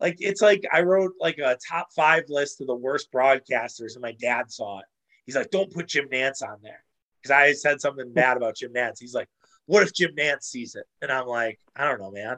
like 0.00 0.16
it's 0.20 0.42
like 0.42 0.64
I 0.72 0.82
wrote 0.82 1.12
like 1.20 1.38
a 1.38 1.58
top 1.68 1.88
five 1.94 2.24
list 2.28 2.60
of 2.60 2.66
the 2.66 2.74
worst 2.74 3.10
broadcasters 3.12 3.94
and 3.94 4.02
my 4.02 4.12
dad 4.12 4.50
saw 4.50 4.80
it. 4.80 4.86
He's 5.24 5.36
like, 5.36 5.50
don't 5.50 5.72
put 5.72 5.88
Jim 5.88 6.08
Nantz 6.08 6.42
on 6.42 6.58
there. 6.62 6.84
Because 7.20 7.32
I 7.32 7.52
said 7.52 7.80
something 7.80 8.12
bad 8.12 8.36
about 8.36 8.56
Jim 8.56 8.72
Nantz. 8.72 9.00
He's 9.00 9.14
like, 9.14 9.28
what 9.66 9.82
if 9.82 9.92
Jim 9.92 10.12
Nantz 10.16 10.44
sees 10.44 10.74
it? 10.74 10.84
And 11.02 11.12
I'm 11.12 11.26
like, 11.26 11.58
I 11.76 11.84
don't 11.84 12.00
know, 12.00 12.10
man. 12.10 12.36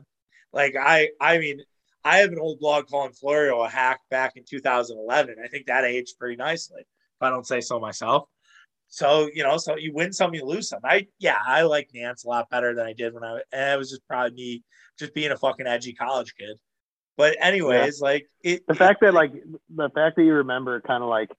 Like 0.52 0.74
I 0.80 1.10
I 1.20 1.38
mean, 1.38 1.60
I 2.04 2.18
have 2.18 2.32
an 2.32 2.38
old 2.38 2.58
blog 2.58 2.86
calling 2.88 3.12
Florio 3.12 3.62
a 3.62 3.68
hack 3.68 4.00
back 4.10 4.32
in 4.36 4.44
2011. 4.48 5.36
I 5.42 5.48
think 5.48 5.66
that 5.66 5.84
aged 5.84 6.18
pretty 6.18 6.36
nicely, 6.36 6.80
if 6.80 7.22
I 7.22 7.30
don't 7.30 7.46
say 7.46 7.60
so 7.60 7.78
myself. 7.78 8.24
So 8.88 9.28
you 9.32 9.42
know, 9.42 9.58
so 9.58 9.76
you 9.76 9.92
win 9.92 10.12
some, 10.12 10.34
you 10.34 10.44
lose 10.44 10.68
some. 10.68 10.80
I 10.84 11.06
yeah, 11.18 11.36
I 11.46 11.62
like 11.62 11.90
Nantz 11.94 12.24
a 12.24 12.28
lot 12.28 12.48
better 12.50 12.74
than 12.74 12.86
I 12.86 12.94
did 12.94 13.12
when 13.12 13.24
I. 13.24 13.40
And 13.52 13.74
it 13.74 13.78
was 13.78 13.90
just 13.90 14.06
probably 14.08 14.34
me 14.34 14.64
just 14.98 15.14
being 15.14 15.30
a 15.30 15.36
fucking 15.36 15.66
edgy 15.66 15.92
college 15.92 16.34
kid. 16.34 16.56
But 17.18 17.36
anyways, 17.40 17.98
yeah. 18.00 18.04
like 18.08 18.26
it, 18.42 18.66
the 18.66 18.74
fact 18.74 19.00
that 19.02 19.12
like 19.12 19.32
the 19.74 19.90
fact 19.90 20.16
that 20.16 20.22
you 20.22 20.34
remember 20.34 20.80
kind 20.80 21.02
of 21.02 21.10
like 21.10 21.30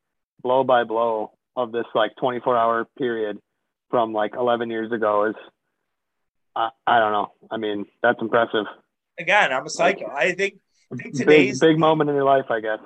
blow 0.41 0.63
by 0.63 0.83
blow 0.83 1.31
of 1.55 1.71
this 1.71 1.85
like 1.95 2.11
24 2.19 2.57
hour 2.57 2.87
period 2.97 3.39
from 3.89 4.13
like 4.13 4.35
11 4.35 4.69
years 4.69 4.91
ago 4.91 5.25
is 5.25 5.35
I, 6.55 6.69
I 6.85 6.99
don't 6.99 7.11
know. 7.11 7.33
I 7.51 7.57
mean, 7.57 7.85
that's 8.01 8.21
impressive. 8.21 8.65
Again, 9.17 9.51
I'm 9.51 9.65
a 9.65 9.69
psycho. 9.69 10.07
I 10.07 10.31
think, 10.31 10.55
I 10.91 10.95
think 10.95 11.15
today's 11.15 11.59
big, 11.59 11.73
big 11.73 11.79
moment 11.79 12.09
in 12.09 12.15
your 12.15 12.25
life, 12.25 12.45
I 12.49 12.59
guess. 12.59 12.79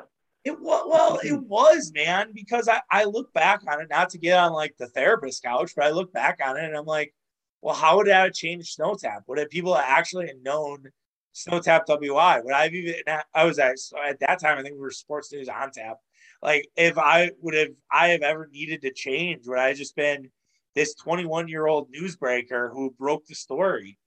It 0.43 0.59
was 0.59 0.83
well, 0.89 1.19
it 1.23 1.41
was, 1.41 1.91
man, 1.95 2.31
because 2.33 2.67
I, 2.67 2.81
I 2.91 3.05
look 3.05 3.33
back 3.33 3.61
on 3.65 3.81
it, 3.81 3.87
not 3.89 4.09
to 4.09 4.17
get 4.17 4.37
on 4.37 4.51
like 4.51 4.75
the 4.77 4.87
therapist 4.87 5.41
couch, 5.41 5.71
but 5.75 5.85
I 5.85 5.91
look 5.91 6.11
back 6.11 6.39
on 6.43 6.57
it 6.57 6.65
and 6.65 6.75
I'm 6.75 6.85
like, 6.85 7.13
well, 7.61 7.75
how 7.75 7.95
would 7.95 8.07
that 8.07 8.23
have 8.25 8.33
changed 8.33 8.73
Snow 8.73 8.95
Tap? 8.95 9.23
Would 9.27 9.37
have 9.37 9.49
people 9.49 9.77
actually 9.77 10.29
known 10.41 10.91
Snow 11.31 11.61
Tap 11.61 11.85
WI? 11.87 12.41
Would 12.41 12.53
I 12.53 12.63
have 12.63 12.73
even 12.73 12.95
I 13.33 13.45
was 13.45 13.57
at 13.57 13.75
at 14.05 14.19
that 14.19 14.39
time, 14.41 14.57
I 14.57 14.63
think 14.63 14.75
we 14.75 14.81
were 14.81 14.91
sports 14.91 15.31
news 15.31 15.47
on 15.47 15.71
tap. 15.71 15.97
Like 16.41 16.67
if 16.75 16.97
I 16.97 17.31
would 17.41 17.53
have 17.53 17.69
I 17.89 18.09
have 18.09 18.21
ever 18.21 18.49
needed 18.51 18.81
to 18.81 18.91
change, 18.91 19.47
would 19.47 19.59
I 19.59 19.73
just 19.73 19.95
been 19.95 20.29
this 20.75 20.95
21 20.95 21.47
year 21.47 21.67
old 21.67 21.89
newsbreaker 21.91 22.71
who 22.71 22.93
broke 22.97 23.25
the 23.25 23.35
story? 23.35 23.97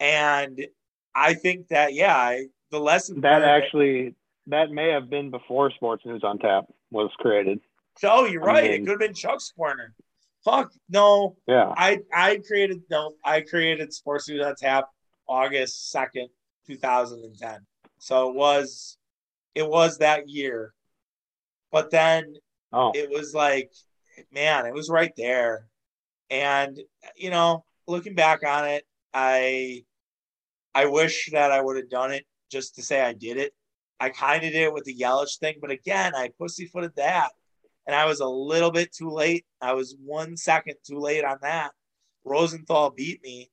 And 0.00 0.66
I 1.14 1.34
think 1.34 1.68
that 1.68 1.94
yeah, 1.94 2.16
I, 2.16 2.46
the 2.70 2.80
lesson 2.80 3.20
that 3.20 3.42
actually 3.42 4.14
that 4.46 4.70
may 4.70 4.90
have 4.90 5.08
been 5.08 5.30
before 5.30 5.70
Sports 5.70 6.04
News 6.04 6.22
on 6.24 6.38
Tap 6.38 6.64
was 6.90 7.10
created. 7.18 7.60
Oh, 8.02 8.24
you're 8.24 8.42
right. 8.42 8.64
I 8.64 8.68
mean, 8.68 8.72
it 8.72 8.78
could 8.80 8.90
have 8.90 8.98
been 8.98 9.14
Chuck's 9.14 9.52
corner. 9.52 9.94
Fuck 10.44 10.72
no. 10.88 11.36
Yeah. 11.46 11.72
I 11.76 12.00
I 12.12 12.40
created 12.46 12.82
no. 12.90 13.12
I 13.24 13.42
created 13.42 13.92
Sports 13.92 14.28
News 14.28 14.44
on 14.44 14.54
Tap 14.56 14.88
August 15.28 15.90
second, 15.90 16.28
two 16.66 16.76
thousand 16.76 17.24
and 17.24 17.38
ten. 17.38 17.60
So 17.98 18.30
it 18.30 18.34
was 18.34 18.98
it 19.54 19.68
was 19.68 19.98
that 19.98 20.28
year. 20.28 20.74
But 21.70 21.90
then 21.90 22.34
oh. 22.72 22.92
it 22.94 23.08
was 23.10 23.34
like, 23.34 23.70
man, 24.32 24.66
it 24.66 24.74
was 24.74 24.90
right 24.90 25.12
there. 25.16 25.66
And 26.32 26.80
you 27.14 27.30
know, 27.30 27.64
looking 27.86 28.14
back 28.14 28.44
on 28.44 28.66
it, 28.66 28.84
I 29.12 29.84
I 30.74 30.86
wish 30.86 31.28
that 31.32 31.52
I 31.52 31.60
would 31.60 31.76
have 31.76 31.90
done 31.90 32.10
it 32.10 32.24
just 32.50 32.74
to 32.76 32.82
say 32.82 33.02
I 33.02 33.12
did 33.12 33.36
it. 33.36 33.52
I 34.00 34.08
kind 34.08 34.42
of 34.42 34.50
did 34.50 34.62
it 34.62 34.72
with 34.72 34.84
the 34.84 34.96
Yelich 34.96 35.38
thing, 35.38 35.56
but 35.60 35.70
again, 35.70 36.14
I 36.16 36.30
pussyfooted 36.38 36.96
that. 36.96 37.30
And 37.86 37.94
I 37.94 38.06
was 38.06 38.20
a 38.20 38.26
little 38.26 38.70
bit 38.70 38.92
too 38.92 39.10
late. 39.10 39.44
I 39.60 39.74
was 39.74 39.96
one 40.02 40.36
second 40.36 40.76
too 40.86 40.98
late 40.98 41.24
on 41.24 41.38
that. 41.42 41.72
Rosenthal 42.24 42.90
beat 42.90 43.22
me 43.22 43.50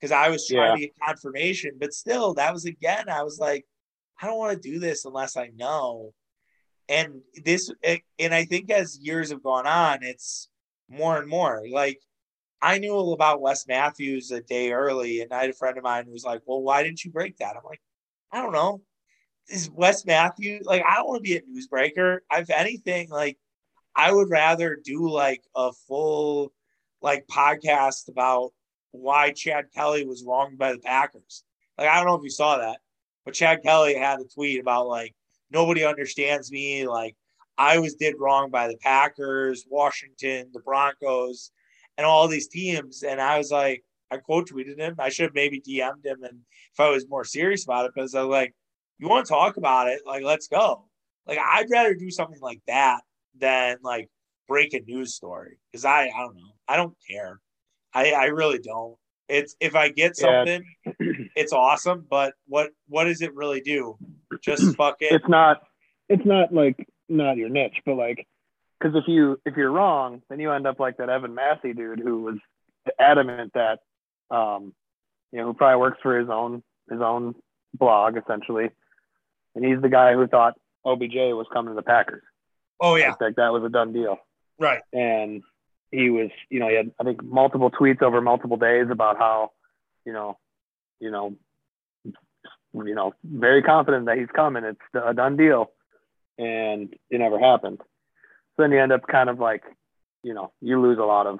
because 0.00 0.12
I 0.12 0.30
was 0.30 0.46
trying 0.46 0.70
yeah. 0.70 0.74
to 0.74 0.80
get 0.80 1.00
confirmation, 1.04 1.72
but 1.78 1.92
still, 1.92 2.34
that 2.34 2.52
was 2.52 2.64
again, 2.64 3.08
I 3.08 3.22
was 3.22 3.38
like, 3.38 3.66
I 4.20 4.26
don't 4.26 4.38
want 4.38 4.60
to 4.60 4.70
do 4.70 4.78
this 4.78 5.04
unless 5.04 5.36
I 5.36 5.50
know. 5.54 6.14
And 6.88 7.20
this, 7.44 7.70
and 8.18 8.34
I 8.34 8.44
think 8.44 8.70
as 8.70 8.98
years 8.98 9.30
have 9.30 9.42
gone 9.42 9.66
on, 9.66 10.02
it's 10.02 10.48
more 10.88 11.18
and 11.18 11.28
more 11.28 11.62
like 11.70 12.00
I 12.62 12.78
knew 12.78 12.96
about 13.10 13.40
Wes 13.40 13.66
Matthews 13.66 14.30
a 14.30 14.40
day 14.40 14.72
early, 14.72 15.20
and 15.20 15.32
I 15.32 15.40
had 15.42 15.50
a 15.50 15.52
friend 15.52 15.76
of 15.76 15.82
mine 15.82 16.04
who 16.06 16.12
was 16.12 16.24
like, 16.24 16.42
"Well, 16.46 16.62
why 16.62 16.84
didn't 16.84 17.04
you 17.04 17.10
break 17.10 17.36
that?" 17.38 17.56
I'm 17.56 17.64
like, 17.64 17.82
"I 18.30 18.40
don't 18.40 18.52
know." 18.52 18.82
Is 19.48 19.68
Wes 19.70 20.06
Matthews 20.06 20.64
like? 20.64 20.84
I 20.86 20.94
don't 20.96 21.08
want 21.08 21.24
to 21.24 21.28
be 21.28 21.36
a 21.36 21.42
newsbreaker. 21.42 22.20
If 22.30 22.50
anything, 22.50 23.10
like, 23.10 23.36
I 23.96 24.12
would 24.12 24.30
rather 24.30 24.76
do 24.76 25.10
like 25.10 25.42
a 25.56 25.72
full 25.72 26.52
like 27.02 27.26
podcast 27.26 28.08
about 28.08 28.52
why 28.92 29.32
Chad 29.32 29.72
Kelly 29.74 30.06
was 30.06 30.24
wronged 30.24 30.58
by 30.58 30.72
the 30.72 30.78
Packers. 30.78 31.44
Like, 31.76 31.88
I 31.88 31.96
don't 31.96 32.06
know 32.06 32.14
if 32.14 32.22
you 32.22 32.30
saw 32.30 32.58
that, 32.58 32.78
but 33.24 33.34
Chad 33.34 33.62
Kelly 33.64 33.94
had 33.94 34.20
a 34.20 34.24
tweet 34.24 34.60
about 34.60 34.86
like 34.86 35.14
nobody 35.50 35.84
understands 35.84 36.52
me. 36.52 36.86
Like, 36.86 37.16
I 37.58 37.78
was 37.80 37.96
did 37.96 38.14
wrong 38.20 38.50
by 38.50 38.68
the 38.68 38.76
Packers, 38.78 39.66
Washington, 39.68 40.50
the 40.52 40.60
Broncos 40.60 41.50
and 41.96 42.06
all 42.06 42.28
these 42.28 42.48
teams. 42.48 43.02
And 43.02 43.20
I 43.20 43.38
was 43.38 43.50
like, 43.50 43.84
I 44.10 44.18
quote 44.18 44.50
tweeted 44.50 44.78
him. 44.78 44.96
I 44.98 45.08
should 45.08 45.24
have 45.24 45.34
maybe 45.34 45.60
DM'd 45.60 46.04
him 46.04 46.22
and 46.22 46.40
if 46.72 46.80
I 46.80 46.90
was 46.90 47.08
more 47.08 47.24
serious 47.24 47.64
about 47.64 47.86
it, 47.86 47.92
because 47.94 48.14
I 48.14 48.22
was 48.22 48.30
like, 48.30 48.54
you 48.98 49.08
want 49.08 49.26
to 49.26 49.32
talk 49.32 49.56
about 49.56 49.88
it? 49.88 50.00
Like, 50.06 50.22
let's 50.22 50.48
go. 50.48 50.86
Like, 51.26 51.38
I'd 51.38 51.70
rather 51.70 51.94
do 51.94 52.10
something 52.10 52.40
like 52.40 52.60
that 52.66 53.00
than 53.38 53.78
like 53.82 54.08
break 54.48 54.74
a 54.74 54.80
news 54.80 55.14
story. 55.14 55.58
Cause 55.72 55.84
I, 55.84 56.04
I 56.04 56.20
don't 56.20 56.36
know. 56.36 56.52
I 56.68 56.76
don't 56.76 56.94
care. 57.10 57.40
I, 57.94 58.12
I 58.12 58.24
really 58.26 58.58
don't. 58.58 58.96
It's 59.28 59.56
if 59.60 59.74
I 59.74 59.88
get 59.88 60.16
something, 60.16 60.62
yeah. 60.84 60.92
it's 61.36 61.52
awesome. 61.52 62.06
But 62.08 62.34
what 62.46 62.70
what 62.88 63.04
does 63.04 63.22
it 63.22 63.34
really 63.34 63.60
do? 63.60 63.96
Just 64.42 64.76
fuck 64.76 64.96
it. 65.00 65.12
It's 65.12 65.28
not. 65.28 65.62
It's 66.08 66.26
not 66.26 66.52
like 66.52 66.86
not 67.08 67.36
your 67.36 67.48
niche, 67.48 67.80
but 67.86 67.94
like 67.94 68.26
because 68.82 68.96
if 68.96 69.06
you 69.06 69.40
if 69.44 69.56
you're 69.56 69.70
wrong, 69.70 70.22
then 70.28 70.40
you 70.40 70.50
end 70.50 70.66
up 70.66 70.80
like 70.80 70.96
that 70.96 71.08
Evan 71.08 71.34
Massey 71.34 71.72
dude 71.72 72.00
who 72.00 72.22
was 72.22 72.36
adamant 72.98 73.52
that, 73.54 73.80
um, 74.30 74.72
you 75.30 75.38
know, 75.38 75.46
who 75.46 75.54
probably 75.54 75.80
works 75.80 75.98
for 76.02 76.18
his 76.18 76.28
own 76.28 76.62
his 76.90 77.00
own 77.00 77.34
blog 77.74 78.16
essentially, 78.16 78.70
and 79.54 79.64
he's 79.64 79.80
the 79.80 79.88
guy 79.88 80.14
who 80.14 80.26
thought 80.26 80.58
OBJ 80.84 81.14
was 81.14 81.46
coming 81.52 81.72
to 81.72 81.76
the 81.76 81.82
Packers. 81.82 82.22
Oh 82.80 82.96
yeah, 82.96 83.14
like 83.20 83.36
that 83.36 83.52
was 83.52 83.62
a 83.64 83.68
done 83.68 83.92
deal. 83.92 84.18
Right. 84.58 84.82
And 84.92 85.42
he 85.90 86.10
was, 86.10 86.30
you 86.50 86.58
know, 86.58 86.68
he 86.68 86.74
had 86.74 86.90
I 87.00 87.04
think 87.04 87.22
multiple 87.22 87.70
tweets 87.70 88.02
over 88.02 88.20
multiple 88.20 88.56
days 88.56 88.86
about 88.90 89.18
how, 89.18 89.52
you 90.04 90.12
know, 90.12 90.38
you 90.98 91.10
know, 91.10 91.36
you 92.74 92.94
know, 92.94 93.14
very 93.22 93.62
confident 93.62 94.06
that 94.06 94.18
he's 94.18 94.28
coming. 94.34 94.64
It's 94.64 94.80
a 94.94 95.14
done 95.14 95.36
deal, 95.36 95.70
and 96.36 96.92
it 97.10 97.18
never 97.18 97.38
happened. 97.38 97.80
So 98.56 98.62
then 98.62 98.72
you 98.72 98.80
end 98.80 98.92
up 98.92 99.06
kind 99.06 99.30
of 99.30 99.38
like, 99.38 99.62
you 100.22 100.34
know, 100.34 100.52
you 100.60 100.80
lose 100.80 100.98
a 100.98 101.04
lot 101.04 101.26
of, 101.26 101.38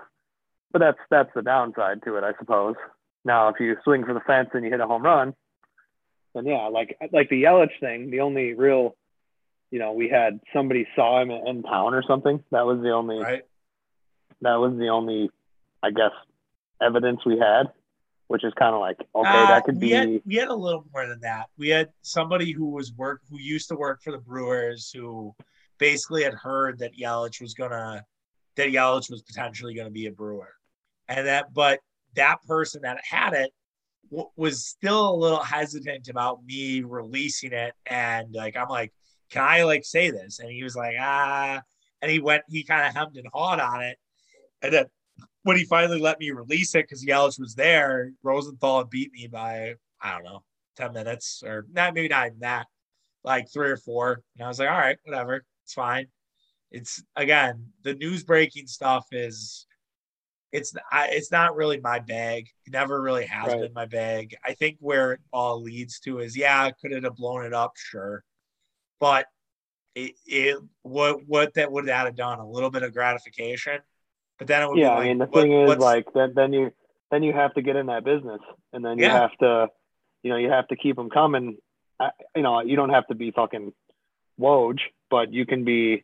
but 0.73 0.79
that's 0.79 0.99
that's 1.11 1.31
the 1.35 1.43
downside 1.43 2.03
to 2.05 2.17
it, 2.17 2.25
I 2.25 2.33
suppose. 2.39 2.77
Now, 3.25 3.49
if 3.49 3.57
you 3.61 3.77
swing 3.85 4.05
for 4.05 4.15
the 4.15 4.21
fence 4.21 4.51
and 4.55 4.65
you 4.65 4.71
hit 4.71 4.81
a 4.81 4.87
home 4.87 5.03
run, 5.03 5.35
then 6.35 6.47
yeah, 6.47 6.69
like 6.69 6.97
like 7.13 7.29
the 7.29 7.43
Yelich 7.43 7.79
thing, 7.81 8.11
the 8.11 8.21
only 8.21 8.55
real, 8.55 8.97
you 9.71 9.79
know, 9.79 9.93
we 9.93 10.09
had 10.09 10.41
somebody 10.53 10.87
saw 10.97 11.21
him 11.21 11.31
in 11.31 11.63
town 11.63 11.95
or 11.95 12.03
something. 12.03 12.43
That 12.51 12.67
was 12.67 12.81
the 12.83 12.91
only. 12.91 13.19
Right. 13.19 13.43
That 14.41 14.57
was 14.57 14.77
the 14.77 14.89
only, 14.89 15.31
I 15.83 15.91
guess, 15.91 16.11
evidence 16.81 17.21
we 17.25 17.39
had, 17.39 17.71
which 18.27 18.43
is 18.43 18.53
kind 18.59 18.75
of 18.75 18.81
like 18.81 18.97
okay, 19.15 19.29
uh, 19.29 19.47
that 19.49 19.65
could 19.65 19.77
we 19.77 19.89
be. 19.89 19.91
Had, 19.91 20.23
we 20.27 20.35
had 20.37 20.49
a 20.49 20.55
little 20.55 20.85
more 20.93 21.07
than 21.07 21.21
that. 21.21 21.51
We 21.57 21.69
had 21.69 21.91
somebody 22.01 22.51
who 22.51 22.71
was 22.71 22.93
work 22.93 23.21
who 23.31 23.39
used 23.39 23.69
to 23.69 23.77
work 23.77 24.03
for 24.03 24.11
the 24.11 24.19
Brewers 24.19 24.91
who 24.91 25.35
basically 25.83 26.23
had 26.23 26.35
heard 26.35 26.79
that 26.79 26.97
Yelich 26.97 27.41
was 27.41 27.55
gonna 27.55 28.05
that 28.55 28.69
Yelich 28.69 29.11
was 29.11 29.23
potentially 29.23 29.75
to 29.75 29.91
be 29.91 30.07
a 30.07 30.13
Brewer, 30.13 30.55
and 31.09 31.27
that 31.27 31.53
but 31.53 31.81
that 32.15 32.37
person 32.47 32.83
that 32.83 33.01
had 33.03 33.33
it 33.33 33.51
w- 34.09 34.31
was 34.37 34.65
still 34.65 35.11
a 35.11 35.17
little 35.17 35.43
hesitant 35.43 36.09
about 36.09 36.45
me 36.45 36.83
releasing 36.83 37.53
it, 37.53 37.75
and 37.85 38.33
like 38.33 38.57
I'm 38.57 38.69
like, 38.69 38.93
can 39.31 39.43
I 39.43 39.65
like 39.65 39.85
say 39.85 40.13
this? 40.13 40.39
And 40.39 40.53
he 40.53 40.63
was 40.63 40.77
like, 40.77 40.95
ah, 41.01 41.61
and 42.01 42.11
he 42.13 42.21
went, 42.21 42.45
he 42.49 42.63
kind 42.63 42.87
of 42.87 42.95
hemmed 42.95 43.17
and 43.17 43.27
hawed 43.35 43.59
on 43.59 43.83
it, 43.83 43.99
and 44.63 44.73
then 44.73 44.85
when 45.43 45.57
he 45.57 45.65
finally 45.65 45.99
let 45.99 46.21
me 46.21 46.31
release 46.31 46.77
it 46.77 46.85
because 46.85 47.05
Yelich 47.05 47.41
was 47.41 47.57
there, 47.57 48.13
Rosenthal 48.23 48.85
beat 48.85 49.11
me 49.13 49.27
by 49.27 49.75
I 50.01 50.13
don't 50.13 50.23
know 50.23 50.45
ten 50.77 50.93
minutes 50.93 51.43
or 51.45 51.67
not, 51.73 51.93
maybe 51.93 52.07
not 52.07 52.29
even 52.29 52.39
that, 52.39 52.69
like 53.25 53.53
three 53.53 53.71
or 53.71 53.77
four, 53.77 54.23
and 54.37 54.45
I 54.45 54.49
was 54.49 54.61
like, 54.61 54.71
all 54.71 54.79
right, 54.79 54.99
whatever. 55.03 55.45
It's 55.65 55.75
fine. 55.75 56.07
It's 56.71 57.03
again, 57.17 57.69
the 57.83 57.95
news 57.95 58.25
breaking 58.25 58.67
stuff 58.67 59.07
is 59.13 59.67
it's 60.53 60.75
I, 60.91 61.09
it's 61.11 61.33
not 61.33 61.57
really 61.57 61.81
my 61.81 61.99
bag. 61.99 62.49
It 62.67 62.73
never 62.73 63.01
really 63.01 63.27
has 63.27 63.49
right. 63.49 63.61
been 63.61 63.73
my 63.73 63.87
bag. 63.87 64.37
I 64.45 64.53
think 64.53 64.77
where 64.81 65.13
it 65.13 65.21
all 65.33 65.63
leads 65.63 65.99
to 66.01 66.21
is 66.21 66.37
yeah, 66.37 66.71
could 66.71 66.93
it 66.93 67.05
have 67.05 67.17
blown 67.17 67.45
it 67.45 67.55
up? 67.55 67.73
Sure, 67.77 68.23
but 69.01 69.27
it, 69.95 70.13
it 70.27 70.59
what 70.83 71.27
what 71.27 71.55
that 71.55 71.73
would 71.73 71.87
that 71.87 72.07
have 72.07 72.17
done? 72.17 72.39
A 72.39 72.49
little 72.49 72.71
bit 72.71 72.83
of 72.83 72.93
gratification, 72.93 73.79
but 74.39 74.47
then 74.47 74.63
it 74.63 74.69
would 74.69 74.79
yeah. 74.79 74.91
Like, 74.91 74.99
I 74.99 75.05
mean, 75.09 75.19
the 75.19 75.27
what, 75.27 75.43
thing 75.43 75.53
is 75.53 75.79
like 75.79 76.07
then 76.15 76.33
then 76.35 76.53
you 76.53 76.71
then 77.11 77.23
you 77.23 77.33
have 77.33 77.55
to 77.55 77.63
get 77.63 77.77
in 77.77 77.87
that 77.87 78.05
business, 78.05 78.41
and 78.73 78.85
then 78.85 78.99
you 78.99 79.05
yeah. 79.05 79.21
have 79.21 79.37
to 79.39 79.69
you 80.23 80.31
know 80.31 80.37
you 80.37 80.51
have 80.51 80.69
to 80.69 80.77
keep 80.77 80.97
them 80.97 81.11
coming. 81.11 81.57
I, 81.99 82.11
you 82.37 82.43
know, 82.43 82.61
you 82.61 82.77
don't 82.77 82.91
have 82.91 83.07
to 83.09 83.15
be 83.15 83.31
fucking 83.31 83.73
Woj, 84.39 84.81
but 85.13 85.31
you 85.31 85.45
can 85.45 85.63
be 85.63 86.03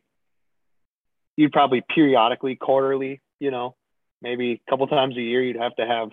you'd 1.35 1.51
probably 1.51 1.81
periodically, 1.93 2.55
quarterly, 2.55 3.21
you 3.39 3.49
know, 3.49 3.75
maybe 4.21 4.61
a 4.65 4.69
couple 4.69 4.85
times 4.87 5.17
a 5.17 5.21
year, 5.21 5.41
you'd 5.41 5.55
have 5.55 5.75
to 5.77 5.85
have 5.85 6.09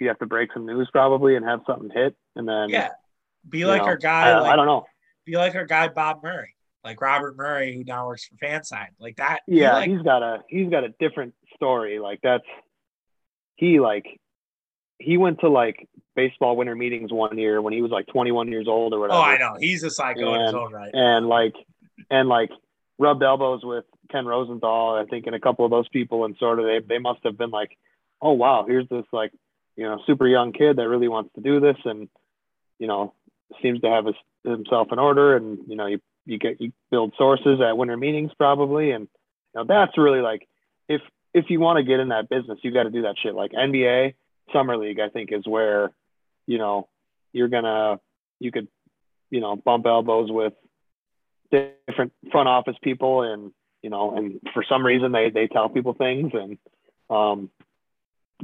you'd 0.00 0.08
have 0.08 0.18
to 0.20 0.26
break 0.26 0.50
some 0.54 0.64
news 0.64 0.88
probably 0.90 1.36
and 1.36 1.44
have 1.44 1.60
something 1.66 1.90
hit, 1.94 2.16
and 2.34 2.48
then 2.48 2.70
yeah, 2.70 2.88
be 3.46 3.66
like 3.66 3.82
know, 3.82 3.88
our 3.88 3.96
guy. 3.98 4.30
I, 4.30 4.40
like, 4.40 4.52
I 4.52 4.56
don't 4.56 4.66
know. 4.66 4.86
Be 5.26 5.36
like 5.36 5.54
our 5.54 5.66
guy 5.66 5.88
Bob 5.88 6.22
Murray, 6.22 6.56
like 6.82 6.98
Robert 7.02 7.36
Murray, 7.36 7.76
who 7.76 7.84
now 7.84 8.06
works 8.06 8.26
for 8.26 8.36
FanSided, 8.36 8.94
like 8.98 9.16
that. 9.16 9.40
Yeah, 9.46 9.74
like, 9.74 9.90
he's 9.90 10.00
got 10.00 10.22
a 10.22 10.38
he's 10.48 10.70
got 10.70 10.82
a 10.82 10.94
different 10.98 11.34
story. 11.56 11.98
Like 11.98 12.20
that's 12.22 12.46
he 13.56 13.80
like 13.80 14.06
he 14.98 15.18
went 15.18 15.40
to 15.40 15.50
like 15.50 15.86
baseball 16.16 16.56
winter 16.56 16.74
meetings 16.74 17.12
one 17.12 17.36
year 17.36 17.60
when 17.60 17.74
he 17.74 17.82
was 17.82 17.90
like 17.90 18.06
21 18.06 18.48
years 18.48 18.66
old 18.66 18.94
or 18.94 19.00
whatever. 19.00 19.18
oh, 19.18 19.22
I 19.22 19.36
know 19.36 19.56
he's 19.60 19.82
a 19.82 19.90
psycho 19.90 20.34
in 20.34 20.46
his 20.46 20.54
own 20.54 20.72
right. 20.72 20.90
and 20.94 21.26
like 21.26 21.54
and 22.10 22.28
like 22.28 22.50
rubbed 22.98 23.22
elbows 23.22 23.60
with 23.64 23.84
Ken 24.10 24.26
Rosenthal, 24.26 24.94
I 24.94 25.04
think, 25.08 25.26
and 25.26 25.34
a 25.34 25.40
couple 25.40 25.64
of 25.64 25.70
those 25.70 25.88
people, 25.88 26.24
and 26.24 26.36
sort 26.38 26.58
of 26.58 26.66
they 26.66 26.80
they 26.86 26.98
must 26.98 27.20
have 27.24 27.36
been 27.38 27.50
like, 27.50 27.76
oh 28.20 28.32
wow, 28.32 28.64
here's 28.66 28.88
this 28.88 29.04
like 29.12 29.32
you 29.76 29.84
know 29.84 30.00
super 30.06 30.26
young 30.26 30.52
kid 30.52 30.76
that 30.76 30.88
really 30.88 31.08
wants 31.08 31.30
to 31.34 31.40
do 31.40 31.60
this, 31.60 31.76
and 31.84 32.08
you 32.78 32.86
know 32.86 33.14
seems 33.62 33.80
to 33.80 33.88
have 33.88 34.06
his, 34.06 34.14
himself 34.44 34.88
in 34.92 34.98
order, 34.98 35.36
and 35.36 35.58
you 35.66 35.76
know 35.76 35.86
you 35.86 36.00
you 36.26 36.38
get 36.38 36.60
you 36.60 36.72
build 36.90 37.14
sources 37.16 37.60
at 37.60 37.76
winter 37.76 37.96
meetings 37.96 38.32
probably, 38.36 38.90
and 38.90 39.08
you 39.54 39.60
know 39.60 39.64
that's 39.64 39.96
really 39.98 40.20
like 40.20 40.46
if 40.88 41.00
if 41.32 41.46
you 41.48 41.60
want 41.60 41.78
to 41.78 41.84
get 41.84 42.00
in 42.00 42.08
that 42.08 42.28
business, 42.28 42.58
you 42.62 42.72
got 42.72 42.84
to 42.84 42.90
do 42.90 43.02
that 43.02 43.16
shit. 43.22 43.34
Like 43.34 43.52
NBA 43.52 44.14
summer 44.52 44.76
league, 44.76 45.00
I 45.00 45.08
think 45.08 45.32
is 45.32 45.46
where 45.46 45.90
you 46.46 46.58
know 46.58 46.88
you're 47.32 47.48
gonna 47.48 48.00
you 48.38 48.52
could 48.52 48.68
you 49.30 49.40
know 49.40 49.56
bump 49.56 49.86
elbows 49.86 50.30
with 50.30 50.52
different 51.50 52.12
front 52.30 52.48
office 52.48 52.76
people 52.82 53.22
and 53.22 53.52
you 53.82 53.90
know 53.90 54.16
and 54.16 54.40
for 54.54 54.64
some 54.68 54.84
reason 54.84 55.12
they 55.12 55.30
they 55.30 55.46
tell 55.48 55.68
people 55.68 55.94
things 55.94 56.32
and 56.34 56.58
um 57.08 57.50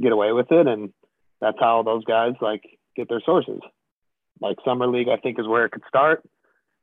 get 0.01 0.11
away 0.11 0.31
with 0.31 0.51
it. 0.51 0.67
And 0.67 0.93
that's 1.41 1.57
how 1.59 1.83
those 1.83 2.03
guys 2.05 2.33
like 2.41 2.63
get 2.95 3.09
their 3.09 3.21
sources. 3.25 3.59
Like 4.39 4.57
summer 4.63 4.87
league 4.87 5.09
i 5.09 5.17
think 5.17 5.39
is 5.39 5.47
where 5.47 5.65
it 5.65 5.71
could 5.71 5.83
start. 5.87 6.23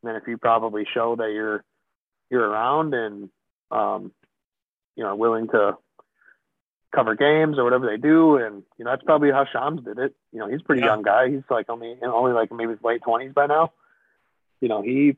And 0.02 0.08
then 0.08 0.16
if 0.16 0.26
you 0.26 0.36
probably 0.38 0.86
show 0.92 1.16
that 1.16 1.32
you're 1.32 1.64
you're 2.30 2.48
around 2.48 2.94
and 2.94 3.28
um 3.70 4.12
you 4.96 5.04
know 5.04 5.14
willing 5.16 5.48
to 5.48 5.76
cover 6.94 7.16
games 7.16 7.58
or 7.58 7.64
whatever 7.64 7.86
they 7.86 7.96
do. 7.96 8.36
And 8.36 8.62
you 8.78 8.84
know 8.84 8.92
that's 8.92 9.02
probably 9.04 9.30
how 9.30 9.44
Shams 9.52 9.84
did 9.84 9.98
it. 9.98 10.14
You 10.32 10.38
know 10.38 10.48
he's 10.48 10.60
a 10.60 10.64
pretty 10.64 10.82
Yeah. 10.82 10.88
young 10.88 11.02
guy. 11.02 11.28
He's 11.30 11.42
like 11.50 11.68
only 11.68 11.96
only 12.02 12.32
like 12.32 12.50
maybe 12.52 12.72
his 12.72 12.82
late 12.82 13.02
20s 13.02 13.34
by 13.34 13.46
now. 13.46 13.72
You 14.60 14.68
know 14.68 14.80
he 14.82 15.16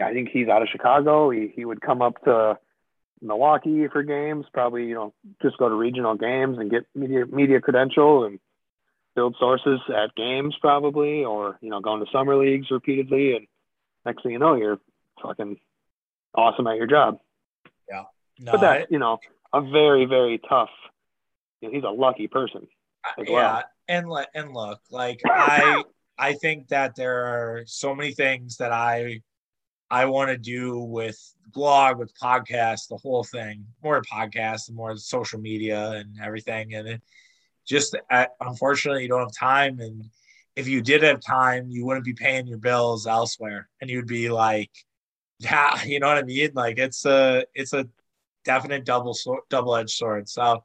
I 0.00 0.12
think 0.12 0.28
he's 0.30 0.48
out 0.48 0.62
of 0.62 0.68
Chicago. 0.68 1.30
He 1.30 1.52
he 1.54 1.64
would 1.64 1.80
come 1.80 2.02
up 2.02 2.22
to 2.24 2.58
Milwaukee 3.20 3.88
for 3.88 4.02
games, 4.02 4.46
probably 4.52 4.86
you 4.86 4.94
know 4.94 5.14
just 5.42 5.58
go 5.58 5.68
to 5.68 5.74
regional 5.74 6.14
games 6.14 6.58
and 6.58 6.70
get 6.70 6.84
media 6.94 7.26
media 7.26 7.60
credential 7.60 8.24
and 8.24 8.38
build 9.16 9.34
sources 9.38 9.80
at 9.88 10.14
games 10.14 10.54
probably, 10.60 11.24
or 11.24 11.58
you 11.60 11.70
know 11.70 11.80
going 11.80 12.04
to 12.04 12.10
summer 12.12 12.36
leagues 12.36 12.70
repeatedly. 12.70 13.34
And 13.36 13.46
next 14.06 14.22
thing 14.22 14.32
you 14.32 14.38
know, 14.38 14.54
you're 14.54 14.78
fucking 15.22 15.58
awesome 16.34 16.66
at 16.68 16.76
your 16.76 16.86
job. 16.86 17.18
Yeah, 17.88 18.04
no, 18.38 18.52
but 18.52 18.64
I- 18.64 18.86
you 18.90 18.98
know 18.98 19.18
a 19.52 19.60
very 19.62 20.04
very 20.04 20.38
tough. 20.48 20.70
You 21.60 21.68
know, 21.68 21.74
he's 21.74 21.84
a 21.84 21.90
lucky 21.90 22.28
person. 22.28 22.68
as 23.18 23.26
yeah 23.28 23.32
well. 23.32 23.64
and 23.88 24.26
and 24.34 24.52
look 24.54 24.80
like 24.90 25.20
i 25.24 25.82
i 26.18 26.32
think 26.34 26.68
that 26.68 26.94
there 26.94 27.24
are 27.24 27.62
so 27.66 27.94
many 27.94 28.12
things 28.12 28.58
that 28.58 28.70
i 28.72 29.20
i 29.90 30.04
want 30.04 30.28
to 30.28 30.36
do 30.36 30.78
with 30.78 31.18
blog 31.52 31.98
with 31.98 32.12
podcast 32.18 32.88
the 32.88 32.96
whole 32.96 33.24
thing 33.24 33.64
more 33.82 34.02
podcast 34.02 34.68
and 34.68 34.76
more 34.76 34.96
social 34.96 35.40
media 35.40 35.90
and 35.92 36.16
everything 36.22 36.74
and 36.74 36.88
it 36.88 37.02
just 37.66 37.96
unfortunately 38.40 39.02
you 39.02 39.08
don't 39.08 39.20
have 39.20 39.34
time 39.34 39.80
and 39.80 40.04
if 40.56 40.66
you 40.68 40.80
did 40.80 41.02
have 41.02 41.20
time 41.20 41.68
you 41.68 41.84
wouldn't 41.84 42.04
be 42.04 42.14
paying 42.14 42.46
your 42.46 42.58
bills 42.58 43.06
elsewhere 43.06 43.68
and 43.80 43.90
you'd 43.90 44.06
be 44.06 44.28
like 44.28 44.70
yeah 45.38 45.82
you 45.84 46.00
know 46.00 46.08
what 46.08 46.18
i 46.18 46.22
mean 46.22 46.50
like 46.54 46.78
it's 46.78 47.04
a 47.06 47.44
it's 47.54 47.72
a 47.72 47.86
definite 48.44 48.84
double 48.84 49.16
double 49.50 49.76
edged 49.76 49.90
sword 49.90 50.28
so 50.28 50.62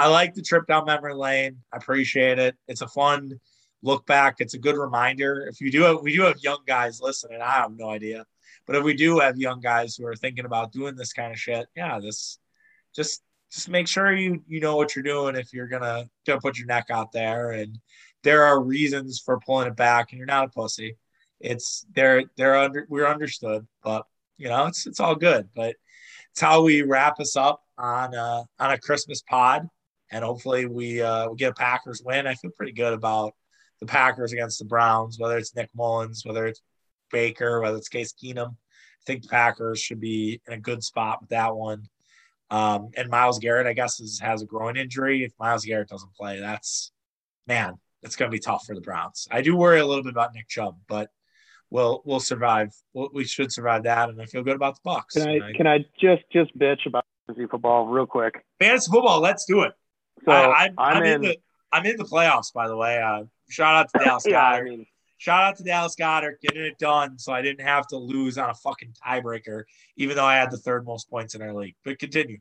I 0.00 0.06
like 0.06 0.32
the 0.32 0.40
trip 0.40 0.66
down 0.66 0.86
memory 0.86 1.12
lane. 1.12 1.58
I 1.70 1.76
appreciate 1.76 2.38
it. 2.38 2.56
It's 2.66 2.80
a 2.80 2.88
fun 2.88 3.38
look 3.82 4.06
back. 4.06 4.36
It's 4.38 4.54
a 4.54 4.58
good 4.58 4.78
reminder. 4.78 5.46
If 5.46 5.60
you 5.60 5.70
do 5.70 5.82
have, 5.82 6.00
we 6.00 6.16
do 6.16 6.22
have 6.22 6.42
young 6.42 6.60
guys 6.66 7.02
listening. 7.02 7.42
I 7.42 7.50
have 7.50 7.76
no 7.76 7.90
idea, 7.90 8.24
but 8.70 8.78
if 8.78 8.84
we 8.84 8.94
do 8.94 9.18
have 9.18 9.36
young 9.36 9.58
guys 9.58 9.96
who 9.96 10.06
are 10.06 10.14
thinking 10.14 10.44
about 10.44 10.70
doing 10.70 10.94
this 10.94 11.12
kind 11.12 11.32
of 11.32 11.40
shit, 11.40 11.66
yeah, 11.74 11.98
this 11.98 12.38
just 12.94 13.20
just 13.50 13.68
make 13.68 13.88
sure 13.88 14.14
you 14.14 14.44
you 14.46 14.60
know 14.60 14.76
what 14.76 14.94
you're 14.94 15.02
doing 15.02 15.34
if 15.34 15.52
you're 15.52 15.66
gonna 15.66 16.08
gonna 16.24 16.40
put 16.40 16.56
your 16.56 16.68
neck 16.68 16.86
out 16.88 17.10
there. 17.10 17.50
And 17.50 17.80
there 18.22 18.44
are 18.44 18.62
reasons 18.62 19.18
for 19.18 19.40
pulling 19.40 19.66
it 19.66 19.74
back, 19.74 20.12
and 20.12 20.18
you're 20.18 20.26
not 20.26 20.44
a 20.44 20.50
pussy. 20.50 20.96
It's 21.40 21.84
they're 21.96 22.26
they're 22.36 22.54
under 22.54 22.86
we're 22.88 23.08
understood, 23.08 23.66
but 23.82 24.06
you 24.38 24.48
know 24.48 24.66
it's 24.66 24.86
it's 24.86 25.00
all 25.00 25.16
good. 25.16 25.48
But 25.52 25.74
it's 26.30 26.40
how 26.40 26.62
we 26.62 26.82
wrap 26.82 27.18
us 27.18 27.34
up 27.34 27.64
on 27.76 28.14
uh, 28.14 28.44
on 28.60 28.70
a 28.70 28.78
Christmas 28.78 29.20
pod 29.20 29.68
and 30.12 30.24
hopefully 30.24 30.66
we 30.66 31.02
uh, 31.02 31.28
we 31.28 31.36
get 31.36 31.50
a 31.50 31.54
Packers 31.54 32.02
win. 32.04 32.28
I 32.28 32.34
feel 32.34 32.52
pretty 32.52 32.72
good 32.72 32.92
about 32.92 33.34
the 33.80 33.86
Packers 33.86 34.32
against 34.32 34.60
the 34.60 34.64
Browns, 34.64 35.18
whether 35.18 35.38
it's 35.38 35.56
Nick 35.56 35.70
Mullens, 35.74 36.24
whether 36.24 36.46
it's 36.46 36.62
Baker, 37.10 37.60
whether 37.60 37.76
it's 37.76 37.88
Case 37.88 38.12
Keenum. 38.12 38.56
I 39.00 39.04
think 39.06 39.22
the 39.22 39.28
Packers 39.28 39.80
should 39.80 40.00
be 40.00 40.40
in 40.46 40.52
a 40.52 40.58
good 40.58 40.82
spot 40.82 41.20
with 41.20 41.30
that 41.30 41.54
one. 41.54 41.88
Um, 42.50 42.90
and 42.96 43.08
Myles 43.08 43.38
Garrett, 43.38 43.66
I 43.66 43.72
guess, 43.72 44.00
is, 44.00 44.20
has 44.20 44.42
a 44.42 44.46
groin 44.46 44.76
injury. 44.76 45.24
If 45.24 45.32
Myles 45.38 45.64
Garrett 45.64 45.88
doesn't 45.88 46.14
play, 46.14 46.40
that's 46.40 46.92
man, 47.46 47.74
it's 48.02 48.16
going 48.16 48.30
to 48.30 48.34
be 48.34 48.40
tough 48.40 48.64
for 48.66 48.74
the 48.74 48.80
Browns. 48.80 49.28
I 49.30 49.42
do 49.42 49.56
worry 49.56 49.80
a 49.80 49.86
little 49.86 50.02
bit 50.02 50.12
about 50.12 50.34
Nick 50.34 50.48
Chubb, 50.48 50.76
but 50.88 51.10
we'll 51.70 52.02
we'll 52.04 52.20
survive. 52.20 52.72
We'll, 52.92 53.10
we 53.12 53.24
should 53.24 53.52
survive 53.52 53.84
that, 53.84 54.08
and 54.08 54.20
I 54.20 54.26
feel 54.26 54.42
good 54.42 54.56
about 54.56 54.74
the 54.74 54.80
Bucks. 54.84 55.14
Can 55.14 55.28
And 55.28 55.44
I 55.44 55.52
can 55.52 55.66
I 55.66 55.78
just 56.00 56.22
just 56.32 56.56
bitch 56.58 56.86
about 56.86 57.04
fantasy 57.26 57.46
football 57.46 57.86
real 57.86 58.06
quick? 58.06 58.44
fantasy 58.58 58.90
football, 58.90 59.20
let's 59.20 59.44
do 59.44 59.62
it. 59.62 59.72
So 60.24 60.32
I, 60.32 60.64
I'm, 60.64 60.74
I'm, 60.76 60.96
I'm 60.96 61.02
in, 61.04 61.12
in. 61.12 61.20
the 61.22 61.38
I'm 61.72 61.86
in 61.86 61.96
the 61.96 62.04
playoffs, 62.04 62.52
by 62.52 62.68
the 62.68 62.76
way. 62.76 63.00
Uh, 63.00 63.24
shout 63.48 63.76
out 63.76 63.88
to 63.94 64.04
Dallas 64.04 64.26
yeah, 64.26 64.42
I 64.42 64.62
mean, 64.62 64.86
shout 65.20 65.42
out 65.44 65.56
to 65.58 65.62
Dallas 65.62 65.94
Goedert 65.94 66.40
getting 66.40 66.62
it 66.64 66.78
done, 66.78 67.18
so 67.18 67.32
I 67.32 67.42
didn't 67.42 67.64
have 67.66 67.86
to 67.88 67.96
lose 67.98 68.38
on 68.38 68.48
a 68.48 68.54
fucking 68.54 68.94
tiebreaker, 69.06 69.64
even 69.96 70.16
though 70.16 70.24
I 70.24 70.36
had 70.36 70.50
the 70.50 70.56
third 70.56 70.84
most 70.86 71.10
points 71.10 71.34
in 71.34 71.42
our 71.42 71.52
league. 71.52 71.76
But 71.84 71.98
continue. 71.98 72.38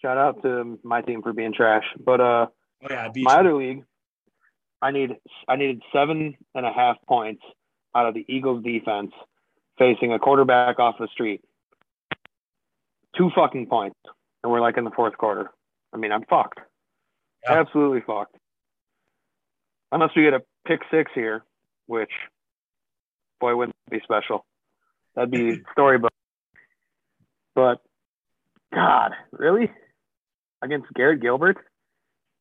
shout 0.00 0.16
out 0.16 0.42
to 0.42 0.78
my 0.82 1.02
team 1.02 1.22
for 1.22 1.32
being 1.32 1.52
trash. 1.52 1.84
But 2.04 2.20
uh, 2.20 2.46
Oh 2.82 2.86
yeah, 2.90 3.08
my 3.16 3.34
you. 3.34 3.40
other 3.40 3.54
league, 3.54 3.84
I 4.80 4.90
need 4.92 5.10
I 5.48 5.56
needed 5.56 5.82
seven 5.92 6.36
and 6.54 6.64
a 6.64 6.72
half 6.72 6.96
points 7.08 7.42
out 7.94 8.06
of 8.06 8.14
the 8.14 8.24
Eagles 8.28 8.62
defense 8.64 9.10
facing 9.78 10.12
a 10.12 10.18
quarterback 10.18 10.78
off 10.78 10.94
the 10.98 11.08
street. 11.12 11.42
Two 13.16 13.30
fucking 13.34 13.66
points, 13.66 13.98
and 14.42 14.52
we're 14.52 14.60
like 14.60 14.76
in 14.78 14.84
the 14.84 14.90
fourth 14.92 15.16
quarter. 15.18 15.50
I 15.92 15.96
mean, 15.96 16.12
I'm 16.12 16.24
fucked. 16.26 16.60
Yeah. 17.44 17.60
Absolutely 17.60 18.00
fucked. 18.06 18.36
Unless 19.90 20.10
we 20.14 20.22
get 20.22 20.34
a 20.34 20.42
pick 20.68 20.80
six 20.90 21.10
here, 21.14 21.42
which 21.86 22.10
boy 23.40 23.56
wouldn't 23.56 23.74
be 23.90 24.00
special. 24.04 24.44
That'd 25.16 25.30
be 25.32 25.60
storybook. 25.72 26.12
But 27.54 27.78
God, 28.72 29.12
really? 29.32 29.70
Against 30.62 30.86
Garrett 30.94 31.20
Gilbert 31.20 31.56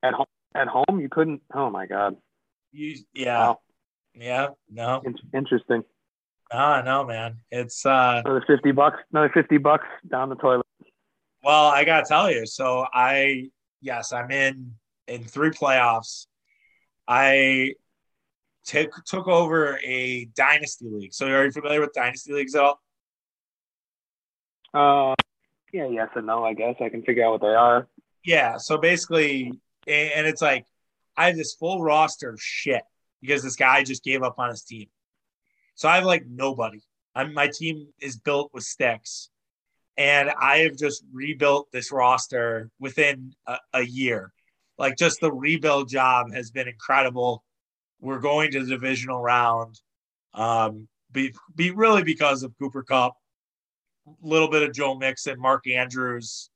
at 0.04 0.14
home? 0.14 0.26
At 0.56 0.68
home, 0.68 1.00
you 1.00 1.10
couldn't. 1.10 1.42
Oh 1.54 1.70
my 1.70 1.86
God! 1.86 2.16
You, 2.72 2.96
yeah, 3.14 3.40
Wow, 3.40 3.60
yeah, 4.16 4.48
no, 4.72 5.02
In- 5.06 5.16
interesting. 5.34 5.84
no, 6.52 6.82
no, 6.82 7.04
man. 7.06 7.38
It's 7.52 7.86
uh, 7.86 8.22
Another 8.26 8.44
fifty 8.48 8.72
bucks. 8.72 8.98
Another 9.12 9.30
fifty 9.34 9.58
bucks 9.58 9.86
down 10.10 10.30
the 10.30 10.36
toilet. 10.36 10.66
well, 11.44 11.66
I 11.68 11.84
gotta 11.84 12.06
tell 12.08 12.32
you. 12.32 12.46
So 12.48 12.86
I, 12.92 13.50
yes, 13.82 14.12
I'm 14.14 14.32
in 14.32 14.74
in 15.08 15.24
three 15.24 15.52
playoffs. 15.52 16.26
I 17.08 17.74
took 18.68 19.04
took 19.06 19.28
over 19.28 19.80
a 19.84 20.26
dynasty 20.36 20.86
league. 20.90 21.14
So 21.14 21.28
are 21.28 21.46
you 21.46 21.52
familiar 21.52 21.82
with 21.82 21.94
dynasty 21.94 22.34
leagues 22.34 22.54
at 22.54 22.64
all? 22.64 22.82
Uh, 24.74 25.16
yeah, 25.74 25.88
yes 25.88 26.10
and 26.16 26.28
no. 26.28 26.44
I 26.44 26.54
guess 26.54 26.76
I 26.80 26.90
can 26.90 27.02
figure 27.04 27.26
out 27.26 27.32
what 27.32 27.42
they 27.42 27.56
are. 27.56 27.88
Yeah. 28.24 28.58
So 28.58 28.78
basically, 28.78 29.54
and 29.88 30.28
it's 30.28 30.42
like 30.42 30.66
I 31.16 31.28
have 31.28 31.38
this 31.38 31.54
full 31.54 31.82
roster 31.82 32.30
of 32.30 32.42
shit 32.42 32.84
because 33.22 33.42
this 33.42 33.56
guy 33.56 33.84
just 33.84 34.04
gave 34.04 34.22
up 34.22 34.36
on 34.38 34.50
his 34.50 34.64
team. 34.64 34.88
So 35.76 35.88
I 35.88 35.96
have 35.96 36.06
like 36.06 36.26
nobody. 36.28 36.82
I'm 37.16 37.34
my 37.34 37.50
team 37.52 37.88
is 38.00 38.18
built 38.18 38.52
with 38.54 38.64
sticks, 38.64 39.30
and 39.98 40.30
I 40.30 40.60
have 40.60 40.76
just 40.76 41.04
rebuilt 41.12 41.72
this 41.72 41.92
roster 41.92 42.70
within 42.80 43.34
a, 43.48 43.58
a 43.74 43.82
year. 43.82 44.34
Like 44.78 44.98
just 44.98 45.22
the 45.22 45.32
rebuild 45.32 45.90
job 45.90 46.34
has 46.34 46.52
been 46.52 46.68
incredible. 46.68 47.44
We're 48.00 48.20
going 48.20 48.52
to 48.52 48.64
the 48.64 48.70
divisional 48.70 49.22
round. 49.22 49.80
Um, 50.34 50.88
be, 51.12 51.34
be 51.56 51.72
really 51.72 52.04
because 52.04 52.44
of 52.44 52.54
Cooper 52.60 52.84
Kupp, 52.84 53.16
a 54.08 54.28
little 54.28 54.50
bit 54.50 54.64
of 54.64 54.74
Joe 54.74 54.96
Mixon, 54.96 55.40
Mark 55.40 55.68
Andrews, 55.68 56.50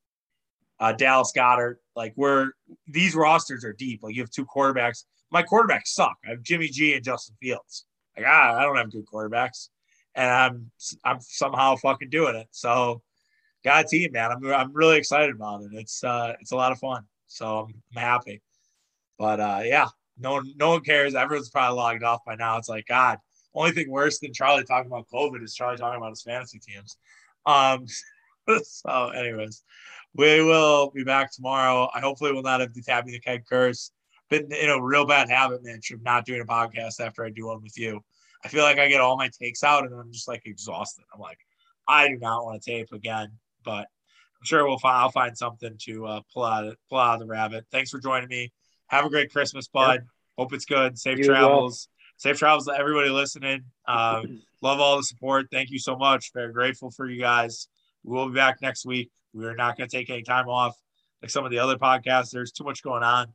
uh, 0.82 0.92
Dallas 0.92 1.32
Goedert. 1.36 1.76
Like 1.96 2.14
we're 2.18 2.52
these 2.88 3.16
rosters 3.16 3.64
are 3.64 3.74
deep. 3.74 4.02
Like 4.04 4.16
you 4.16 4.22
have 4.22 4.32
two 4.32 4.46
quarterbacks. 4.46 5.06
My 5.32 5.44
quarterbacks 5.44 5.88
suck. 5.88 6.18
I 6.26 6.32
have 6.32 6.42
Jimmy 6.42 6.68
G 6.68 6.94
and 6.94 7.04
Justin 7.04 7.36
Fields. 7.42 7.86
Like 8.18 8.26
ah, 8.28 8.58
I 8.58 8.64
don't 8.64 8.76
have 8.76 8.92
good 8.92 9.06
quarterbacks, 9.06 9.70
and 10.16 10.30
I'm 10.30 10.72
I'm 11.06 11.20
somehow 11.22 11.76
fucking 11.78 12.10
doing 12.10 12.36
it. 12.36 12.48
So 12.52 13.02
got 13.64 13.86
a 13.86 13.88
team, 13.88 14.12
man. 14.12 14.32
I'm 14.32 14.46
I'm 14.54 14.74
really 14.74 14.98
excited 14.98 15.36
about 15.36 15.62
it. 15.62 15.70
It's 15.74 16.04
uh 16.04 16.34
it's 16.42 16.52
a 16.52 16.56
lot 16.56 16.72
of 16.72 16.80
fun. 16.80 17.04
So 17.28 17.60
I'm, 17.60 17.74
I'm 17.96 18.02
happy. 18.02 18.42
But 19.18 19.39
uh 19.39 19.62
yeah, 19.64 19.88
no 20.22 20.34
one 20.34 20.54
no 20.56 20.70
one 20.72 20.82
cares. 20.82 21.16
Everyone's 21.16 21.50
probably 21.50 21.78
logged 21.78 22.04
off 22.04 22.22
by 22.26 22.36
now. 22.36 22.58
It's 22.58 22.70
like 22.70 22.86
God. 22.88 23.20
Only 23.54 23.72
thing 23.72 23.90
worse 23.90 24.20
than 24.20 24.34
Charlie 24.34 24.64
talking 24.64 24.90
about 24.90 25.08
COVID 25.14 25.44
is 25.44 25.54
Charlie 25.54 25.78
talking 25.78 25.98
about 25.98 26.12
his 26.12 26.24
fantasy 26.24 26.60
teams. 26.60 26.98
Um. 27.46 27.86
so, 28.64 29.10
anyways, 29.10 29.64
we 30.16 30.42
will 30.42 30.92
be 30.92 31.04
back 31.04 31.32
tomorrow. 31.32 31.90
I 31.94 32.00
hopefully 32.00 32.32
will 32.32 32.42
not 32.42 32.62
have 32.62 32.74
the 32.74 32.82
tapping 32.82 33.12
the 33.12 33.20
keg 33.20 33.44
curse. 33.48 33.92
Been 34.30 34.52
in 34.52 34.70
a 34.70 34.82
real 34.82 35.06
bad 35.06 35.30
habit, 35.30 35.64
man, 35.64 35.80
of 35.92 36.02
not 36.02 36.26
doing 36.26 36.42
a 36.42 36.46
podcast 36.46 37.02
after 37.02 37.26
I 37.26 37.30
do 37.30 37.48
one 37.48 37.62
with 37.62 37.78
you. 37.78 38.02
I 38.44 38.48
feel 38.48 38.64
like 38.64 38.80
I 38.80 38.88
get 38.88 39.02
all 39.02 39.18
my 39.18 39.30
takes 39.30 39.64
out 39.64 39.86
and 39.86 39.94
I'm 39.94 40.12
just 40.12 40.28
like 40.28 40.44
exhausted. 40.46 41.04
I'm 41.14 41.20
like, 41.20 41.38
I 41.88 42.08
do 42.08 42.18
not 42.18 42.46
want 42.46 42.62
to 42.62 42.72
tape 42.72 42.94
again 42.94 43.38
but 43.64 43.88
I'm 44.40 44.46
sure 44.46 44.68
we'll 44.68 44.80
find 44.80 44.98
I'll 44.98 45.12
find 45.12 45.38
something 45.38 45.76
to 45.82 46.06
uh, 46.06 46.22
pull 46.34 46.46
out 46.46 46.76
pull 46.90 46.98
out 46.98 47.16
of 47.16 47.20
the 47.20 47.26
rabbit. 47.28 47.66
Thanks 47.72 47.90
for 47.90 48.00
joining 48.00 48.30
me. 48.30 48.52
Have 48.92 49.06
a 49.06 49.10
great 49.10 49.32
Christmas, 49.32 49.68
bud. 49.68 49.94
Yep. 49.94 50.04
Hope 50.38 50.54
it's 50.54 50.66
good. 50.66 51.00
Safe 51.00 51.18
you 51.18 51.24
travels. 51.24 51.88
Well. 51.88 52.34
Safe 52.34 52.38
travels 52.38 52.66
to 52.66 52.74
everybody 52.74 53.10
listening. 53.10 53.64
Um, 53.88 54.42
love 54.62 54.80
all 54.80 54.98
the 54.98 55.04
support. 55.04 55.48
Thank 55.52 55.72
you 55.72 55.80
so 55.80 55.96
much. 55.96 56.32
Very 56.34 56.52
grateful 56.52 56.92
for 56.92 57.10
you 57.10 57.20
guys. 57.20 57.68
We 58.04 58.14
will 58.14 58.28
be 58.28 58.36
back 58.36 58.62
next 58.62 58.86
week. 58.86 59.10
We 59.34 59.46
are 59.46 59.56
not 59.56 59.78
going 59.78 59.89
to 59.89 59.96
take 59.96 60.10
any 60.10 60.24
time 60.24 60.48
off 60.48 60.78
like 61.22 61.32
some 61.32 61.46
of 61.46 61.52
the 61.52 61.60
other 61.60 61.78
podcasts. 61.78 62.32
There's 62.32 62.52
too 62.52 62.64
much 62.64 62.84
going 62.84 63.04
on. 63.04 63.28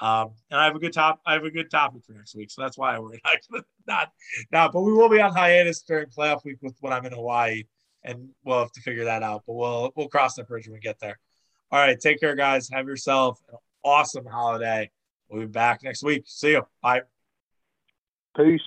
Um, 0.00 0.32
and 0.50 0.60
I 0.60 0.64
have 0.64 0.76
a 0.76 0.78
good 0.78 0.92
top. 0.92 1.20
I 1.24 1.34
have 1.34 1.44
a 1.44 1.50
good 1.50 1.70
topic 1.70 2.02
for 2.04 2.12
next 2.12 2.34
week, 2.34 2.50
so 2.50 2.60
that's 2.60 2.76
why 2.76 2.98
we're 2.98 3.12
not 3.24 3.62
not 3.86 4.12
not. 4.52 4.72
But 4.72 4.82
we 4.82 4.92
will 4.92 5.08
be 5.08 5.20
on 5.20 5.32
hiatus 5.32 5.80
during 5.82 6.06
playoff 6.06 6.44
week 6.44 6.58
with 6.60 6.76
when 6.80 6.92
I'm 6.92 7.06
in 7.06 7.12
Hawaii 7.12 7.64
and 8.06 8.30
we'll 8.44 8.60
have 8.60 8.72
to 8.72 8.80
figure 8.80 9.04
that 9.04 9.22
out. 9.22 9.44
But 9.46 9.54
we'll 9.54 9.92
we'll 9.94 10.08
cross 10.08 10.34
that 10.34 10.48
bridge 10.48 10.66
when 10.66 10.74
we 10.74 10.80
get 10.80 10.98
there. 11.00 11.18
All 11.70 11.78
right, 11.78 11.98
take 11.98 12.20
care, 12.20 12.34
guys. 12.34 12.68
Have 12.70 12.86
yourself 12.86 13.40
an 13.50 13.58
awesome 13.84 14.26
holiday. 14.26 14.90
We'll 15.28 15.42
be 15.42 15.46
back 15.46 15.82
next 15.82 16.02
week. 16.02 16.24
See 16.26 16.50
you. 16.50 16.66
Bye. 16.82 17.02
Peace. 18.36 18.60